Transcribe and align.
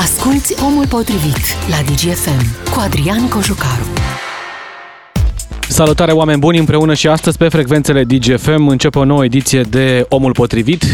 Asculți 0.00 0.64
Omul 0.64 0.86
Potrivit 0.86 1.40
la 1.68 1.76
DGFM 1.92 2.70
cu 2.72 2.80
Adrian 2.80 3.28
Cojucaru. 3.28 3.84
Salutare 5.68 6.12
oameni 6.12 6.38
buni 6.38 6.58
împreună 6.58 6.94
și 6.94 7.08
astăzi 7.08 7.36
pe 7.36 7.48
frecvențele 7.48 8.04
DGFM 8.04 8.66
începe 8.66 8.98
o 8.98 9.04
nouă 9.04 9.24
ediție 9.24 9.60
de 9.60 10.06
Omul 10.08 10.32
Potrivit. 10.32 10.84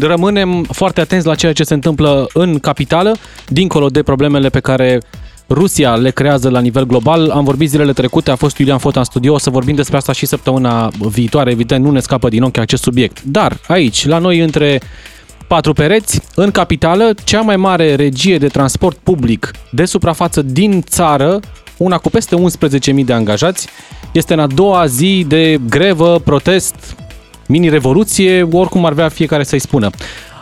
Rămânem 0.00 0.62
foarte 0.62 1.00
atenți 1.00 1.26
la 1.26 1.34
ceea 1.34 1.52
ce 1.52 1.62
se 1.62 1.74
întâmplă 1.74 2.28
în 2.32 2.58
capitală, 2.58 3.16
dincolo 3.48 3.88
de 3.88 4.02
problemele 4.02 4.48
pe 4.48 4.60
care 4.60 5.00
Rusia 5.48 5.94
le 5.94 6.10
creează 6.10 6.48
la 6.48 6.60
nivel 6.60 6.86
global. 6.86 7.30
Am 7.30 7.44
vorbit 7.44 7.68
zilele 7.68 7.92
trecute, 7.92 8.30
a 8.30 8.36
fost 8.36 8.58
Iulian 8.58 8.78
Fota 8.78 8.98
în 8.98 9.04
studio, 9.04 9.34
o 9.34 9.38
să 9.38 9.50
vorbim 9.50 9.74
despre 9.74 9.96
asta 9.96 10.12
și 10.12 10.26
săptămâna 10.26 10.90
viitoare, 10.98 11.50
evident 11.50 11.84
nu 11.84 11.90
ne 11.90 12.00
scapă 12.00 12.28
din 12.28 12.42
ochi 12.42 12.58
acest 12.58 12.82
subiect. 12.82 13.22
Dar 13.22 13.58
aici, 13.66 14.06
la 14.06 14.18
noi 14.18 14.38
între 14.38 14.80
patru 15.54 15.72
pereți, 15.72 16.20
în 16.34 16.50
capitală, 16.50 17.14
cea 17.24 17.40
mai 17.40 17.56
mare 17.56 17.94
regie 17.94 18.38
de 18.38 18.46
transport 18.46 18.96
public 18.96 19.50
de 19.70 19.84
suprafață 19.84 20.42
din 20.42 20.82
țară, 20.82 21.40
una 21.76 21.98
cu 21.98 22.10
peste 22.10 22.36
11.000 22.96 23.04
de 23.04 23.12
angajați, 23.12 23.68
este 24.12 24.32
în 24.32 24.38
a 24.38 24.46
doua 24.46 24.86
zi 24.86 25.24
de 25.28 25.58
grevă, 25.68 26.20
protest, 26.24 26.96
mini-revoluție, 27.46 28.42
oricum 28.42 28.84
ar 28.84 28.92
vrea 28.92 29.08
fiecare 29.08 29.44
să-i 29.44 29.58
spună. 29.58 29.90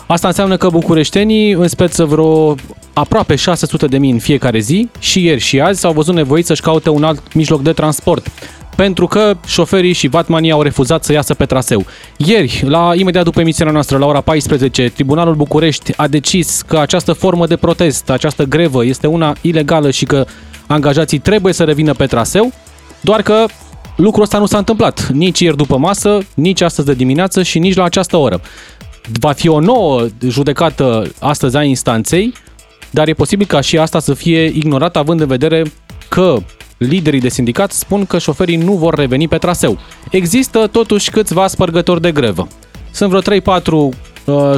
Asta 0.07 0.29
înseamnă 0.29 0.57
că 0.57 0.69
bucureștenii, 0.69 1.53
în 1.53 1.69
speță 1.69 2.05
vreo 2.05 2.55
aproape 2.93 3.35
600 3.35 3.87
de 3.87 3.99
mii 3.99 4.11
în 4.11 4.19
fiecare 4.19 4.59
zi, 4.59 4.89
și 4.99 5.25
ieri 5.25 5.41
și 5.41 5.61
azi, 5.61 5.81
s-au 5.81 5.93
văzut 5.93 6.15
nevoiți 6.15 6.47
să-și 6.47 6.63
caute 6.63 6.91
un 6.91 7.05
alt 7.05 7.35
mijloc 7.35 7.63
de 7.63 7.73
transport 7.73 8.31
pentru 8.77 9.07
că 9.07 9.37
șoferii 9.47 9.93
și 9.93 10.09
vatmanii 10.09 10.51
au 10.51 10.63
refuzat 10.63 11.05
să 11.05 11.13
iasă 11.13 11.35
pe 11.35 11.47
traseu. 11.47 11.85
Ieri, 12.17 12.63
la 12.67 12.93
imediat 12.95 13.25
după 13.25 13.41
emisiunea 13.41 13.73
noastră, 13.73 13.99
la 13.99 14.07
ora 14.07 14.21
14, 14.21 14.89
Tribunalul 14.89 15.35
București 15.35 15.93
a 15.97 16.07
decis 16.09 16.63
că 16.67 16.79
această 16.79 17.13
formă 17.13 17.47
de 17.47 17.57
protest, 17.57 18.11
această 18.11 18.45
grevă, 18.45 18.85
este 18.85 19.07
una 19.07 19.35
ilegală 19.41 19.91
și 19.91 20.05
că 20.05 20.25
angajații 20.67 21.19
trebuie 21.19 21.53
să 21.53 21.65
revină 21.65 21.93
pe 21.93 22.07
traseu, 22.07 22.53
doar 23.01 23.23
că 23.23 23.47
lucrul 23.97 24.23
ăsta 24.23 24.39
nu 24.39 24.47
s-a 24.47 24.59
întâmplat 24.59 25.09
nici 25.09 25.41
ieri 25.41 25.57
după 25.57 25.77
masă, 25.77 26.19
nici 26.35 26.61
astăzi 26.61 26.87
de 26.87 26.95
dimineață 26.95 27.43
și 27.43 27.59
nici 27.59 27.77
la 27.77 27.85
această 27.85 28.17
oră. 28.17 28.41
Va 29.21 29.33
fi 29.33 29.49
o 29.49 29.61
nouă 29.61 30.07
judecată 30.27 31.11
astăzi 31.21 31.57
a 31.57 31.63
instanței, 31.63 32.33
dar 32.91 33.09
e 33.09 33.13
posibil 33.13 33.47
ca 33.47 33.61
și 33.61 33.79
asta 33.79 33.99
să 33.99 34.15
fie 34.15 34.45
ignorată 34.45 34.99
având 34.99 35.21
în 35.21 35.27
vedere 35.27 35.63
că 36.09 36.37
liderii 36.83 37.21
de 37.21 37.29
sindicat 37.29 37.73
spun 37.73 38.07
că 38.07 38.19
șoferii 38.19 38.57
nu 38.57 38.73
vor 38.73 38.95
reveni 38.95 39.29
pe 39.29 39.39
traseu. 39.39 39.79
Există 40.11 40.67
totuși 40.67 41.11
câțiva 41.11 41.47
spărgători 41.47 42.01
de 42.01 42.13
grevă. 42.13 42.49
Sunt 42.91 43.11
vreo 43.11 43.39
3-4 43.41 43.65
uh, 43.65 43.91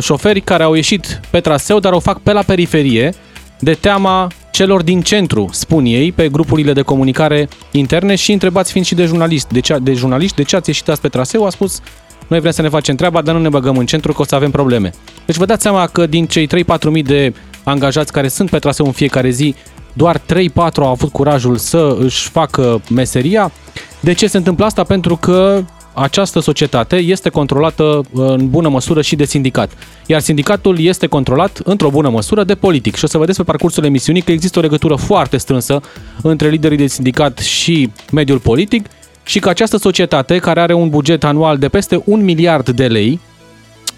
șoferi 0.00 0.40
care 0.40 0.62
au 0.62 0.74
ieșit 0.74 1.20
pe 1.30 1.40
traseu, 1.40 1.78
dar 1.78 1.92
o 1.92 2.00
fac 2.00 2.20
pe 2.20 2.32
la 2.32 2.42
periferie, 2.42 3.14
de 3.58 3.74
teama 3.74 4.28
celor 4.50 4.82
din 4.82 5.00
centru, 5.00 5.48
spun 5.52 5.84
ei, 5.84 6.12
pe 6.12 6.28
grupurile 6.28 6.72
de 6.72 6.82
comunicare 6.82 7.48
interne 7.70 8.14
și 8.14 8.32
întrebați 8.32 8.70
fiind 8.70 8.86
și 8.86 8.94
de 8.94 9.04
jurnaliști, 9.04 9.52
de, 9.52 9.60
ce, 9.60 9.76
de 9.82 9.92
jurnaliști, 9.92 10.36
de 10.36 10.42
ce 10.42 10.56
ați 10.56 10.68
ieșit 10.68 10.88
azi 10.88 11.00
pe 11.00 11.08
traseu, 11.08 11.46
a 11.46 11.50
spus 11.50 11.80
noi 12.28 12.40
vrem 12.40 12.52
să 12.52 12.62
ne 12.62 12.68
facem 12.68 12.94
treaba, 12.94 13.22
dar 13.22 13.34
nu 13.34 13.40
ne 13.40 13.48
băgăm 13.48 13.76
în 13.76 13.86
centru 13.86 14.12
că 14.12 14.22
o 14.22 14.24
să 14.24 14.34
avem 14.34 14.50
probleme. 14.50 14.90
Deci 15.26 15.36
vă 15.36 15.44
dați 15.44 15.62
seama 15.62 15.86
că 15.86 16.06
din 16.06 16.26
cei 16.26 16.46
3-4 16.46 16.50
mii 16.90 17.02
de 17.02 17.34
angajați 17.64 18.12
care 18.12 18.28
sunt 18.28 18.50
pe 18.50 18.58
traseu 18.58 18.86
în 18.86 18.92
fiecare 18.92 19.30
zi, 19.30 19.54
doar 19.96 20.18
3-4 20.18 20.22
au 20.54 20.90
avut 20.90 21.12
curajul 21.12 21.56
să 21.56 21.96
își 22.00 22.28
facă 22.28 22.80
meseria. 22.90 23.52
De 24.00 24.12
ce 24.12 24.26
se 24.26 24.36
întâmplă 24.36 24.64
asta? 24.64 24.82
Pentru 24.82 25.16
că 25.16 25.64
această 25.94 26.40
societate 26.40 26.96
este 26.96 27.28
controlată 27.28 27.82
uh, 27.82 28.02
în 28.12 28.50
bună 28.50 28.68
măsură 28.68 29.02
și 29.02 29.16
de 29.16 29.24
sindicat. 29.24 29.72
Iar 30.06 30.20
sindicatul 30.20 30.80
este 30.80 31.06
controlat 31.06 31.60
într-o 31.64 31.90
bună 31.90 32.08
măsură 32.08 32.44
de 32.44 32.54
politic. 32.54 32.96
Și 32.96 33.04
o 33.04 33.06
să 33.06 33.18
vedeți 33.18 33.38
pe 33.38 33.44
parcursul 33.44 33.84
emisiunii 33.84 34.22
că 34.22 34.32
există 34.32 34.58
o 34.58 34.62
legătură 34.62 34.94
foarte 34.94 35.36
strânsă 35.36 35.80
între 36.22 36.48
liderii 36.48 36.76
de 36.76 36.86
sindicat 36.86 37.38
și 37.38 37.90
mediul 38.12 38.38
politic 38.38 38.86
și 39.22 39.38
că 39.38 39.48
această 39.48 39.76
societate, 39.76 40.38
care 40.38 40.60
are 40.60 40.72
un 40.72 40.88
buget 40.88 41.24
anual 41.24 41.58
de 41.58 41.68
peste 41.68 42.02
un 42.04 42.24
miliard 42.24 42.70
de 42.70 42.86
lei, 42.86 43.20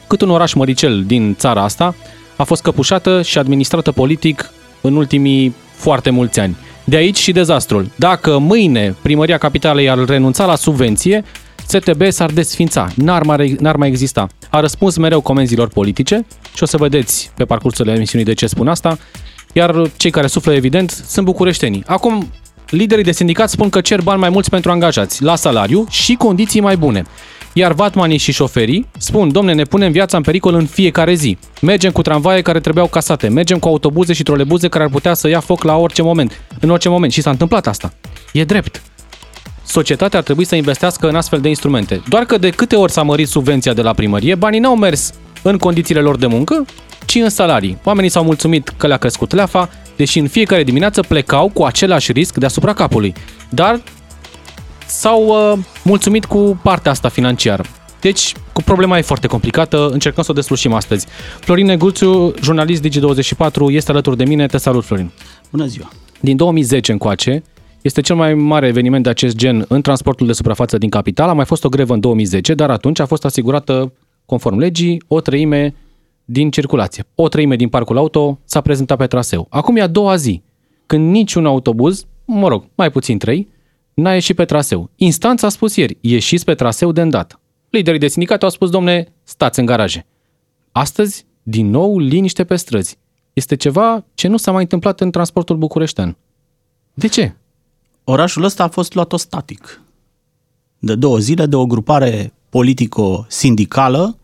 cât 0.07 0.21
un 0.21 0.31
oraș 0.31 0.53
măricel 0.53 1.05
din 1.05 1.35
țara 1.39 1.63
asta, 1.63 1.95
a 2.37 2.45
fost 2.45 2.63
căpușată 2.63 3.23
și 3.23 3.39
administrată 3.39 3.93
politic 3.93 4.51
în 4.81 4.97
ultimii 4.97 5.55
foarte 5.75 6.11
mulți 6.11 6.41
ani. 6.41 6.57
De 6.85 6.97
aici 6.97 7.17
și 7.17 7.33
dezastrul. 7.33 7.91
Dacă 7.95 8.39
mâine 8.39 8.95
primăria 9.03 9.39
capitalei 9.39 9.91
ar 9.91 10.05
renunța 10.05 10.45
la 10.45 10.55
subvenție, 10.55 11.25
STB 11.67 12.03
s-ar 12.09 12.31
desfința, 12.31 12.89
n-ar 12.95 13.23
mai, 13.23 13.57
n-ar 13.61 13.77
mai 13.77 13.89
exista. 13.89 14.27
A 14.51 14.61
răspuns 14.61 14.97
mereu 14.97 15.21
comenzilor 15.21 15.69
politice 15.69 16.27
și 16.55 16.63
o 16.63 16.67
să 16.67 16.77
vedeți 16.77 17.31
pe 17.35 17.45
parcursul 17.45 17.89
emisiunii 17.89 18.27
de 18.27 18.35
ce 18.35 18.47
spun 18.47 18.69
asta, 18.69 18.99
iar 19.53 19.91
cei 19.97 20.11
care 20.11 20.27
suflă 20.27 20.53
evident 20.53 20.91
sunt 21.07 21.25
bucureștenii. 21.25 21.83
Acum, 21.87 22.33
liderii 22.71 23.05
de 23.05 23.13
sindicat 23.13 23.51
spun 23.51 23.69
că 23.69 23.81
cer 23.81 24.01
bani 24.01 24.21
mai 24.21 24.29
mulți 24.29 24.51
pentru 24.51 24.71
angajați, 24.71 25.23
la 25.23 25.37
salariu 25.37 25.87
și 25.91 26.15
condiții 26.15 26.61
mai 26.61 26.77
bune. 26.77 27.05
Iar 27.59 27.73
vatmanii 27.73 28.17
și 28.17 28.33
șoferii 28.33 28.87
spun, 28.99 29.33
domne, 29.33 29.53
ne 29.53 29.63
punem 29.63 29.93
viața 29.93 30.17
în 30.17 30.23
pericol 30.23 30.55
în 30.55 30.67
fiecare 30.67 31.15
zi. 31.15 31.39
Mergem 31.61 31.93
cu 31.93 32.03
tramvaie 32.03 32.43
care 32.43 32.61
trebuiau 32.61 32.87
casate, 32.87 33.29
mergem 33.29 33.59
cu 33.59 33.69
autobuze 33.69 34.13
și 34.13 34.23
trolebuze 34.23 34.69
care 34.69 34.85
ar 34.85 34.91
putea 34.91 35.15
să 35.15 35.29
ia 35.29 35.41
foc 35.41 35.63
la 35.63 35.77
orice 35.77 36.03
moment, 36.03 36.41
în 36.61 36.71
orice 36.71 36.89
moment. 36.89 37.13
Și 37.13 37.21
s-a 37.21 37.31
întâmplat 37.31 37.67
asta. 37.67 37.93
E 38.33 38.45
drept. 38.45 38.83
Societatea 39.67 40.19
ar 40.19 40.25
trebui 40.25 40.45
să 40.45 40.57
investească 40.57 41.09
în 41.09 41.15
astfel 41.15 41.41
de 41.41 41.49
instrumente. 41.49 42.03
Doar 42.09 42.25
că 42.25 42.39
de 42.39 42.51
câte 42.51 42.77
ori 42.77 42.93
s-a 42.93 43.03
mărit 43.03 43.29
subvenția 43.29 43.73
de 43.73 43.83
la 43.83 43.93
primărie, 43.93 44.35
banii 44.35 44.61
n-au 44.61 44.77
mers 44.77 45.13
în 45.43 45.59
condițiile 45.59 46.01
lor 46.01 46.17
de 46.17 46.27
muncă, 46.27 46.65
ci 47.05 47.15
în 47.15 47.29
salarii. 47.29 47.79
Oamenii 47.85 48.11
s-au 48.11 48.25
mulțumit 48.25 48.73
că 48.77 48.87
le-a 48.87 48.97
crescut 48.97 49.33
leafa, 49.33 49.71
deși 49.97 50.19
în 50.19 50.29
fiecare 50.29 50.63
dimineață 50.63 51.01
plecau 51.01 51.49
cu 51.49 51.65
același 51.65 52.13
risc 52.13 52.37
deasupra 52.37 52.73
capului. 52.73 53.15
Dar 53.49 53.81
s-au 54.87 55.27
uh, 55.27 55.59
mulțumit 55.85 56.25
cu 56.25 56.61
partea 56.63 56.91
asta 56.91 57.09
financiară. 57.09 57.65
Deci, 58.01 58.35
cu 58.53 58.63
problema 58.63 58.99
e 58.99 59.03
foarte 59.03 59.27
complicată, 59.27 59.89
încercăm 59.89 60.23
să 60.23 60.31
o 60.31 60.35
deslușim 60.35 60.73
astăzi. 60.73 61.07
Florin 61.41 61.67
Negulțiu, 61.67 62.35
jurnalist 62.43 62.87
Digi24, 62.87 63.61
este 63.69 63.91
alături 63.91 64.17
de 64.17 64.25
mine. 64.25 64.47
Te 64.47 64.57
salut, 64.57 64.85
Florin. 64.85 65.11
Bună 65.51 65.67
ziua. 65.67 65.89
Din 66.21 66.37
2010 66.37 66.93
încoace, 66.93 67.43
este 67.83 68.01
cel 68.01 68.17
mai 68.17 68.35
mare 68.35 68.67
eveniment 68.67 69.03
de 69.03 69.11
acest 69.11 69.37
gen 69.37 69.65
în 69.69 69.83
transportul 69.83 70.27
de 70.27 70.33
suprafață 70.33 70.79
din 70.79 70.89
capital. 70.89 71.29
A 71.29 71.33
mai 71.33 71.45
fost 71.45 71.65
o 71.65 71.69
grevă 71.69 71.95
în 71.95 72.01
2010, 72.01 72.55
dar 72.55 72.71
atunci 72.71 73.01
a 73.01 73.07
fost 73.07 73.25
asigurată, 73.25 73.93
conform 74.27 74.59
legii, 74.59 75.03
o 75.09 75.21
treime 75.21 75.75
din 76.25 76.51
circulație. 76.51 77.05
O 77.15 77.29
treime 77.29 77.57
din 77.57 77.69
parcul 77.69 77.97
auto 77.97 78.39
s-a 78.45 78.61
prezentat 78.61 78.99
pe 78.99 79.07
traseu. 79.07 79.47
Acum 79.51 79.77
e 79.77 79.81
a 79.81 79.87
doua 79.87 80.17
zi, 80.17 80.43
când 80.87 81.11
niciun 81.11 81.47
autobuz, 81.47 82.07
mă 82.25 82.49
rog, 82.49 82.65
mai 82.75 82.91
puțin 82.91 83.19
trei, 83.19 83.49
n-a 83.97 84.15
ieșit 84.15 84.37
pe 84.37 84.45
traseu. 84.45 84.91
Instanța 84.97 85.47
a 85.47 85.51
spus 85.51 85.77
ieri, 85.77 85.97
ieșiți 86.01 86.45
pe 86.45 86.55
traseu 86.55 86.93
de 86.93 87.01
îndată. 87.01 87.41
Liderii 87.71 88.01
de 88.01 88.09
sindicat 88.09 88.43
au 88.43 88.49
spus, 88.49 88.71
domne, 88.71 89.13
stați 89.25 89.59
în 89.59 89.67
garaje. 89.67 90.07
Astăzi, 90.73 91.27
din 91.43 91.71
nou, 91.71 91.99
liniște 91.99 92.45
pe 92.45 92.57
străzi. 92.57 92.99
Este 93.33 93.57
ceva 93.57 94.05
ce 94.15 94.29
nu 94.29 94.37
s-a 94.37 94.53
mai 94.53 94.63
întâmplat 94.63 95.01
în 95.01 95.11
transportul 95.11 95.57
bucureștean. 95.57 96.17
De 96.95 97.07
ce? 97.07 97.35
Orașul 98.05 98.45
ăsta 98.45 98.65
a 98.65 98.69
fost 98.69 98.95
luat 98.95 99.13
static. 99.17 99.83
De 100.79 100.95
două 100.95 101.19
zile 101.19 101.47
de 101.47 101.57
o 101.57 101.67
grupare 101.67 102.33
politico-sindicală, 102.49 104.19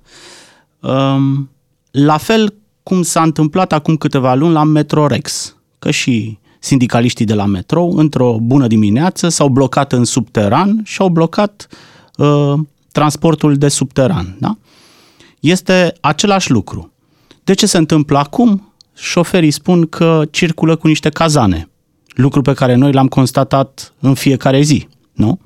um, 0.81 1.50
la 1.91 2.16
fel 2.16 2.54
cum 2.83 3.03
s-a 3.03 3.22
întâmplat 3.22 3.72
acum 3.72 3.97
câteva 3.97 4.34
luni 4.34 4.53
la 4.53 4.65
Metrorex, 4.65 5.56
că 5.78 5.91
și 5.91 6.39
sindicaliștii 6.62 7.25
de 7.25 7.34
la 7.34 7.47
metrou, 7.47 7.97
într-o 7.97 8.39
bună 8.41 8.67
dimineață, 8.67 9.28
s-au 9.28 9.49
blocat 9.49 9.93
în 9.93 10.05
subteran 10.05 10.81
și 10.84 11.00
au 11.00 11.09
blocat 11.09 11.67
uh, 12.17 12.55
transportul 12.93 13.56
de 13.56 13.69
subteran. 13.69 14.37
Da? 14.39 14.56
Este 15.41 15.93
același 16.01 16.51
lucru. 16.51 16.93
De 17.45 17.55
ce 17.55 17.67
se 17.67 17.78
întâmplă 17.78 18.19
acum? 18.19 18.72
Șoferii 18.95 19.51
spun 19.51 19.87
că 19.87 20.22
circulă 20.31 20.77
cu 20.77 20.86
niște 20.86 21.09
cazane, 21.09 21.69
lucru 22.07 22.42
pe 22.42 22.53
care 22.53 22.75
noi 22.75 22.92
l-am 22.92 23.09
constatat 23.09 23.95
în 24.01 24.15
fiecare 24.15 24.60
zi, 24.60 24.89
nu? 25.13 25.41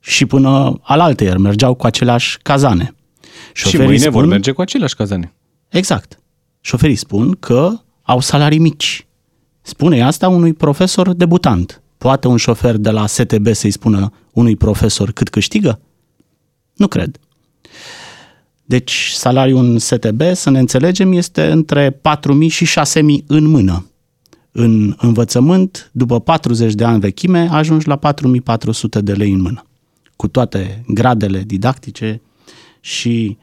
Și 0.00 0.26
până 0.26 0.80
alaltăieri 0.82 1.40
mergeau 1.40 1.74
cu 1.74 1.86
aceleași 1.86 2.38
cazane. 2.42 2.94
Șoferii 3.52 3.80
și 3.80 3.86
mâine 3.86 3.98
spun, 3.98 4.12
vor 4.12 4.24
merge 4.24 4.52
cu 4.52 4.60
aceleași 4.60 4.94
cazane. 4.94 5.34
Exact. 5.68 6.18
Șoferii 6.60 6.96
spun 6.96 7.36
că 7.40 7.72
au 8.02 8.20
salarii 8.20 8.58
mici 8.58 9.07
Spune 9.68 10.02
asta 10.02 10.28
unui 10.28 10.52
profesor 10.52 11.12
debutant. 11.12 11.82
Poate 11.98 12.28
un 12.28 12.36
șofer 12.36 12.76
de 12.76 12.90
la 12.90 13.06
STB 13.06 13.46
să-i 13.52 13.70
spună 13.70 14.12
unui 14.32 14.56
profesor 14.56 15.12
cât 15.12 15.28
câștigă? 15.28 15.80
Nu 16.74 16.86
cred. 16.86 17.18
Deci 18.64 19.10
salariul 19.14 19.64
în 19.64 19.78
STB, 19.78 20.22
să 20.32 20.50
ne 20.50 20.58
înțelegem, 20.58 21.12
este 21.12 21.50
între 21.50 21.90
4.000 21.90 22.48
și 22.48 22.66
6.000 22.66 23.02
în 23.26 23.44
mână. 23.44 23.86
În 24.52 24.94
învățământ, 24.98 25.90
după 25.92 26.20
40 26.20 26.74
de 26.74 26.84
ani 26.84 27.00
vechime, 27.00 27.48
ajungi 27.50 27.88
la 27.88 27.98
4.400 27.98 29.02
de 29.02 29.12
lei 29.12 29.32
în 29.32 29.40
mână. 29.40 29.64
Cu 30.16 30.28
toate 30.28 30.84
gradele 30.86 31.42
didactice 31.42 32.22
și 32.80 33.38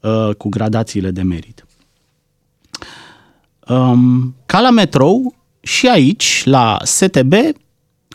uh, 0.00 0.34
cu 0.34 0.48
gradațiile 0.48 1.10
de 1.10 1.22
merit. 1.22 1.66
Um, 3.68 4.34
ca 4.46 4.60
la 4.60 4.70
metrou, 4.70 5.42
și 5.64 5.88
aici, 5.88 6.42
la 6.44 6.78
STB, 6.82 7.34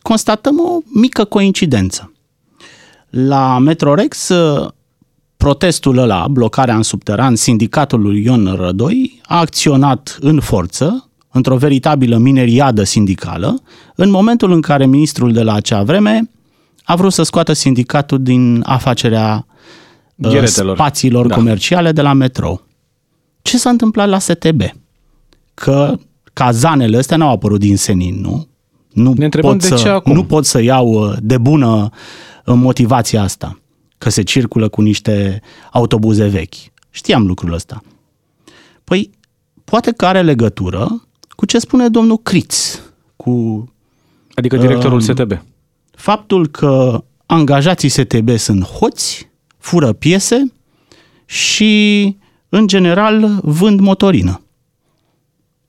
constatăm 0.02 0.60
o 0.60 0.78
mică 0.94 1.24
coincidență. 1.24 2.14
La 3.10 3.60
Metrorex, 3.60 4.32
protestul 5.38 5.98
ăla, 5.98 6.28
blocarea 6.28 6.76
în 6.76 6.84
subteran, 6.84 7.36
sindicatul 7.36 8.02
lui 8.02 8.24
Ion 8.24 8.56
Rădoi, 8.56 9.22
a 9.26 9.40
acționat 9.40 10.18
în 10.22 10.40
forță, 10.40 11.10
într-o 11.32 11.58
veritabilă 11.58 12.18
mineriadă 12.18 12.84
sindicală, 12.84 13.62
în 13.96 14.10
momentul 14.10 14.52
în 14.52 14.62
care 14.62 14.86
ministrul 14.86 15.34
de 15.34 15.44
la 15.44 15.54
acea 15.54 15.84
vreme 15.84 16.30
a 16.84 16.96
vrut 16.96 17.14
să 17.14 17.24
scoată 17.24 17.54
sindicatul 17.54 18.24
din 18.24 18.64
afacerea 18.66 19.46
uh, 20.16 20.30
Gheretelor. 20.32 20.76
spațiilor 20.76 21.28
Da. 21.28 21.36
comerciale 21.36 21.92
de 21.92 22.02
la 22.02 22.14
metrou. 22.14 22.68
Ce 23.42 23.58
s-a 23.58 23.70
întâmplat 23.70 24.10
la 24.10 24.20
STB? 24.20 24.62
Că 25.54 26.00
cazanele 26.44 26.98
astea 26.98 27.18
n-au 27.18 27.32
apărut 27.32 27.60
din 27.60 27.78
senin, 27.78 28.22
nu? 28.22 28.48
Nu 28.94 29.14
Ne 29.18 29.24
întrebăm 29.26 29.52
pot, 29.52 29.62
de 29.62 29.68
să, 29.68 29.76
ce 29.76 29.90
acum? 29.90 30.14
nu 30.14 30.24
pot 30.24 30.46
să 30.46 30.62
iau 30.62 30.88
uh, 30.88 31.18
de 31.22 31.38
bună 31.38 31.90
uh, 32.46 32.54
motivația 32.58 33.22
asta, 33.22 33.60
că 33.98 34.10
se 34.10 34.22
circulă 34.22 34.68
cu 34.70 34.82
niște 34.82 35.42
autobuze 35.72 36.28
vechi. 36.28 36.54
Știam 36.90 37.26
lucrul 37.26 37.54
ăsta. 37.54 37.82
Păi, 38.84 39.10
poate 39.64 39.92
că 39.92 40.06
are 40.06 40.22
legătură 40.22 41.04
cu 41.30 41.46
ce 41.46 41.60
spune 41.60 41.88
domnul 41.90 42.18
Criț, 42.18 42.80
cu 43.16 43.64
Adică 44.34 44.58
directorul 44.58 44.94
Um, 44.98 45.00
STB. 45.00 45.42
faptul 45.92 46.48
că 46.48 47.04
angajații 47.26 47.90
STB 47.90 48.30
sunt 48.38 48.64
hoți, 48.64 49.30
fură 49.58 49.94
piese 49.94 50.54
și, 51.26 52.16
în 52.50 52.68
general, 52.68 53.40
vând 53.44 53.80
motorină. 53.80 54.42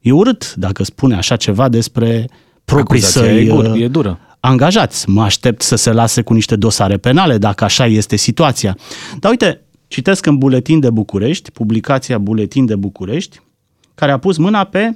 E 0.00 0.12
urât 0.12 0.54
dacă 0.54 0.84
spune 0.84 1.14
așa 1.14 1.36
ceva 1.36 1.68
despre 1.68 2.28
proprii 2.64 3.02
Acuzația 3.02 3.30
săi 3.30 3.46
e, 3.46 3.48
gur, 3.48 3.64
uh, 3.64 3.80
e 3.80 3.88
dură. 3.88 4.18
angajați. 4.40 5.08
Mă 5.10 5.22
aștept 5.22 5.62
să 5.62 5.76
se 5.76 5.92
lase 5.92 6.22
cu 6.22 6.32
niște 6.32 6.56
dosare 6.56 6.96
penale, 6.96 7.38
dacă 7.38 7.64
așa 7.64 7.86
este 7.86 8.16
situația. 8.16 8.76
Dar 9.18 9.30
uite, 9.30 9.60
citesc 9.88 10.26
în 10.26 10.38
Buletin 10.38 10.80
de 10.80 10.90
București, 10.90 11.50
publicația 11.50 12.18
Buletin 12.18 12.66
de 12.66 12.76
București, 12.76 13.40
care 13.94 14.12
a 14.12 14.18
pus 14.18 14.36
mâna 14.36 14.64
pe 14.64 14.94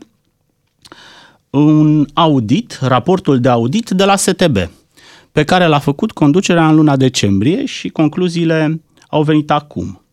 un 1.51 2.07
audit, 2.13 2.79
raportul 2.81 3.41
de 3.41 3.49
audit 3.49 3.91
de 3.91 4.05
la 4.05 4.17
STB, 4.17 4.57
pe 5.33 5.45
care 5.45 5.67
l-a 5.67 5.79
făcut 5.79 6.13
conducerea 6.13 6.69
în 6.69 6.75
luna 6.75 6.97
decembrie 6.97 7.65
și 7.65 7.89
concluziile 7.89 8.81
au 9.09 9.23
venit 9.23 9.51
acum. 9.51 10.04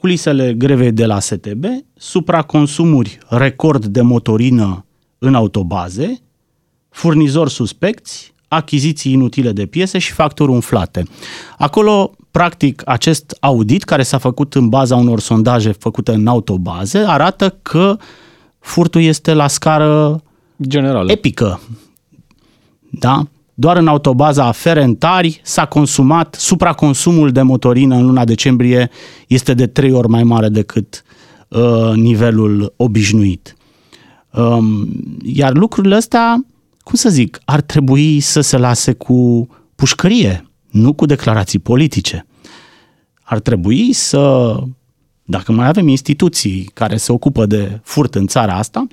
Culisele 0.00 0.54
grevei 0.54 0.92
de 0.92 1.06
la 1.06 1.20
STB, 1.20 1.64
supraconsumuri 1.94 3.18
record 3.28 3.84
de 3.84 4.00
motorină 4.00 4.84
în 5.18 5.34
autobaze, 5.34 6.20
furnizori 6.88 7.50
suspecți, 7.50 8.34
achiziții 8.48 9.12
inutile 9.12 9.52
de 9.52 9.66
piese 9.66 9.98
și 9.98 10.12
facturi 10.12 10.50
umflate. 10.50 11.02
Acolo, 11.58 12.12
practic, 12.30 12.82
acest 12.84 13.36
audit, 13.40 13.84
care 13.84 14.02
s-a 14.02 14.18
făcut 14.18 14.54
în 14.54 14.68
baza 14.68 14.96
unor 14.96 15.20
sondaje 15.20 15.72
făcute 15.72 16.12
în 16.12 16.26
autobaze, 16.26 16.98
arată 16.98 17.58
că 17.62 17.96
furtul 18.58 19.00
este 19.00 19.32
la 19.32 19.46
scară 19.46 20.22
Generală. 20.62 21.12
epică. 21.12 21.60
Da? 22.90 23.22
Doar 23.60 23.76
în 23.76 23.86
autobaza 23.86 24.52
Ferentari 24.52 25.40
s-a 25.44 25.66
consumat, 25.66 26.34
supraconsumul 26.38 27.32
de 27.32 27.42
motorină 27.42 27.94
în 27.94 28.06
luna 28.06 28.24
decembrie 28.24 28.90
este 29.26 29.54
de 29.54 29.66
trei 29.66 29.92
ori 29.92 30.08
mai 30.08 30.22
mare 30.22 30.48
decât 30.48 31.02
uh, 31.48 31.92
nivelul 31.94 32.72
obișnuit. 32.76 33.56
Um, 34.32 34.88
iar 35.22 35.54
lucrurile 35.54 35.94
astea, 35.94 36.44
cum 36.82 36.94
să 36.94 37.08
zic, 37.08 37.40
ar 37.44 37.60
trebui 37.60 38.20
să 38.20 38.40
se 38.40 38.56
lase 38.56 38.92
cu 38.92 39.48
pușcărie, 39.74 40.50
nu 40.70 40.92
cu 40.92 41.06
declarații 41.06 41.58
politice. 41.58 42.26
Ar 43.22 43.38
trebui 43.38 43.92
să, 43.92 44.54
dacă 45.24 45.52
mai 45.52 45.66
avem 45.66 45.88
instituții 45.88 46.70
care 46.74 46.96
se 46.96 47.12
ocupă 47.12 47.46
de 47.46 47.80
furt 47.82 48.14
în 48.14 48.26
țara 48.26 48.54
asta, 48.54 48.86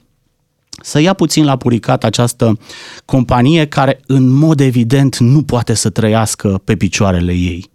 să 0.82 1.00
ia 1.00 1.14
puțin 1.14 1.46
la 1.46 1.56
puricat 1.56 2.04
această 2.04 2.58
companie 3.06 3.66
care 3.66 4.00
în 4.06 4.30
mod 4.30 4.60
evident 4.60 5.18
nu 5.18 5.44
poate 5.44 5.74
să 5.74 5.90
trăiască 5.90 6.62
pe 6.64 6.76
picioarele 6.76 7.34
ei. 7.34 7.70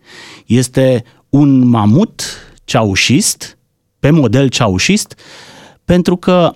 Este 0.46 1.04
un 1.28 1.68
mamut 1.68 2.22
ceaușist, 2.64 3.58
pe 4.00 4.10
model 4.10 4.48
ceaușist, 4.48 5.14
pentru 5.84 6.16
că, 6.16 6.54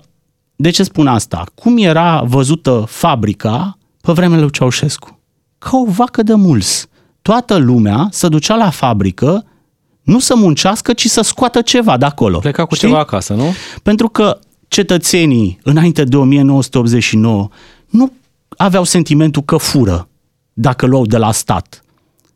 de 0.57 0.71
ce 0.71 0.83
spun 0.83 1.07
asta? 1.07 1.45
Cum 1.55 1.79
era 1.79 2.23
văzută 2.27 2.85
fabrica 2.89 3.79
pe 4.03 4.13
vremea 4.13 4.39
lui 4.39 4.51
Ceaușescu? 4.51 5.19
Ca 5.59 5.71
o 5.77 5.91
vacă 5.91 6.23
de 6.23 6.35
mulți. 6.35 6.87
Toată 7.23 7.57
lumea 7.57 8.09
se 8.11 8.29
ducea 8.29 8.55
la 8.55 8.71
fabrică 8.71 9.45
nu 10.03 10.19
să 10.19 10.37
muncească, 10.37 10.93
ci 10.93 11.07
să 11.07 11.21
scoată 11.21 11.61
ceva 11.61 11.97
de 11.97 12.05
acolo. 12.05 12.39
Pleca 12.39 12.65
cu 12.65 12.75
Știi? 12.75 12.89
ceva 12.89 13.01
acasă, 13.01 13.35
nu? 13.35 13.55
Pentru 13.83 14.09
că 14.09 14.39
cetățenii, 14.77 15.59
înainte 15.63 16.05
de 16.05 16.17
1989, 16.17 17.49
nu 17.89 18.13
aveau 18.57 18.85
sentimentul 18.85 19.43
că 19.43 19.57
fură 19.57 20.09
dacă 20.53 20.87
luau 20.87 21.07
de 21.07 21.17
la 21.17 21.33
stat, 21.33 21.85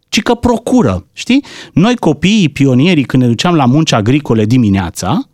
ci 0.08 0.22
că 0.22 0.34
procură. 0.34 1.06
Știi? 1.12 1.44
Noi 1.72 1.96
copiii, 1.96 2.48
pionierii, 2.48 3.04
când 3.04 3.22
ne 3.22 3.28
duceam 3.28 3.54
la 3.54 3.64
munci 3.64 3.92
agricole 3.92 4.44
dimineața, 4.44 5.28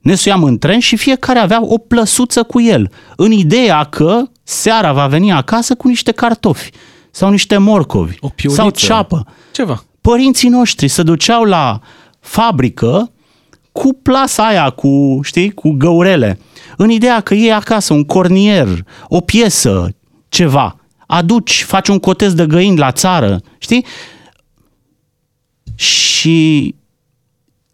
ne 0.00 0.14
suiam 0.14 0.42
în 0.42 0.58
tren 0.58 0.78
și 0.78 0.96
fiecare 0.96 1.38
avea 1.38 1.58
o 1.62 1.78
plăsuță 1.78 2.42
cu 2.42 2.60
el, 2.60 2.90
în 3.16 3.32
ideea 3.32 3.84
că 3.84 4.22
seara 4.42 4.92
va 4.92 5.06
veni 5.06 5.32
acasă 5.32 5.74
cu 5.74 5.88
niște 5.88 6.12
cartofi 6.12 6.70
sau 7.10 7.30
niște 7.30 7.56
morcovi 7.56 8.16
O 8.20 8.28
piuliță. 8.28 8.60
sau 8.60 8.70
ceapă 8.70 9.26
Ceva. 9.52 9.84
părinții 10.00 10.48
noștri 10.48 10.88
se 10.88 11.02
duceau 11.02 11.44
la 11.44 11.80
fabrică 12.20 13.12
cu 13.82 13.98
plasa 14.02 14.46
aia, 14.46 14.70
cu, 14.70 15.20
știi, 15.22 15.50
cu 15.50 15.70
găurele, 15.70 16.38
în 16.76 16.90
ideea 16.90 17.20
că 17.20 17.34
iei 17.34 17.52
acasă 17.52 17.92
un 17.92 18.04
cornier, 18.04 18.84
o 19.08 19.20
piesă, 19.20 19.94
ceva, 20.28 20.76
aduci, 21.06 21.62
faci 21.62 21.88
un 21.88 21.98
cotez 21.98 22.32
de 22.32 22.46
găini 22.46 22.78
la 22.78 22.92
țară, 22.92 23.40
știi? 23.58 23.86
Și 25.74 26.74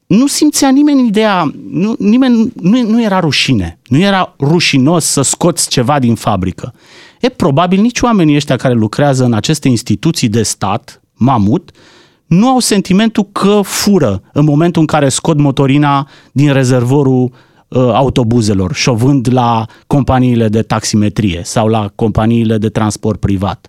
nu 0.06 0.26
simțea 0.26 0.70
nimeni 0.70 1.06
ideea, 1.06 1.52
nu, 1.70 1.94
nimeni, 1.98 2.52
nu, 2.54 2.82
nu 2.82 3.02
era 3.02 3.20
rușine, 3.20 3.78
nu 3.86 3.98
era 3.98 4.34
rușinos 4.38 5.04
să 5.04 5.22
scoți 5.22 5.68
ceva 5.68 5.98
din 5.98 6.14
fabrică. 6.14 6.74
E 7.20 7.28
probabil 7.28 7.80
nici 7.80 8.00
oamenii 8.00 8.36
ăștia 8.36 8.56
care 8.56 8.74
lucrează 8.74 9.24
în 9.24 9.32
aceste 9.32 9.68
instituții 9.68 10.28
de 10.28 10.42
stat, 10.42 11.02
mamut, 11.14 11.70
nu 12.30 12.48
au 12.48 12.58
sentimentul 12.58 13.28
că 13.32 13.60
fură 13.62 14.22
în 14.32 14.44
momentul 14.44 14.80
în 14.80 14.86
care 14.86 15.08
scot 15.08 15.38
motorina 15.38 16.08
din 16.32 16.52
rezervorul 16.52 17.22
uh, 17.68 17.78
autobuzelor 17.78 18.74
și 18.74 18.88
o 18.88 18.94
vând 18.94 19.28
la 19.32 19.66
companiile 19.86 20.48
de 20.48 20.62
taximetrie 20.62 21.40
sau 21.44 21.68
la 21.68 21.90
companiile 21.94 22.58
de 22.58 22.68
transport 22.68 23.20
privat. 23.20 23.68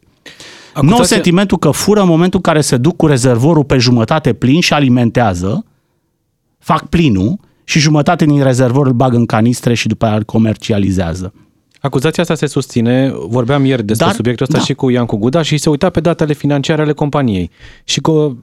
Nu 0.82 0.82
au 0.82 1.00
Acuzația- 1.00 1.06
sentimentul 1.06 1.58
că 1.58 1.72
fură 1.72 2.02
în 2.02 2.08
momentul 2.08 2.40
în 2.44 2.52
care 2.52 2.62
se 2.62 2.78
duc 2.78 2.96
cu 2.96 3.06
rezervorul 3.06 3.64
pe 3.64 3.78
jumătate 3.78 4.34
plin 4.34 4.60
și 4.62 4.74
alimentează, 4.74 5.66
fac 6.60 6.88
plinul 6.88 7.40
și 7.64 7.80
jumătate 7.80 8.26
din 8.26 8.44
rezervor 8.44 8.86
îl 8.88 8.94
bag 8.94 9.14
în 9.14 9.26
canistre 9.26 9.74
și 9.74 9.88
după 9.88 10.06
aia 10.06 10.16
îl 10.16 10.24
comercializează. 10.24 11.34
Acuzația 11.82 12.24
asta 12.24 12.36
se 12.36 12.46
susține, 12.46 13.12
vorbeam 13.28 13.66
ieri 13.66 13.84
despre 13.84 14.06
Dar- 14.06 14.16
subiectul 14.16 14.46
ăsta 14.46 14.58
da. 14.58 14.64
și 14.64 14.74
cu 14.74 14.90
Iancu 14.90 15.16
Guda 15.18 15.42
și 15.42 15.58
se 15.58 15.70
uita 15.70 15.90
pe 15.90 16.00
datele 16.00 16.34
financiare 16.34 16.82
ale 16.82 16.94
companiei 16.94 17.50
și 17.84 18.02
că 18.02 18.12
uh, 18.12 18.36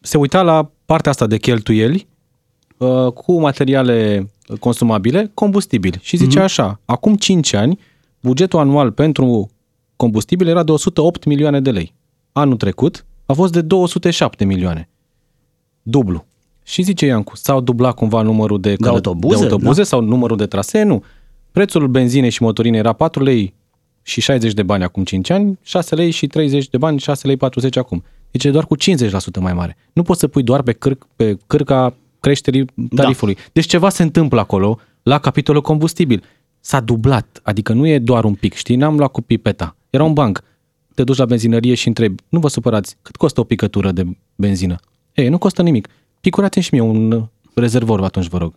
se 0.00 0.16
uita 0.18 0.42
la 0.42 0.70
partea 0.84 1.10
asta 1.10 1.26
de 1.26 1.36
cheltuieli 1.38 2.06
uh, 2.76 3.12
cu 3.12 3.40
materiale 3.40 4.28
consumabile, 4.60 5.30
combustibil 5.34 5.98
și 6.00 6.16
zicea 6.16 6.42
așa, 6.42 6.80
acum 6.84 7.14
5 7.16 7.52
ani 7.52 7.78
bugetul 8.20 8.58
anual 8.58 8.92
pentru 8.92 9.50
combustibil 9.96 10.48
era 10.48 10.62
de 10.62 10.72
108 10.72 11.24
milioane 11.24 11.60
de 11.60 11.70
lei. 11.70 11.94
Anul 12.32 12.56
trecut 12.56 13.04
a 13.26 13.32
fost 13.32 13.52
de 13.52 13.60
207 13.60 14.44
milioane. 14.44 14.88
Dublu. 15.82 16.26
Și 16.62 16.82
zice 16.82 17.06
Iancu, 17.06 17.36
s-au 17.36 17.60
dublat 17.60 17.94
cumva 17.94 18.22
numărul 18.22 18.60
de, 18.60 18.74
călă- 18.74 18.90
autobuze, 18.90 19.36
de 19.36 19.42
autobuze 19.42 19.80
da. 19.80 19.86
sau 19.86 20.00
numărul 20.00 20.36
de 20.36 20.46
trasee? 20.46 20.82
Nu. 20.82 21.02
Prețul 21.56 21.88
benzinei 21.88 22.30
și 22.30 22.42
motorinei 22.42 22.78
era 22.78 22.92
4 22.92 23.22
lei 23.22 23.54
și 24.02 24.20
60 24.20 24.52
de 24.52 24.62
bani 24.62 24.82
acum 24.82 25.04
5 25.04 25.30
ani, 25.30 25.58
6 25.62 25.94
lei 25.94 26.10
și 26.10 26.26
30 26.26 26.68
de 26.68 26.78
bani, 26.78 26.98
6 26.98 27.26
lei 27.26 27.36
40 27.36 27.76
acum. 27.76 28.04
Deci 28.30 28.44
e 28.44 28.50
doar 28.50 28.66
cu 28.66 28.76
50% 28.76 28.80
mai 29.40 29.54
mare. 29.54 29.76
Nu 29.92 30.02
poți 30.02 30.20
să 30.20 30.28
pui 30.28 30.42
doar 30.42 30.62
pe, 30.62 30.72
cârc, 30.72 31.06
pe 31.16 31.38
cârca 31.46 31.94
creșterii 32.20 32.64
tarifului. 32.94 33.34
Da. 33.34 33.40
Deci 33.52 33.66
ceva 33.66 33.88
se 33.88 34.02
întâmplă 34.02 34.40
acolo 34.40 34.78
la 35.02 35.18
capitolul 35.18 35.62
combustibil. 35.62 36.22
S-a 36.60 36.80
dublat, 36.80 37.40
adică 37.42 37.72
nu 37.72 37.86
e 37.86 37.98
doar 37.98 38.24
un 38.24 38.34
pic, 38.34 38.54
știi? 38.54 38.76
N-am 38.76 38.96
luat 38.96 39.10
cu 39.10 39.20
pipeta. 39.20 39.76
Era 39.90 40.04
un 40.04 40.12
banc. 40.12 40.42
Te 40.94 41.04
duci 41.04 41.16
la 41.16 41.24
benzinărie 41.24 41.74
și 41.74 41.88
întrebi, 41.88 42.22
nu 42.28 42.38
vă 42.38 42.48
supărați, 42.48 42.96
cât 43.02 43.16
costă 43.16 43.40
o 43.40 43.44
picătură 43.44 43.92
de 43.92 44.06
benzină? 44.34 44.76
Ei, 45.14 45.28
nu 45.28 45.38
costă 45.38 45.62
nimic. 45.62 45.88
Picurați-mi 46.20 46.64
și 46.64 46.70
mie 46.72 46.82
un 46.82 47.28
rezervor 47.54 48.04
atunci, 48.04 48.26
vă 48.26 48.38
rog. 48.38 48.54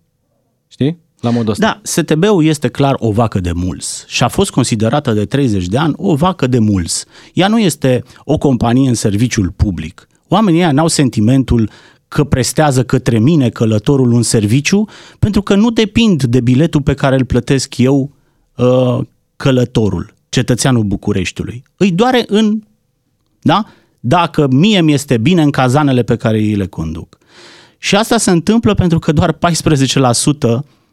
Știi? 0.68 1.08
La 1.22 1.30
modul 1.30 1.52
ăsta. 1.52 1.66
Da, 1.66 1.80
STB-ul 1.84 2.46
este 2.46 2.68
clar 2.68 2.96
o 2.98 3.12
vacă 3.12 3.40
de 3.40 3.52
mulți 3.52 4.04
și 4.08 4.24
a 4.24 4.28
fost 4.28 4.52
considerată 4.52 5.12
de 5.14 5.26
30 5.26 5.66
de 5.66 5.78
ani 5.78 5.94
o 5.98 6.16
vacă 6.16 6.48
de 6.48 6.60
mulți. 6.60 7.06
Ea 7.34 7.48
nu 7.48 7.60
este 7.60 8.04
o 8.24 8.38
companie 8.38 8.90
în 8.90 8.96
serviciul 8.96 9.54
public. 9.56 10.08
Oamenii 10.28 10.60
ăia 10.60 10.72
n-au 10.72 10.88
sentimentul 10.88 11.70
că 12.08 12.24
prestează 12.24 12.84
către 12.84 13.20
mine 13.20 13.50
călătorul 13.50 14.12
un 14.12 14.22
serviciu, 14.22 14.88
pentru 15.20 15.42
că 15.42 15.56
nu 15.56 15.70
depind 15.70 16.24
de 16.24 16.42
biletul 16.42 16.82
pe 16.82 16.94
care 16.94 17.16
îl 17.16 17.26
plătesc 17.26 17.78
eu 17.78 18.12
uh, 18.56 19.00
călătorul, 19.36 20.14
cetățeanul 20.30 20.84
Bucureștiului. 20.84 21.64
Îi 21.78 21.92
doare 21.92 22.24
în, 22.28 22.62
da? 23.42 23.66
Dacă 24.00 24.48
mie 24.48 24.82
mi 24.82 24.94
este 24.94 25.18
bine 25.18 25.42
în 25.42 25.50
cazanele 25.50 26.04
pe 26.04 26.16
care 26.16 26.38
îi 26.38 26.56
le 26.56 26.66
conduc. 26.66 27.18
Și 27.78 27.96
asta 27.96 28.18
se 28.18 28.32
întâmplă 28.32 28.74
pentru 28.74 29.00
că 29.00 29.12
doar 29.12 29.34
14% 29.34 29.38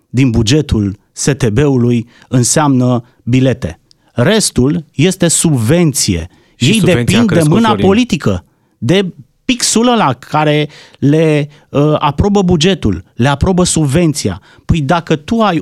din 0.08 0.30
bugetul 0.30 0.96
STB-ului 1.12 2.08
înseamnă 2.28 3.04
bilete. 3.22 3.80
Restul 4.12 4.84
este 4.94 5.28
subvenție. 5.28 6.28
Și 6.54 6.66
Ei 6.66 6.78
subvenția 6.78 7.00
a 7.00 7.04
depind 7.04 7.28
de 7.28 7.34
crescut, 7.34 7.52
mâna 7.52 7.66
Florin. 7.66 7.86
politică, 7.86 8.44
de 8.78 9.12
pixul 9.46 9.88
ăla 9.88 10.12
care 10.12 10.68
le 10.98 11.48
uh, 11.70 11.94
aprobă 11.98 12.42
bugetul, 12.42 13.04
le 13.14 13.28
aprobă 13.28 13.64
subvenția. 13.64 14.40
Păi 14.64 14.80
dacă 14.80 15.16
tu 15.16 15.40
ai 15.40 15.60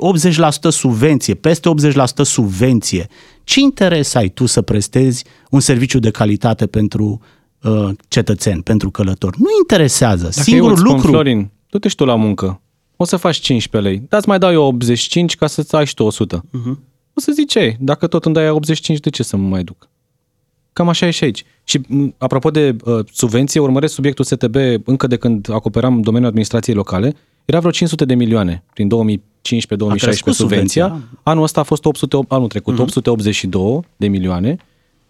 80% 0.68 0.68
subvenție, 0.68 1.34
peste 1.34 1.70
80% 1.92 1.94
subvenție, 2.22 3.06
ce 3.44 3.60
interes 3.60 4.14
ai 4.14 4.28
tu 4.28 4.46
să 4.46 4.62
prestezi 4.62 5.24
un 5.50 5.60
serviciu 5.60 5.98
de 5.98 6.10
calitate 6.10 6.66
pentru 6.66 7.20
uh, 7.62 7.88
cetățeni, 8.08 8.62
pentru 8.62 8.90
călători? 8.90 9.36
Nu 9.38 9.48
interesează. 9.60 10.22
Dacă 10.22 10.40
Singurul 10.40 10.68
eu 10.68 10.72
îți 10.72 10.80
spun, 10.80 10.94
lucru... 10.94 11.10
Florin, 11.10 11.50
du-te 11.70 11.88
și 11.88 11.94
tu 11.94 12.04
la 12.04 12.14
muncă. 12.14 12.60
O 12.96 13.04
să 13.04 13.16
faci 13.16 13.36
15 13.36 13.90
lei. 13.90 14.02
Dar 14.08 14.18
îți 14.18 14.28
mai 14.28 14.38
dau 14.38 14.52
eu 14.52 14.62
85 14.62 15.36
ca 15.36 15.46
să-ți 15.46 15.74
ai 15.74 15.86
și 15.86 15.94
tu 15.94 16.04
100. 16.04 16.38
Uh-huh. 16.38 16.50
Mhm. 16.50 16.82
O 17.16 17.20
să 17.20 17.32
zici, 17.32 17.54
ei, 17.54 17.76
dacă 17.80 18.06
tot 18.06 18.24
îmi 18.24 18.34
dai 18.34 18.50
85, 18.50 19.00
de 19.00 19.10
ce 19.10 19.22
să 19.22 19.36
mă 19.36 19.48
mai 19.48 19.64
duc? 19.64 19.88
Cam 20.72 20.88
așa 20.88 21.06
e 21.06 21.10
și 21.10 21.24
aici. 21.24 21.44
Și 21.64 21.80
m, 21.86 22.14
apropo 22.18 22.50
de 22.50 22.76
uh, 22.84 23.04
subvenție, 23.12 23.60
urmăresc 23.60 23.94
subiectul 23.94 24.24
STB 24.24 24.56
încă 24.84 25.06
de 25.06 25.16
când 25.16 25.50
acoperam 25.52 26.00
domeniul 26.00 26.28
administrației 26.28 26.76
locale. 26.76 27.14
Era 27.44 27.58
vreo 27.58 27.70
500 27.70 28.04
de 28.04 28.14
milioane 28.14 28.62
prin 28.72 28.88
2015-2016 28.88 28.90
crescut 29.96 30.34
subvenția. 30.34 30.84
subvenția. 30.84 31.18
Anul 31.22 31.42
ăsta 31.42 31.60
a 31.60 31.62
fost 31.62 31.84
800, 31.84 32.18
anul 32.28 32.48
trecut, 32.48 32.74
uh-huh. 32.74 32.80
882 32.80 33.80
de 33.96 34.08
milioane 34.08 34.56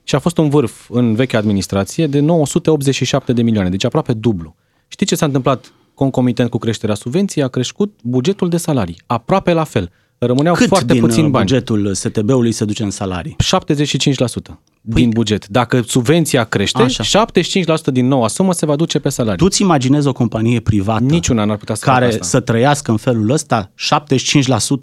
și 0.03 0.14
a 0.14 0.19
fost 0.19 0.38
un 0.38 0.49
vârf 0.49 0.91
în 0.91 1.14
vechea 1.14 1.38
administrație 1.38 2.07
de 2.07 2.21
987 2.21 3.33
de 3.33 3.43
milioane, 3.43 3.69
deci 3.69 3.85
aproape 3.85 4.12
dublu. 4.12 4.55
Știi 4.88 5.07
ce 5.07 5.14
s-a 5.14 5.26
întâmplat 5.26 5.73
concomitent 5.95 6.51
cu 6.51 6.59
creșterea 6.59 6.95
subvenției? 6.95 7.45
A 7.45 7.49
crescut 7.49 7.99
bugetul 8.03 8.49
de 8.49 8.57
salarii, 8.57 8.97
aproape 9.07 9.53
la 9.53 9.65
fel. 9.65 9.91
Rămâneau 10.19 10.55
Cât 10.55 10.69
foarte 10.69 10.93
din 10.93 11.03
puțin 11.03 11.25
uh, 11.25 11.31
bani. 11.31 11.45
bugetul 11.45 11.95
STB-ului 11.95 12.53
se 12.53 12.65
duce 12.65 12.83
în 12.83 12.91
salarii? 12.91 13.37
75% 14.53 14.55
din 14.81 15.11
buget. 15.11 15.47
Dacă 15.49 15.83
subvenția 15.87 16.45
crește, 16.45 16.83
Așa. 16.83 17.25
75% 17.91 17.93
din 17.93 18.07
noua 18.07 18.29
sumă 18.29 18.53
se 18.53 18.67
va 18.67 18.77
duce 18.77 18.99
pe 18.99 19.09
salarii. 19.09 19.39
Tu 19.39 19.49
ți 19.49 19.63
imaginezi 19.63 20.07
o 20.07 20.13
companie 20.13 20.61
privată 20.61 21.05
Niciuna 21.05 21.45
n-ar 21.45 21.57
putea 21.57 21.75
să 21.75 21.85
care 21.85 22.05
facă 22.05 22.17
asta. 22.21 22.27
să 22.27 22.41
trăiască 22.41 22.91
în 22.91 22.97
felul 22.97 23.31
ăsta, 23.31 23.71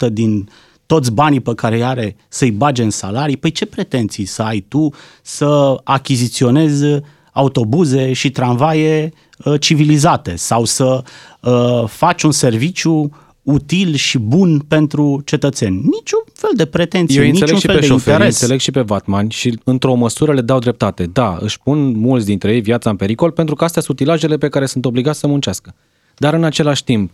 75% 0.07 0.09
din 0.11 0.49
toți 0.85 1.11
banii 1.11 1.39
pe 1.39 1.53
care 1.55 1.75
îi 1.75 1.83
are 1.83 2.15
să-i 2.27 2.51
bage 2.51 2.83
în 2.83 2.89
salarii, 2.89 3.37
păi 3.37 3.51
ce 3.51 3.65
pretenții 3.65 4.25
să 4.25 4.41
ai 4.41 4.59
tu 4.59 4.89
să 5.21 5.79
achiziționezi 5.83 6.85
autobuze 7.31 8.13
și 8.13 8.29
tramvaie 8.29 9.13
uh, 9.45 9.59
civilizate 9.59 10.35
sau 10.35 10.65
să 10.65 11.03
uh, 11.41 11.83
faci 11.87 12.23
un 12.23 12.31
serviciu 12.31 13.09
util 13.41 13.93
și 13.93 14.17
bun 14.17 14.59
pentru 14.59 15.21
cetățeni. 15.25 15.75
Niciun 15.75 16.23
fel 16.33 16.49
de 16.55 16.65
pretenție, 16.65 17.19
Eu 17.19 17.25
niciun 17.25 17.41
înțeleg 17.41 17.59
și 17.59 17.65
fel 17.65 17.75
pe 17.75 17.81
de 17.81 17.87
șoferi, 17.87 18.11
interes. 18.11 18.41
înțeleg 18.41 18.59
și 18.59 18.71
pe 18.71 18.81
vatmani 18.81 19.31
și 19.31 19.59
într-o 19.63 19.93
măsură 19.93 20.33
le 20.33 20.41
dau 20.41 20.59
dreptate. 20.59 21.05
Da, 21.05 21.37
își 21.39 21.59
pun 21.59 21.97
mulți 21.97 22.25
dintre 22.25 22.53
ei 22.53 22.61
viața 22.61 22.89
în 22.89 22.95
pericol 22.95 23.31
pentru 23.31 23.55
că 23.55 23.63
astea 23.63 23.81
sunt 23.81 23.99
utilajele 23.99 24.37
pe 24.37 24.49
care 24.49 24.65
sunt 24.65 24.85
obligați 24.85 25.19
să 25.19 25.27
muncească. 25.27 25.75
Dar 26.17 26.33
în 26.33 26.43
același 26.43 26.83
timp, 26.83 27.11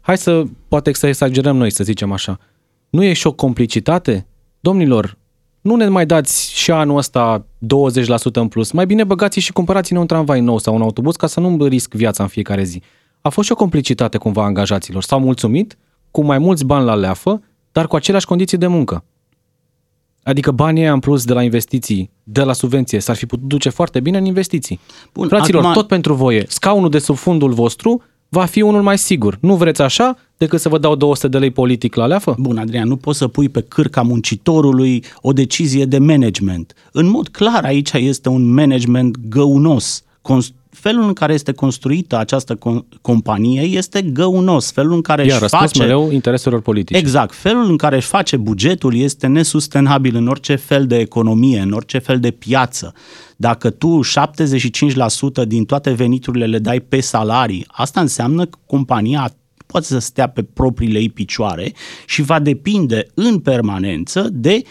hai 0.00 0.18
să 0.18 0.42
poate 0.68 0.92
să 0.92 1.06
exagerăm 1.06 1.56
noi, 1.56 1.72
să 1.72 1.84
zicem 1.84 2.12
așa. 2.12 2.38
Nu 2.90 3.04
e 3.04 3.12
și 3.12 3.26
o 3.26 3.32
complicitate? 3.32 4.26
Domnilor, 4.60 5.18
nu 5.66 5.76
ne 5.76 5.88
mai 5.88 6.06
dați 6.06 6.52
și 6.54 6.70
anul 6.70 6.96
ăsta 6.96 7.46
20% 7.64 8.32
în 8.32 8.48
plus. 8.48 8.70
Mai 8.70 8.86
bine 8.86 9.04
băgați 9.04 9.38
și 9.38 9.52
cumpărați-ne 9.52 9.98
un 9.98 10.06
tramvai 10.06 10.40
nou 10.40 10.58
sau 10.58 10.74
un 10.74 10.82
autobuz 10.82 11.16
ca 11.16 11.26
să 11.26 11.40
nu 11.40 11.64
risc 11.64 11.94
viața 11.94 12.22
în 12.22 12.28
fiecare 12.28 12.62
zi. 12.62 12.82
A 13.20 13.28
fost 13.28 13.46
și 13.46 13.52
o 13.52 13.56
complicitate 13.56 14.18
cumva 14.18 14.42
a 14.42 14.44
angajaților. 14.44 15.02
S-au 15.02 15.20
mulțumit 15.20 15.78
cu 16.10 16.24
mai 16.24 16.38
mulți 16.38 16.64
bani 16.64 16.84
la 16.84 16.94
leafă, 16.94 17.42
dar 17.72 17.86
cu 17.86 17.96
aceleași 17.96 18.26
condiții 18.26 18.58
de 18.58 18.66
muncă. 18.66 19.04
Adică 20.22 20.50
banii 20.50 20.82
ăia 20.82 20.92
în 20.92 21.00
plus 21.00 21.24
de 21.24 21.32
la 21.32 21.42
investiții, 21.42 22.10
de 22.22 22.42
la 22.42 22.52
subvenție, 22.52 22.98
s-ar 22.98 23.16
fi 23.16 23.26
putut 23.26 23.48
duce 23.48 23.68
foarte 23.68 24.00
bine 24.00 24.18
în 24.18 24.24
investiții. 24.24 24.80
Bun, 25.12 25.28
Fraților, 25.28 25.62
acum- 25.62 25.72
tot 25.72 25.86
pentru 25.86 26.14
voie, 26.14 26.44
scaunul 26.48 26.90
de 26.90 26.98
sub 26.98 27.16
fundul 27.16 27.52
vostru 27.52 28.02
va 28.28 28.44
fi 28.44 28.60
unul 28.62 28.82
mai 28.82 28.98
sigur. 28.98 29.38
Nu 29.40 29.56
vreți 29.56 29.82
așa 29.82 30.16
decât 30.36 30.60
să 30.60 30.68
vă 30.68 30.78
dau 30.78 30.94
200 30.94 31.28
de 31.28 31.38
lei 31.38 31.50
politic 31.50 31.94
la 31.94 32.06
leafă? 32.06 32.34
Bun, 32.38 32.58
Adrian, 32.58 32.88
nu 32.88 32.96
poți 32.96 33.18
să 33.18 33.28
pui 33.28 33.48
pe 33.48 33.60
cârca 33.60 34.02
muncitorului 34.02 35.04
o 35.20 35.32
decizie 35.32 35.84
de 35.84 35.98
management. 35.98 36.72
În 36.92 37.06
mod 37.06 37.28
clar, 37.28 37.64
aici 37.64 37.92
este 37.92 38.28
un 38.28 38.52
management 38.52 39.16
găunos. 39.28 40.02
Cons- 40.22 40.52
felul 40.70 41.02
în 41.02 41.12
care 41.12 41.32
este 41.32 41.52
construită 41.52 42.18
această 42.18 42.54
com- 42.54 43.00
companie 43.00 43.60
este 43.60 44.02
găunos. 44.02 44.70
Felul 44.70 44.92
în 44.92 45.00
care 45.00 45.22
Iar 45.22 45.30
își 45.30 45.40
răspuns 45.40 45.62
face... 45.62 45.78
mereu 45.78 46.10
intereselor 46.10 46.60
politice. 46.60 46.98
Exact. 46.98 47.34
Felul 47.34 47.70
în 47.70 47.76
care 47.76 47.96
își 47.96 48.06
face 48.06 48.36
bugetul 48.36 48.96
este 48.96 49.26
nesustenabil 49.26 50.16
în 50.16 50.26
orice 50.26 50.54
fel 50.54 50.86
de 50.86 50.96
economie, 50.96 51.60
în 51.60 51.72
orice 51.72 51.98
fel 51.98 52.20
de 52.20 52.30
piață. 52.30 52.92
Dacă 53.36 53.70
tu 53.70 54.00
75% 55.42 55.46
din 55.46 55.64
toate 55.64 55.90
veniturile 55.90 56.46
le 56.46 56.58
dai 56.58 56.80
pe 56.80 57.00
salarii, 57.00 57.64
asta 57.68 58.00
înseamnă 58.00 58.44
că 58.44 58.58
compania 58.66 59.34
poate 59.66 59.86
să 59.86 59.98
stea 59.98 60.28
pe 60.28 60.42
propriile 60.42 60.98
ei 60.98 61.10
picioare 61.10 61.72
și 62.06 62.22
va 62.22 62.38
depinde 62.38 63.06
în 63.14 63.38
permanență 63.38 64.28
de 64.32 64.62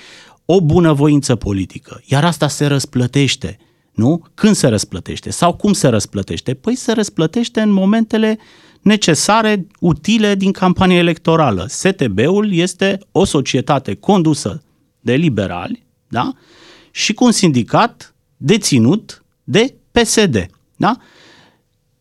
o 0.46 0.62
bunăvoință 0.62 1.36
politică. 1.36 2.02
Iar 2.06 2.24
asta 2.24 2.48
se 2.48 2.66
răsplătește. 2.66 3.58
Nu? 3.92 4.26
Când 4.34 4.56
se 4.56 4.68
răsplătește? 4.68 5.30
Sau 5.30 5.54
cum 5.54 5.74
se 5.74 5.88
răsplătește? 5.88 6.54
Păi 6.54 6.76
se 6.76 6.92
răsplătește 6.92 7.62
în 7.62 7.70
momentele 7.70 8.38
necesare, 8.82 9.68
utile 9.80 10.36
din 10.36 10.52
campania 10.52 10.98
electorală. 10.98 11.66
STB-ul 11.68 12.54
este 12.54 13.00
o 13.12 13.26
societate 13.26 13.96
condusă 13.96 14.64
de 15.00 15.14
liberali 15.14 15.86
da? 16.08 16.34
și 16.92 17.14
cu 17.14 17.24
un 17.24 17.32
sindicat 17.32 18.16
deținut 18.38 19.24
de 19.44 19.76
PSD. 19.92 20.46
Da? 20.76 20.98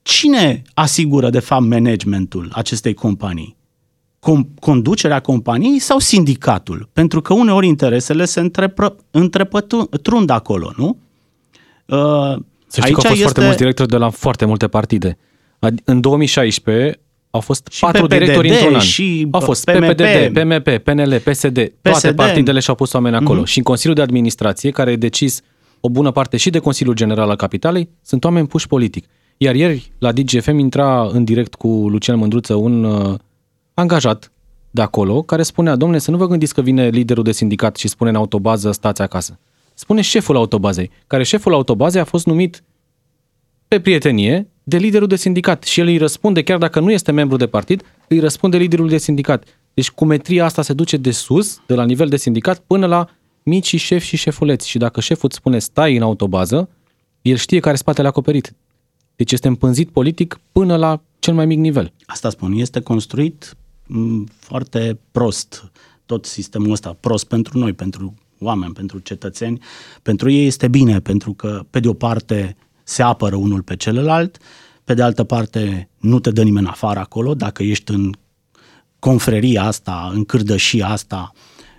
Cine 0.08 0.62
asigură, 0.74 1.30
de 1.30 1.38
fapt, 1.38 1.62
managementul 1.64 2.50
acestei 2.52 2.94
companii? 2.94 3.56
Com- 4.18 4.54
conducerea 4.60 5.20
companiei 5.20 5.78
sau 5.78 5.98
sindicatul? 5.98 6.88
Pentru 6.92 7.20
că 7.20 7.32
uneori 7.32 7.66
interesele 7.66 8.24
se 8.24 8.40
întrepă- 8.40 8.96
întrepătrund 9.10 10.30
acolo, 10.30 10.72
nu? 10.76 10.96
Uh, 11.86 12.36
Să 12.66 12.80
știi 12.80 12.94
că 12.94 13.00
au 13.00 13.06
fost 13.14 13.20
foarte 13.20 13.40
mulți 13.40 13.56
directori 13.56 13.88
de 13.88 13.96
la 13.96 14.10
foarte 14.10 14.44
multe 14.44 14.68
partide. 14.68 15.18
Ad- 15.66 15.84
În 15.84 16.00
2016 16.00 17.00
au 17.30 17.40
fost 17.40 17.68
Și 17.70 17.80
patru 17.80 18.06
PPDD 18.06 18.18
directori 18.18 18.48
într-un 18.48 18.74
an. 18.74 18.80
și 18.80 19.28
au 19.30 19.40
fost 19.40 19.64
PMP. 19.64 19.78
PPDD, 19.78 20.32
PMP, 20.32 20.78
PNL, 20.78 21.20
PSD, 21.24 21.54
toate 21.54 21.72
PSD. 21.82 22.14
partidele 22.14 22.60
și-au 22.60 22.76
pus 22.76 22.92
oameni 22.92 23.16
acolo. 23.16 23.38
Mhm. 23.40 23.48
Și 23.48 23.58
în 23.58 23.64
Consiliul 23.64 23.94
de 23.94 24.02
Administrație, 24.02 24.70
care 24.70 24.90
e 24.90 24.96
decis 24.96 25.40
o 25.80 25.88
bună 25.88 26.10
parte 26.10 26.36
și 26.36 26.50
de 26.50 26.58
Consiliul 26.58 26.94
General 26.94 27.30
al 27.30 27.36
Capitalei, 27.36 27.88
sunt 28.02 28.24
oameni 28.24 28.46
puși 28.46 28.66
politic. 28.66 29.06
Iar 29.36 29.54
ieri, 29.54 29.92
la 29.98 30.12
DGFM, 30.12 30.58
intra 30.58 31.06
în 31.06 31.24
direct 31.24 31.54
cu 31.54 31.68
Lucian 31.68 32.18
Mândruță 32.18 32.54
un 32.54 32.84
uh, 32.84 33.18
angajat 33.74 34.32
de 34.70 34.82
acolo, 34.82 35.22
care 35.22 35.42
spunea, 35.42 35.76
domnule, 35.76 36.00
să 36.00 36.10
nu 36.10 36.16
vă 36.16 36.26
gândiți 36.26 36.54
că 36.54 36.60
vine 36.60 36.88
liderul 36.88 37.22
de 37.22 37.32
sindicat 37.32 37.76
și 37.76 37.88
spune 37.88 38.10
în 38.10 38.16
autobază, 38.16 38.72
stați 38.72 39.02
acasă. 39.02 39.38
Spune 39.74 40.00
șeful 40.00 40.36
autobazei, 40.36 40.90
care 41.06 41.22
șeful 41.22 41.52
autobazei 41.54 42.00
a 42.00 42.04
fost 42.04 42.26
numit 42.26 42.62
pe 43.68 43.80
prietenie 43.80 44.48
de 44.62 44.76
liderul 44.76 45.08
de 45.08 45.16
sindicat 45.16 45.62
și 45.62 45.80
el 45.80 45.86
îi 45.86 45.96
răspunde, 45.96 46.42
chiar 46.42 46.58
dacă 46.58 46.80
nu 46.80 46.90
este 46.90 47.12
membru 47.12 47.36
de 47.36 47.46
partid, 47.46 47.82
îi 48.08 48.18
răspunde 48.18 48.56
liderul 48.56 48.88
de 48.88 48.98
sindicat. 48.98 49.44
Deci 49.74 49.90
cumetria 49.90 50.44
asta 50.44 50.62
se 50.62 50.72
duce 50.72 50.96
de 50.96 51.10
sus, 51.10 51.60
de 51.66 51.74
la 51.74 51.84
nivel 51.84 52.08
de 52.08 52.16
sindicat, 52.16 52.58
până 52.58 52.86
la 52.86 53.08
mici 53.42 53.76
șefi 53.76 54.06
și 54.06 54.16
șefuleți. 54.16 54.68
Și 54.68 54.78
dacă 54.78 55.00
șeful 55.00 55.28
îți 55.28 55.36
spune 55.36 55.58
stai 55.58 55.96
în 55.96 56.02
autobază, 56.02 56.68
el 57.22 57.36
știe 57.36 57.60
care 57.60 57.76
spatele 57.76 58.08
acoperit. 58.08 58.54
Deci 59.16 59.32
este 59.32 59.48
împânzit 59.48 59.90
politic 59.90 60.40
până 60.52 60.76
la 60.76 61.02
cel 61.18 61.34
mai 61.34 61.46
mic 61.46 61.58
nivel. 61.58 61.92
Asta 62.06 62.30
spun, 62.30 62.52
este 62.52 62.80
construit 62.80 63.56
m, 63.86 64.24
foarte 64.38 64.98
prost 65.10 65.70
tot 66.06 66.24
sistemul 66.24 66.70
ăsta, 66.70 66.96
prost 67.00 67.24
pentru 67.24 67.58
noi, 67.58 67.72
pentru 67.72 68.14
oameni, 68.38 68.72
pentru 68.72 68.98
cetățeni. 68.98 69.60
Pentru 70.02 70.30
ei 70.30 70.46
este 70.46 70.68
bine, 70.68 71.00
pentru 71.00 71.32
că 71.32 71.64
pe 71.70 71.80
de 71.80 71.88
o 71.88 71.92
parte 71.92 72.56
se 72.82 73.02
apără 73.02 73.36
unul 73.36 73.62
pe 73.62 73.76
celălalt, 73.76 74.38
pe 74.84 74.94
de 74.94 75.02
altă 75.02 75.24
parte 75.24 75.88
nu 75.98 76.18
te 76.18 76.30
dă 76.30 76.42
nimeni 76.42 76.66
afară 76.66 76.98
acolo, 76.98 77.34
dacă 77.34 77.62
ești 77.62 77.92
în 77.92 78.12
confreria 78.98 79.62
asta, 79.62 80.10
în 80.14 80.24
cârdășia 80.24 80.88
asta, 80.88 81.32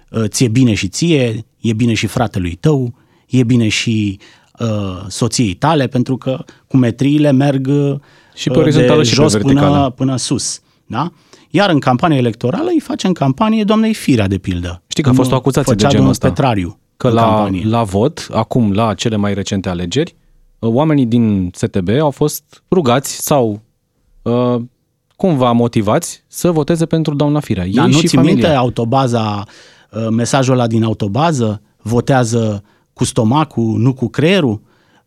uh, 0.09 0.23
ție 0.27 0.47
bine 0.47 0.73
și 0.73 0.87
ție, 0.87 1.45
e 1.59 1.73
bine 1.73 1.93
și 1.93 2.07
fratelui 2.07 2.55
tău, 2.55 2.95
e 3.27 3.43
bine 3.43 3.67
și 3.67 4.19
uh, 4.59 4.67
soției 5.07 5.53
tale, 5.53 5.87
pentru 5.87 6.17
că 6.17 6.43
cu 6.67 6.77
metriile 6.77 7.31
merg 7.31 7.69
și 8.33 8.49
pe 8.49 8.57
orizontală 8.57 9.01
de 9.01 9.07
și 9.07 9.13
jos 9.13 9.31
pe 9.33 9.37
verticală. 9.39 9.75
până, 9.75 9.89
până 9.89 10.15
sus. 10.17 10.59
Da? 10.85 11.11
Iar 11.49 11.69
în 11.69 11.79
campanie 11.79 12.17
electorală 12.17 12.69
îi 12.73 12.79
face 12.79 13.07
în 13.07 13.13
campanie 13.13 13.63
doamnei 13.63 13.93
Firea, 13.93 14.27
de 14.27 14.37
pildă. 14.37 14.81
Știi 14.87 15.03
că 15.03 15.09
a 15.09 15.13
fost 15.13 15.31
o 15.31 15.35
acuzație 15.35 15.73
de 15.73 15.83
Făcea 15.83 15.89
genul 15.89 15.95
domnul 15.95 16.11
ăsta. 16.11 16.27
Petrariu 16.27 16.79
Că 16.97 17.07
în 17.07 17.13
la, 17.13 17.21
campanie. 17.21 17.67
la 17.67 17.83
vot, 17.83 18.27
acum 18.31 18.71
la 18.71 18.93
cele 18.93 19.15
mai 19.15 19.33
recente 19.33 19.69
alegeri, 19.69 20.15
uh, 20.59 20.69
oamenii 20.73 21.05
din 21.05 21.51
STB 21.53 21.89
au 21.99 22.11
fost 22.11 22.63
rugați 22.71 23.21
sau 23.21 23.61
uh, 24.21 24.61
cumva 25.15 25.51
motivați 25.51 26.23
să 26.27 26.51
voteze 26.51 26.85
pentru 26.85 27.15
doamna 27.15 27.39
Firea. 27.39 27.65
Ei 27.65 27.73
Dar 27.73 27.85
nu 27.85 27.91
și 27.91 28.07
ți 28.07 28.15
familia. 28.15 28.33
minte 28.33 28.49
autobaza, 28.49 29.43
uh, 29.91 30.07
mesajul 30.09 30.53
ăla 30.53 30.67
din 30.67 30.83
autobază? 30.83 31.61
Votează 31.81 32.63
cu 32.95 33.03
stomacul, 33.03 33.77
nu 33.77 33.93
cu 33.93 34.07
creierul? 34.07 34.61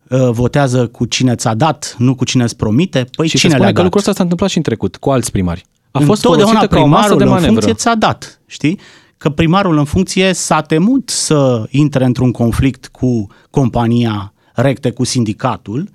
Uh, 0.07 0.29
Votează 0.31 0.87
cu 0.87 1.05
cine 1.05 1.35
ți-a 1.35 1.53
dat, 1.53 1.95
nu 1.97 2.15
cu 2.15 2.25
cine 2.25 2.43
îți 2.43 2.55
promite? 2.55 3.07
Păi 3.15 3.27
și 3.27 3.31
se 3.31 3.37
cine 3.37 3.51
spune 3.51 3.63
le-a 3.65 3.67
că 3.67 3.73
dat? 3.73 3.83
lucrul 3.83 3.99
ăsta 3.99 4.11
s-a 4.11 4.23
întâmplat 4.23 4.49
și 4.49 4.57
în 4.57 4.63
trecut, 4.63 4.95
cu 4.97 5.09
alți 5.09 5.31
primari. 5.31 5.65
A 5.91 5.99
fost 5.99 6.23
Întotdeauna 6.23 6.59
folosită 6.59 6.75
ca 6.75 6.81
o 6.81 6.85
masă 6.87 7.01
primarul 7.01 7.17
de 7.17 7.23
în 7.23 7.29
manevră. 7.29 7.51
funcție 7.51 7.73
ți-a 7.73 7.95
dat, 7.95 8.41
știi? 8.45 8.79
Că 9.17 9.29
primarul 9.29 9.77
în 9.77 9.83
funcție 9.83 10.33
s-a 10.33 10.61
temut 10.61 11.09
să 11.09 11.67
intre 11.69 12.05
într-un 12.05 12.31
conflict 12.31 12.87
cu 12.87 13.27
compania 13.49 14.33
recte, 14.53 14.91
cu 14.91 15.03
sindicatul, 15.03 15.89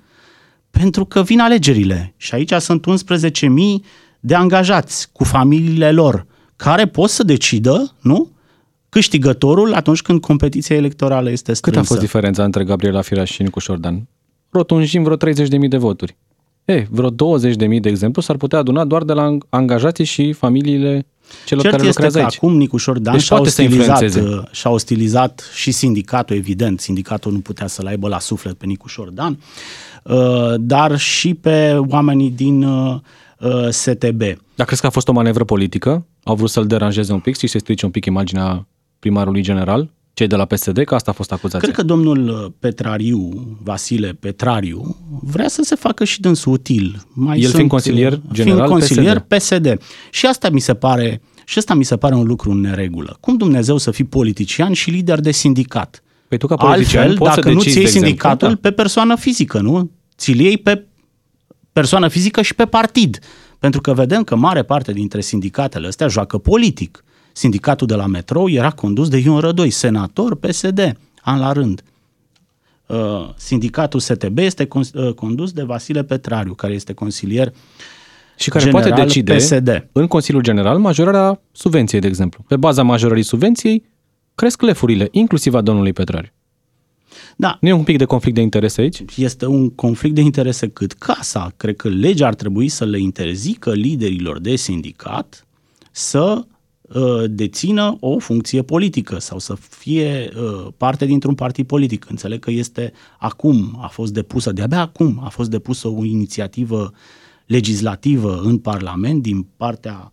pentru 0.71 1.05
că 1.05 1.21
vin 1.21 1.39
alegerile 1.39 2.13
și 2.17 2.33
aici 2.33 2.53
sunt 2.53 2.85
11.000 2.87 3.45
de 4.19 4.35
angajați 4.35 5.09
cu 5.11 5.23
familiile 5.23 5.91
lor 5.91 6.25
care 6.55 6.87
pot 6.87 7.09
să 7.09 7.23
decidă, 7.23 7.93
nu? 8.01 8.29
Câștigătorul 8.95 9.73
atunci 9.73 10.01
când 10.01 10.21
competiția 10.21 10.75
electorală 10.75 11.31
este 11.31 11.45
Cât 11.45 11.55
strânsă. 11.55 11.79
a 11.79 11.83
fost 11.83 11.99
diferența 11.99 12.43
între 12.43 12.63
Gabriela 12.63 13.01
Firea 13.01 13.23
și 13.23 13.41
Nicu 13.41 13.59
Șordan? 13.59 14.07
Rotunjim 14.49 15.03
vreo 15.03 15.15
30.000 15.17 15.67
de 15.69 15.77
voturi. 15.77 16.17
E, 16.65 16.87
vreo 16.89 17.09
20.000, 17.11 17.15
de 17.81 17.89
exemplu, 17.89 18.21
s-ar 18.21 18.37
putea 18.37 18.59
aduna 18.59 18.85
doar 18.85 19.03
de 19.03 19.13
la 19.13 19.37
angajații 19.49 20.05
și 20.05 20.33
familiile 20.33 21.05
celor 21.45 21.63
Cert 21.63 21.75
care 21.75 21.87
este 21.87 22.01
lucrează 22.01 22.17
că 22.17 22.23
aici. 22.23 22.35
acum 22.35 22.57
Nicu 22.57 22.77
Șordan 22.77 23.13
Deci 23.13 23.21
și-a, 23.23 23.35
poate 23.35 23.51
să 23.51 23.61
ostilizat, 23.61 24.01
influențeze. 24.01 24.35
uh, 24.35 24.43
și-a 24.51 24.69
ostilizat 24.69 25.51
și 25.53 25.71
sindicatul, 25.71 26.35
evident. 26.35 26.79
Sindicatul 26.79 27.31
nu 27.31 27.39
putea 27.39 27.67
să-l 27.67 27.85
aibă 27.85 28.07
la 28.07 28.19
suflet 28.19 28.53
pe 28.53 28.65
Nicu 28.65 28.87
Șordan, 28.87 29.39
uh, 30.03 30.53
dar 30.59 30.97
și 30.97 31.33
pe 31.33 31.77
oamenii 31.87 32.29
din 32.29 32.63
uh, 32.63 32.99
uh, 33.39 33.69
STB. 33.69 34.21
Dar 34.55 34.65
crezi 34.65 34.81
că 34.81 34.87
a 34.87 34.89
fost 34.89 35.07
o 35.07 35.11
manevră 35.11 35.43
politică? 35.43 36.05
Au 36.23 36.35
vrut 36.35 36.49
să-l 36.49 36.67
deranjeze 36.67 37.13
un 37.13 37.19
pic 37.19 37.37
și 37.37 37.47
să-i 37.47 37.59
strice 37.59 37.85
un 37.85 37.91
pic 37.91 38.05
imaginea 38.05 38.67
primarului 39.05 39.41
general? 39.41 39.89
Cei 40.13 40.27
de 40.27 40.35
la 40.35 40.45
PSD? 40.45 40.83
Că 40.83 40.95
asta 40.95 41.11
a 41.11 41.13
fost 41.13 41.31
acuzația. 41.31 41.59
Cred 41.59 41.75
că 41.75 41.83
domnul 41.83 42.27
uh, 42.27 42.51
Petrariu, 42.59 43.29
Vasile 43.63 44.17
Petrariu, 44.19 44.97
vrea 45.21 45.47
să 45.47 45.61
se 45.63 45.75
facă 45.75 46.03
și 46.03 46.21
dânsul 46.21 46.51
util. 46.51 47.05
Mai 47.13 47.39
El 47.39 47.49
fiind 47.49 47.69
consilier 47.69 48.11
uh, 48.11 48.19
general 48.31 48.65
fiind 48.65 48.71
consilier 48.71 49.19
PSD. 49.19 49.65
PSD. 49.65 49.81
Și 50.11 50.25
asta 50.25 50.49
mi 50.49 50.59
se 50.59 50.73
pare 50.73 51.21
și 51.45 51.57
asta 51.57 51.73
mi 51.73 51.83
se 51.83 51.97
pare 51.97 52.15
un 52.15 52.25
lucru 52.25 52.51
în 52.51 52.59
neregulă. 52.59 53.17
Cum 53.19 53.37
Dumnezeu 53.37 53.77
să 53.77 53.91
fii 53.91 54.03
politician 54.03 54.73
și 54.73 54.89
lider 54.89 55.19
de 55.19 55.31
sindicat? 55.31 56.03
Păi 56.27 56.37
tu 56.37 56.47
ca 56.47 56.55
politician 56.55 57.01
Altfel, 57.01 57.17
poți 57.17 57.35
dacă 57.35 57.47
să 57.47 57.53
nu 57.53 57.61
decizi, 57.61 57.75
ți 57.75 57.79
iei 57.79 57.91
de 57.91 57.97
exemplu, 57.97 58.07
sindicatul 58.07 58.47
da. 58.47 58.69
pe 58.69 58.71
persoană 58.71 59.15
fizică, 59.15 59.59
nu? 59.59 59.91
Ți-l 60.17 60.39
iei 60.39 60.57
pe 60.57 60.85
persoană 61.73 62.07
fizică 62.07 62.41
și 62.41 62.55
pe 62.55 62.65
partid. 62.65 63.19
Pentru 63.59 63.81
că 63.81 63.93
vedem 63.93 64.23
că 64.23 64.35
mare 64.35 64.63
parte 64.63 64.91
dintre 64.91 65.21
sindicatele 65.21 65.87
astea 65.87 66.07
joacă 66.07 66.37
politic. 66.37 67.03
Sindicatul 67.37 67.87
de 67.87 67.95
la 67.95 68.05
metrou 68.05 68.49
era 68.49 68.71
condus 68.71 69.09
de 69.09 69.17
Ion 69.17 69.39
Rădoi, 69.39 69.69
senator 69.69 70.35
PSD, 70.35 70.97
an 71.21 71.39
la 71.39 71.51
rând. 71.51 71.83
Uh, 72.85 73.29
Sindicatul 73.37 73.99
STB 73.99 74.37
este 74.37 74.65
con- 74.65 74.93
uh, 74.93 75.13
condus 75.13 75.51
de 75.51 75.63
Vasile 75.63 76.03
Petrariu, 76.03 76.53
care 76.53 76.73
este 76.73 76.93
consilier 76.93 77.53
și 78.37 78.49
care 78.49 78.63
general 78.63 78.83
poate 78.89 79.01
decide 79.03 79.35
PSD. 79.35 79.87
în 79.91 80.07
Consiliul 80.07 80.41
General 80.43 80.77
majorarea 80.79 81.41
subvenției, 81.51 82.01
de 82.01 82.07
exemplu. 82.07 82.43
Pe 82.47 82.55
baza 82.55 82.83
majorării 82.83 83.23
subvenției 83.23 83.83
cresc 84.35 84.61
lefurile, 84.61 85.07
inclusiv 85.11 85.53
a 85.53 85.61
domnului 85.61 85.93
Petrariu. 85.93 86.29
Da, 87.37 87.57
Nu 87.61 87.67
e 87.67 87.71
un 87.73 87.83
pic 87.83 87.97
de 87.97 88.05
conflict 88.05 88.35
de 88.35 88.41
interese 88.41 88.81
aici? 88.81 89.03
este 89.17 89.45
un 89.45 89.69
conflict 89.69 90.15
de 90.15 90.21
interese 90.21 90.67
cât 90.69 90.91
casa. 90.93 91.53
Cred 91.57 91.75
că 91.75 91.89
legea 91.89 92.27
ar 92.27 92.35
trebui 92.35 92.67
să 92.67 92.85
le 92.85 92.99
interzică 92.99 93.71
liderilor 93.73 94.39
de 94.39 94.55
sindicat 94.55 95.45
să 95.91 96.37
uh, 96.37 96.43
dețină 97.25 97.97
o 97.99 98.19
funcție 98.19 98.61
politică 98.61 99.19
sau 99.19 99.39
să 99.39 99.55
fie 99.69 100.29
uh, 100.35 100.67
parte 100.77 101.05
dintr-un 101.05 101.35
partid 101.35 101.67
politic. 101.67 102.05
Înțeleg 102.09 102.39
că 102.39 102.51
este 102.51 102.93
acum, 103.19 103.77
a 103.81 103.87
fost 103.87 104.13
depusă, 104.13 104.51
de-abia 104.51 104.79
acum 104.79 105.21
a 105.23 105.29
fost 105.29 105.49
depusă 105.49 105.87
o 105.87 106.03
inițiativă 106.03 106.93
legislativă 107.45 108.41
în 108.43 108.57
Parlament 108.57 109.21
din 109.21 109.45
partea 109.57 110.11